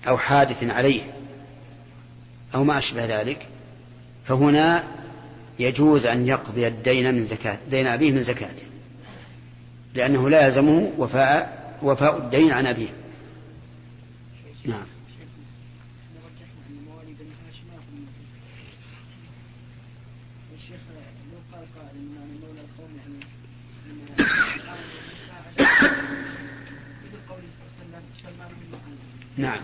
أو 0.08 0.18
حادث 0.18 0.64
عليه 0.64 1.02
أو 2.54 2.64
ما 2.64 2.78
أشبه 2.78 3.20
ذلك 3.20 3.46
فهنا 4.24 4.84
يجوز 5.58 6.06
أن 6.06 6.28
يقضي 6.28 6.66
الدين 6.66 7.14
من 7.14 7.24
زكاة 7.24 7.58
دين 7.70 7.86
أبيه 7.86 8.12
من 8.12 8.22
زكاته 8.22 8.62
لأنه 9.94 10.30
لا 10.30 10.46
يلزمه 10.46 10.92
وفاء 10.98 11.62
وفاء 11.82 12.18
الدين 12.18 12.52
عن 12.52 12.66
أبيه. 12.66 12.88
نعم. 14.64 14.86
نعم. 29.36 29.60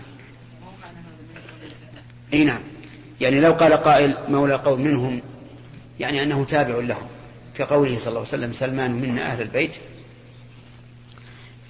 إي 2.33 2.43
نعم. 2.43 2.61
يعني 3.21 3.39
لو 3.39 3.53
قال 3.53 3.73
قائل 3.73 4.17
مولى 4.27 4.55
القوم 4.55 4.81
منهم 4.81 5.21
يعني 5.99 6.23
أنه 6.23 6.45
تابع 6.45 6.75
لهم 6.75 7.07
كقوله 7.55 7.99
صلى 7.99 8.07
الله 8.07 8.19
عليه 8.19 8.29
وسلم 8.29 8.53
سلمان 8.53 8.91
منا 8.91 9.31
أهل 9.31 9.41
البيت. 9.41 9.75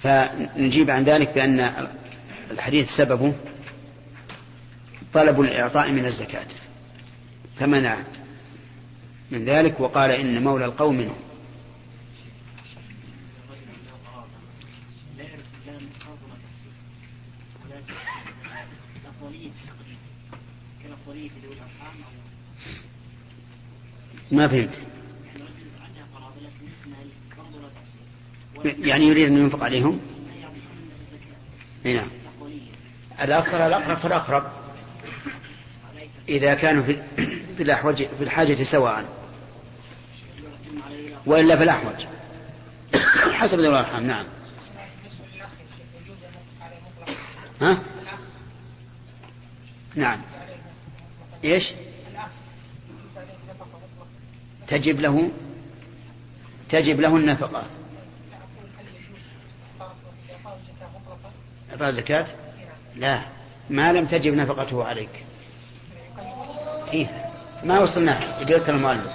فنجيب 0.02 0.90
عن 0.90 1.04
ذلك 1.04 1.34
بأن 1.34 1.88
الحديث 2.50 2.90
سببه 2.90 3.34
طلب 5.12 5.40
الإعطاء 5.40 5.90
من 5.90 6.06
الزكاة 6.06 6.46
فمنع 7.56 7.96
من 9.30 9.44
ذلك 9.44 9.80
وقال 9.80 10.10
إن 10.10 10.44
مولى 10.44 10.64
القوم 10.64 10.96
منهم. 10.96 11.16
ما 24.30 24.48
فهمت. 24.48 24.80
يعني 28.64 29.04
يريد 29.04 29.26
أن 29.26 29.38
ينفق 29.38 29.64
عليهم؟ 29.64 30.00
نعم. 31.84 32.08
الأكثر 33.22 33.66
الأقرب 33.66 33.98
فالأقرب. 33.98 34.44
إذا 36.28 36.54
كانوا 36.54 36.82
في 36.82 37.02
في 38.18 38.22
الحاجة 38.22 38.62
سواء. 38.62 39.04
وإلا 41.26 41.56
في 41.56 41.62
الأحوج. 41.62 42.06
حسب 43.40 43.58
ذوي 43.58 43.68
الأرحام 43.68 44.06
نعم. 44.06 44.26
ها؟ 47.60 47.78
نعم. 49.94 50.20
إيش؟ 51.44 51.72
تجب 54.70 55.00
له 55.00 55.30
تجب 56.68 57.00
له 57.00 57.16
النفقة. 57.16 57.64
إعطاء 61.70 61.90
زكاة؟ 61.90 62.26
لا. 62.96 63.22
ما 63.70 63.92
لم 63.92 64.06
تجب 64.06 64.34
نفقته 64.34 64.84
عليك. 64.84 65.24
إيه. 66.92 67.30
ما 67.64 67.80
وصلنا 67.80 68.38
قلت 68.38 68.68
المؤلف. 68.68 69.12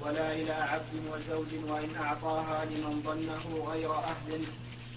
ولا 0.00 0.32
إلى 0.32 0.52
عبد 0.52 0.94
وزوج 1.12 1.46
وإن 1.68 1.96
أعطاها 1.96 2.64
لمن 2.64 3.02
ظنه 3.04 3.64
غير 3.70 3.94
أهل 3.94 4.44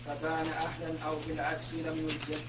فبان 0.05 0.47
أهلا 0.47 1.03
أو 1.05 1.15
بالعكس 1.27 1.73
لم 1.73 2.09
يجزه. 2.09 2.41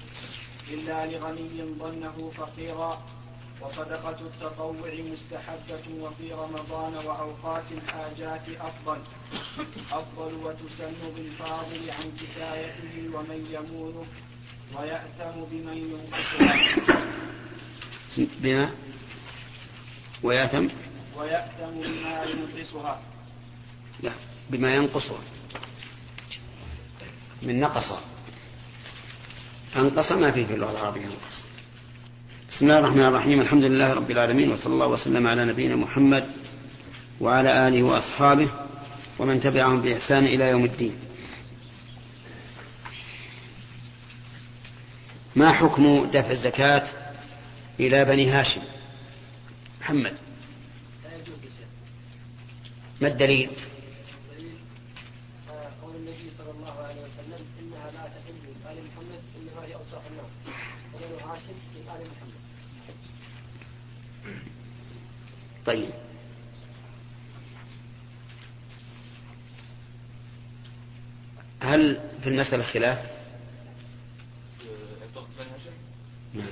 إلا 0.73 1.05
لغني 1.05 1.75
ظنه 1.79 2.31
فقيرا. 2.37 3.03
وصدقة 3.61 4.19
التطوع 4.21 4.91
مستحبة 5.11 5.85
وفي 6.01 6.33
رمضان 6.33 6.93
وأوقات 7.05 7.63
الحاجات 7.71 8.41
أفضل. 8.59 8.97
أفضل 9.91 10.33
وتسن 10.33 10.93
بالفاضل 11.15 11.91
عن 11.91 12.11
كفايته 12.19 12.95
ومن 13.15 13.39
يمونه 13.51 14.05
ويأثم 14.75 15.37
بمن 15.51 15.77
ينقصها 15.77 17.01
بما؟ 18.17 18.71
ويأثم؟ 20.23 20.67
ويأثم 21.17 21.71
بما 21.71 22.23
ينقصها. 22.23 23.01
لا 24.03 24.11
بما 24.49 24.75
ينقصها. 24.75 25.23
من 27.41 27.59
نقص 27.59 27.91
أنقص 29.75 30.11
ما 30.11 30.31
فيه 30.31 30.45
في 30.45 30.53
اللغة 30.53 30.71
العربية 30.71 31.05
أنقص 31.05 31.43
بسم 32.51 32.65
الله 32.65 32.79
الرحمن 32.79 33.05
الرحيم. 33.05 33.41
الحمد 33.41 33.63
لله 33.63 33.93
رب 33.93 34.11
العالمين 34.11 34.51
وصلى 34.51 34.73
الله 34.73 34.87
وسلم 34.87 35.27
على 35.27 35.45
نبينا 35.45 35.75
محمد 35.75 36.29
وعلى 37.21 37.67
آله 37.67 37.83
وأصحابه 37.83 38.49
ومن 39.19 39.39
تبعهم 39.39 39.81
بإحسان 39.81 40.25
إلى 40.25 40.49
يوم 40.49 40.65
الدين. 40.65 40.95
ما 45.35 45.51
حكم 45.51 46.09
دفع 46.13 46.31
الزكاة 46.31 46.83
إلى 47.79 48.05
بني 48.05 48.29
هاشم؟ 48.29 48.61
محمد. 49.81 50.13
ما 53.01 53.07
الدليل 53.07 53.49
قول 55.81 55.95
النبي 55.95 56.31
صلى 56.37 56.51
الله 56.51 56.73
عليه 56.83 57.01
وسلم 57.01 57.45
انها 57.59 57.91
لا 57.91 58.07
تحل 58.07 58.35
لآل 58.65 58.77
محمد 58.85 59.21
انما 59.37 59.67
هي 59.67 59.75
اوساخ 59.75 60.01
الناس 60.11 60.31
وبنو 60.93 61.31
هاشم 61.31 61.53
لآل 61.75 62.01
محمد 62.11 62.41
طيب. 65.65 65.89
هل 71.61 71.99
في 72.23 72.29
المسألة 72.29 72.63
خلاف؟ 72.63 73.21
هاشم؟ 75.53 75.71
نعم. 76.33 76.47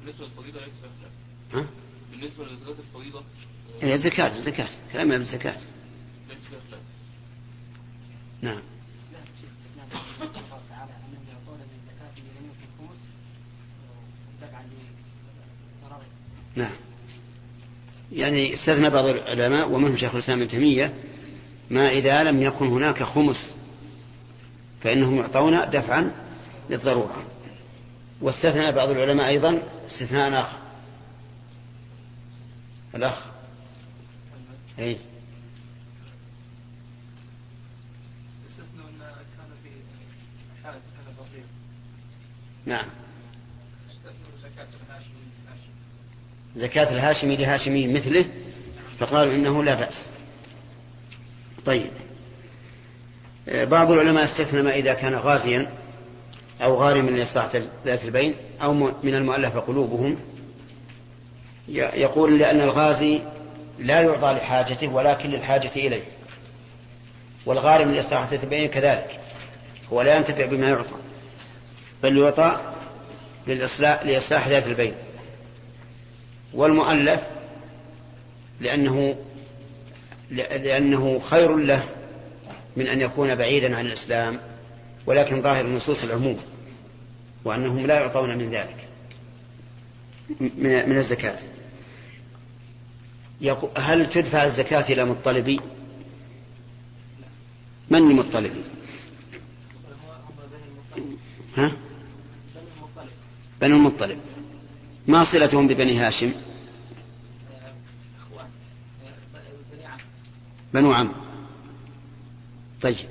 بالنسبة 0.00 0.24
للفريضة 0.24 0.60
ليس 0.60 0.74
فيها 0.74 0.90
خلاف. 1.00 1.12
ها؟ 1.52 1.68
بالنسبة 2.10 2.44
لزكاة 2.44 2.70
الفريضة 2.70 3.22
هي 3.82 3.94
الزكاة 3.94 4.38
الزكاة 4.38 4.68
كلامنا 4.92 5.18
بالزكاة 5.18 5.56
ليس 6.28 6.44
فيها 6.44 6.60
خلاف. 6.70 6.80
نعم. 8.42 8.62
نعم. 16.56 16.72
يعني 18.14 18.54
استثنى 18.54 18.90
بعض 18.90 19.04
العلماء 19.04 19.70
ومنهم 19.70 19.96
شيخ 19.96 20.14
الإسلام 20.14 20.40
ابن 20.40 20.48
تيمية 20.50 20.94
ما 21.70 21.90
إذا 21.90 22.22
لم 22.22 22.42
يكن 22.42 22.66
هناك 22.66 23.02
خمس 23.02 23.54
فإنهم 24.82 25.16
يعطون 25.16 25.70
دفعا 25.70 26.12
للضرورة. 26.70 27.24
واستثنى 28.20 28.72
بعض 28.72 28.90
العلماء 28.90 29.28
أيضا 29.28 29.62
استثناء 29.86 30.40
آخر. 30.40 30.56
الأخ. 32.94 33.24
أي. 34.78 34.96
استثنوا 38.48 38.88
أن 38.88 38.98
كان 39.36 39.48
في 39.62 39.70
حاجة 40.64 40.72
كان 40.72 41.14
فقير. 41.18 41.44
نعم 42.66 42.86
استثنوا 43.90 44.38
زكاة 44.42 44.68
الهاشمي 44.86 45.24
هاشم 45.48 45.74
زكاة 46.56 46.92
الهاشمي 46.92 47.36
لهاشمي 47.36 47.88
مثله 47.88 48.24
فقالوا 48.98 49.34
إنه 49.34 49.64
لا 49.64 49.74
بأس. 49.74 50.08
طيب. 51.64 51.90
آه، 53.48 53.64
بعض 53.64 53.90
العلماء 53.90 54.24
استثنى 54.24 54.62
ما 54.62 54.74
إذا 54.74 54.94
كان 54.94 55.14
غازيا 55.14 55.70
أو 56.62 56.74
غارما 56.74 57.10
لإصلاح 57.10 57.56
ذات 57.84 58.04
البين 58.04 58.34
أو 58.62 58.74
من 59.02 59.14
المؤلفة 59.14 59.60
قلوبهم. 59.60 60.16
يقول 61.68 62.38
لأن 62.38 62.60
الغازي 62.60 63.20
لا 63.78 64.00
يعطى 64.00 64.32
لحاجته 64.32 64.88
ولكن 64.88 65.30
للحاجة 65.30 65.70
إليه. 65.76 66.02
والغارم 67.46 67.90
لإصلاح 67.90 68.30
ذات 68.30 68.44
البين 68.44 68.68
كذلك. 68.68 69.20
هو 69.92 70.02
لا 70.02 70.16
ينتفع 70.16 70.46
بما 70.46 70.68
يعطى 70.68 70.94
بل 72.02 72.18
يعطى 72.18 72.60
لإصلاح 74.04 74.48
ذات 74.48 74.66
البين. 74.66 74.94
والمؤلف 76.54 77.20
لأنه 78.60 79.16
لأنه 80.30 81.18
خير 81.18 81.56
له 81.56 81.88
من 82.76 82.86
أن 82.86 83.00
يكون 83.00 83.34
بعيدا 83.34 83.76
عن 83.76 83.86
الإسلام 83.86 84.38
ولكن 85.06 85.42
ظاهر 85.42 85.64
النصوص 85.64 86.04
العموم 86.04 86.40
وأنهم 87.44 87.86
لا 87.86 87.94
يعطون 88.00 88.38
من 88.38 88.50
ذلك 88.50 88.88
من 90.86 90.98
الزكاة 90.98 91.38
هل 93.76 94.10
تدفع 94.10 94.44
الزكاة 94.44 94.92
إلى 94.92 95.04
مطلبي؟ 95.04 95.60
من 97.90 97.98
المطلبي؟ 97.98 98.62
ها؟ 101.56 101.72
بنو 103.60 103.76
المطلب 103.76 104.18
ما 105.06 105.24
صلتهم 105.24 105.68
ببني 105.68 105.98
هاشم؟ 105.98 106.32
بنو 110.74 110.92
عم. 110.92 111.12
طيب. 112.82 113.08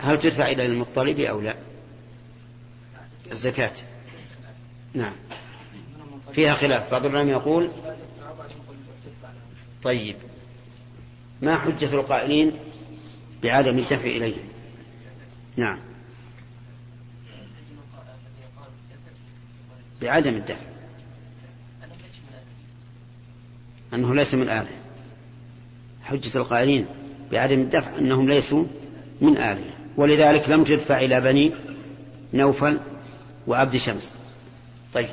هل 0.00 0.18
تدفع 0.18 0.50
إلى 0.50 0.66
المطلب 0.66 1.20
أو 1.20 1.40
لا؟ 1.40 1.56
الزكاة. 3.32 3.72
نعم. 4.94 5.12
فيها 6.32 6.54
خلاف. 6.54 6.90
بعض 6.90 7.06
العلماء 7.06 7.32
يقول 7.32 7.70
طيب. 9.82 10.16
ما 11.42 11.56
حجة 11.56 11.94
القائلين 11.94 12.52
بعدم 13.42 13.78
الدفع 13.78 14.04
إليهم؟ 14.04 14.48
نعم. 15.56 15.78
بعدم 20.06 20.34
الدفع 20.34 20.66
أنه 23.94 24.14
ليس 24.14 24.34
من 24.34 24.48
آله. 24.48 24.76
حجة 26.02 26.38
القائلين 26.38 26.86
بعدم 27.32 27.60
الدفع 27.60 27.98
أنهم 27.98 28.28
ليسوا 28.28 28.64
من 29.20 29.36
آله. 29.36 29.70
ولذلك 29.96 30.48
لم 30.48 30.64
تدفع 30.64 30.98
إلى 31.00 31.20
بني 31.20 31.52
نوفل 32.34 32.80
وعبد 33.46 33.76
شمس. 33.76 34.12
طيب. 34.94 35.08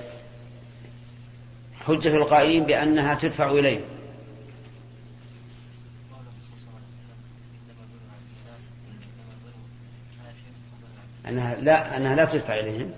حجة 1.85 2.15
القائلين 2.17 2.63
بأنها 2.63 3.15
تدفع 3.15 3.51
إليهم 3.51 3.85
أنها 11.27 11.55
لا 11.55 11.97
أنها 11.97 12.15
لا 12.15 12.25
تدفع 12.25 12.59
إليهم. 12.59 12.91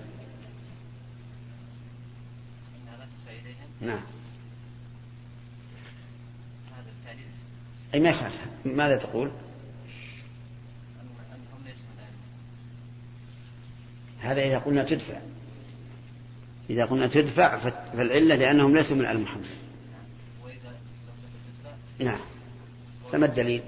نعم. 3.80 4.02
أي 7.94 8.00
ما 8.00 8.08
يخالف. 8.08 8.40
ماذا 8.64 8.96
تقول؟ 8.96 9.30
هذا 14.18 14.42
إذا 14.42 14.58
قلنا 14.58 14.84
تدفع. 14.84 15.20
إذا 16.70 16.84
قلنا 16.84 17.06
تدفع 17.06 17.58
فالعلة 17.92 18.34
لأنهم 18.34 18.76
ليسوا 18.76 18.96
من 18.96 19.06
آل 19.06 19.20
محمد. 19.20 19.46
نعم. 21.98 22.20
فما 23.12 23.26
الدليل؟ 23.26 23.62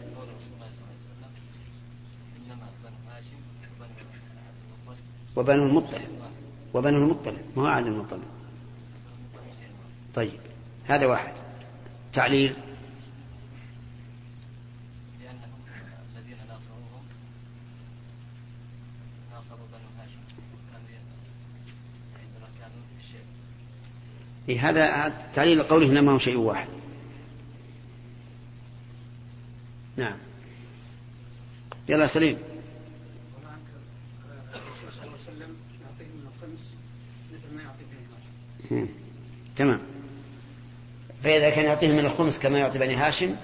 وبنو 5.37 5.67
المطلب. 5.67 6.03
وبنو 6.75 6.97
المطلب. 6.97 7.39
ما 7.57 7.63
هو 7.63 7.67
عاد 7.67 7.87
المطلب؟ 7.87 8.38
طيب 10.15 10.41
هذا 10.87 11.07
واحد. 11.07 11.33
تعليل. 12.13 12.55
لأنهم 15.21 15.61
الذين 16.17 16.37
ناصروهم 16.49 17.05
ناصروا 19.35 19.67
بنو 19.73 20.03
هاشم 20.03 20.21
عندما 22.15 22.49
كانوا 22.61 22.83
في 22.89 23.05
الشيء 23.05 23.21
إيه 24.49 24.69
هذا 24.71 25.09
تعليل 25.35 25.63
قوله 25.63 25.87
إنما 25.87 26.13
هو 26.13 26.19
شيء 26.19 26.37
واحد. 26.37 26.69
نعم. 29.97 30.19
يلا 31.89 32.07
سليم. 32.07 32.39
وعنك 33.45 33.61
الرسول 34.55 34.93
صلى 34.93 35.03
الله 35.05 35.13
عليه 35.13 35.23
وسلم 35.37 35.57
يعطيه 35.83 36.05
من 36.15 36.27
الخمس 36.27 36.75
مثل 37.33 37.55
ما 37.57 37.63
يعطي 37.63 37.85
بني 37.85 38.07
هاشم 38.07 38.75
مم. 38.75 38.89
تمام. 39.57 39.81
فإذا 41.23 41.51
كان 41.51 41.65
يعطيه 41.65 41.93
من 41.93 42.07
الخمس 42.07 42.39
كما 42.39 42.59
يعطي 42.59 42.79
بني 42.79 42.95
هاشم 42.95 43.37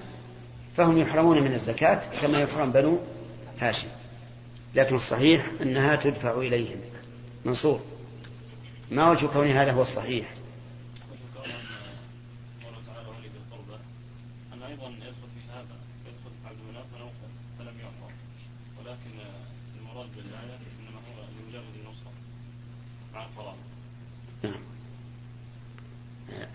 فهم 0.77 0.97
يحرمون 0.97 1.43
من 1.43 1.53
الزكاة 1.53 2.01
كما 2.21 2.39
يحرم 2.39 2.71
بنو 2.71 2.99
هاشم. 3.59 3.87
لكن 4.75 4.95
الصحيح 4.95 5.51
أنها 5.61 5.95
تدفع 5.95 6.37
إليهم. 6.37 6.79
منصور. 7.45 7.79
ما 8.91 9.11
وجه 9.11 9.25
كون 9.25 9.47
هذا 9.47 9.71
هو 9.71 9.81
الصحيح؟ 9.81 10.33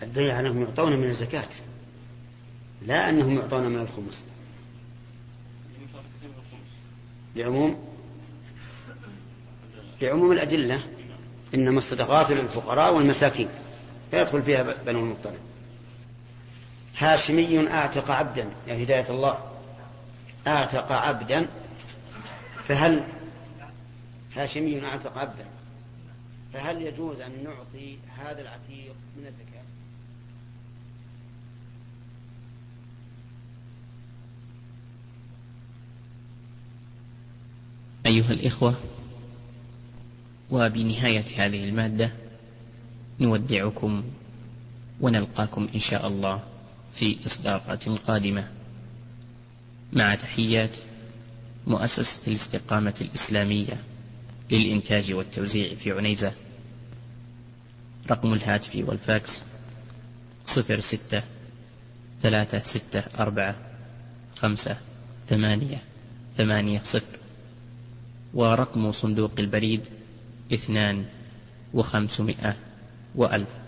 الدليل 0.03 0.31
على 0.31 0.47
أنهم 0.47 0.61
يعطون 0.61 0.95
من 0.95 1.09
الزكاة 1.09 1.49
لا 2.81 3.09
أنهم 3.09 3.35
يعطون 3.35 3.67
من 3.67 3.79
الخمس. 3.81 4.23
لعموم 7.35 7.91
لعموم 10.01 10.31
الأدلة 10.31 10.83
إنما 11.53 11.77
الصدقات 11.77 12.31
للفقراء 12.31 12.95
والمساكين 12.95 13.49
فيدخل 14.11 14.43
فيها 14.43 14.75
بنو 14.85 14.99
المطلب. 14.99 15.39
هاشمي 16.97 17.67
أعتق 17.67 18.11
عبدا 18.11 18.49
يا 18.67 18.83
هداية 18.83 19.09
الله 19.09 19.37
أعتق 20.47 20.91
عبدا 20.91 21.47
فهل 22.67 23.03
هاشمي 24.35 24.85
أعتق 24.85 25.17
عبدا؟ 25.17 25.45
فهل 26.53 26.81
يجوز 26.81 27.21
أن 27.21 27.43
نعطي 27.43 27.97
هذا 28.17 28.41
العتيق 28.41 28.95
من 29.17 29.27
الزكاة؟ 29.27 29.63
أيها 38.05 38.31
الإخوة 38.31 38.75
وبنهاية 40.51 41.25
هذه 41.37 41.63
المادة 41.63 42.13
نودعكم 43.19 44.03
ونلقاكم 45.01 45.67
إن 45.75 45.79
شاء 45.79 46.07
الله 46.07 46.43
في 46.93 47.17
إصدارات 47.25 47.89
قادمة. 47.89 48.51
مع 49.93 50.15
تحيات 50.15 50.77
مؤسسة 51.67 52.27
الاستقامة 52.27 52.93
الإسلامية. 53.01 53.77
للإنتاج 54.51 55.13
والتوزيع 55.13 55.75
في 55.75 55.91
عنيزة. 55.91 56.33
رقم 58.11 58.33
الهاتف 58.33 58.75
والفاكس 58.75 59.43
صفر 60.45 60.79
ستة 60.79 61.23
ثلاثة 62.21 62.63
ستة 62.63 63.03
أربعة 63.19 63.55
خمسة 64.35 64.77
ثمانية 65.27 65.81
ثمانية 66.37 66.81
صفر 66.83 67.17
ورقم 68.33 68.91
صندوق 68.91 69.31
البريد 69.39 69.81
اثنان 70.53 71.05
وخمسمائة 71.73 72.55
وألف. 73.15 73.60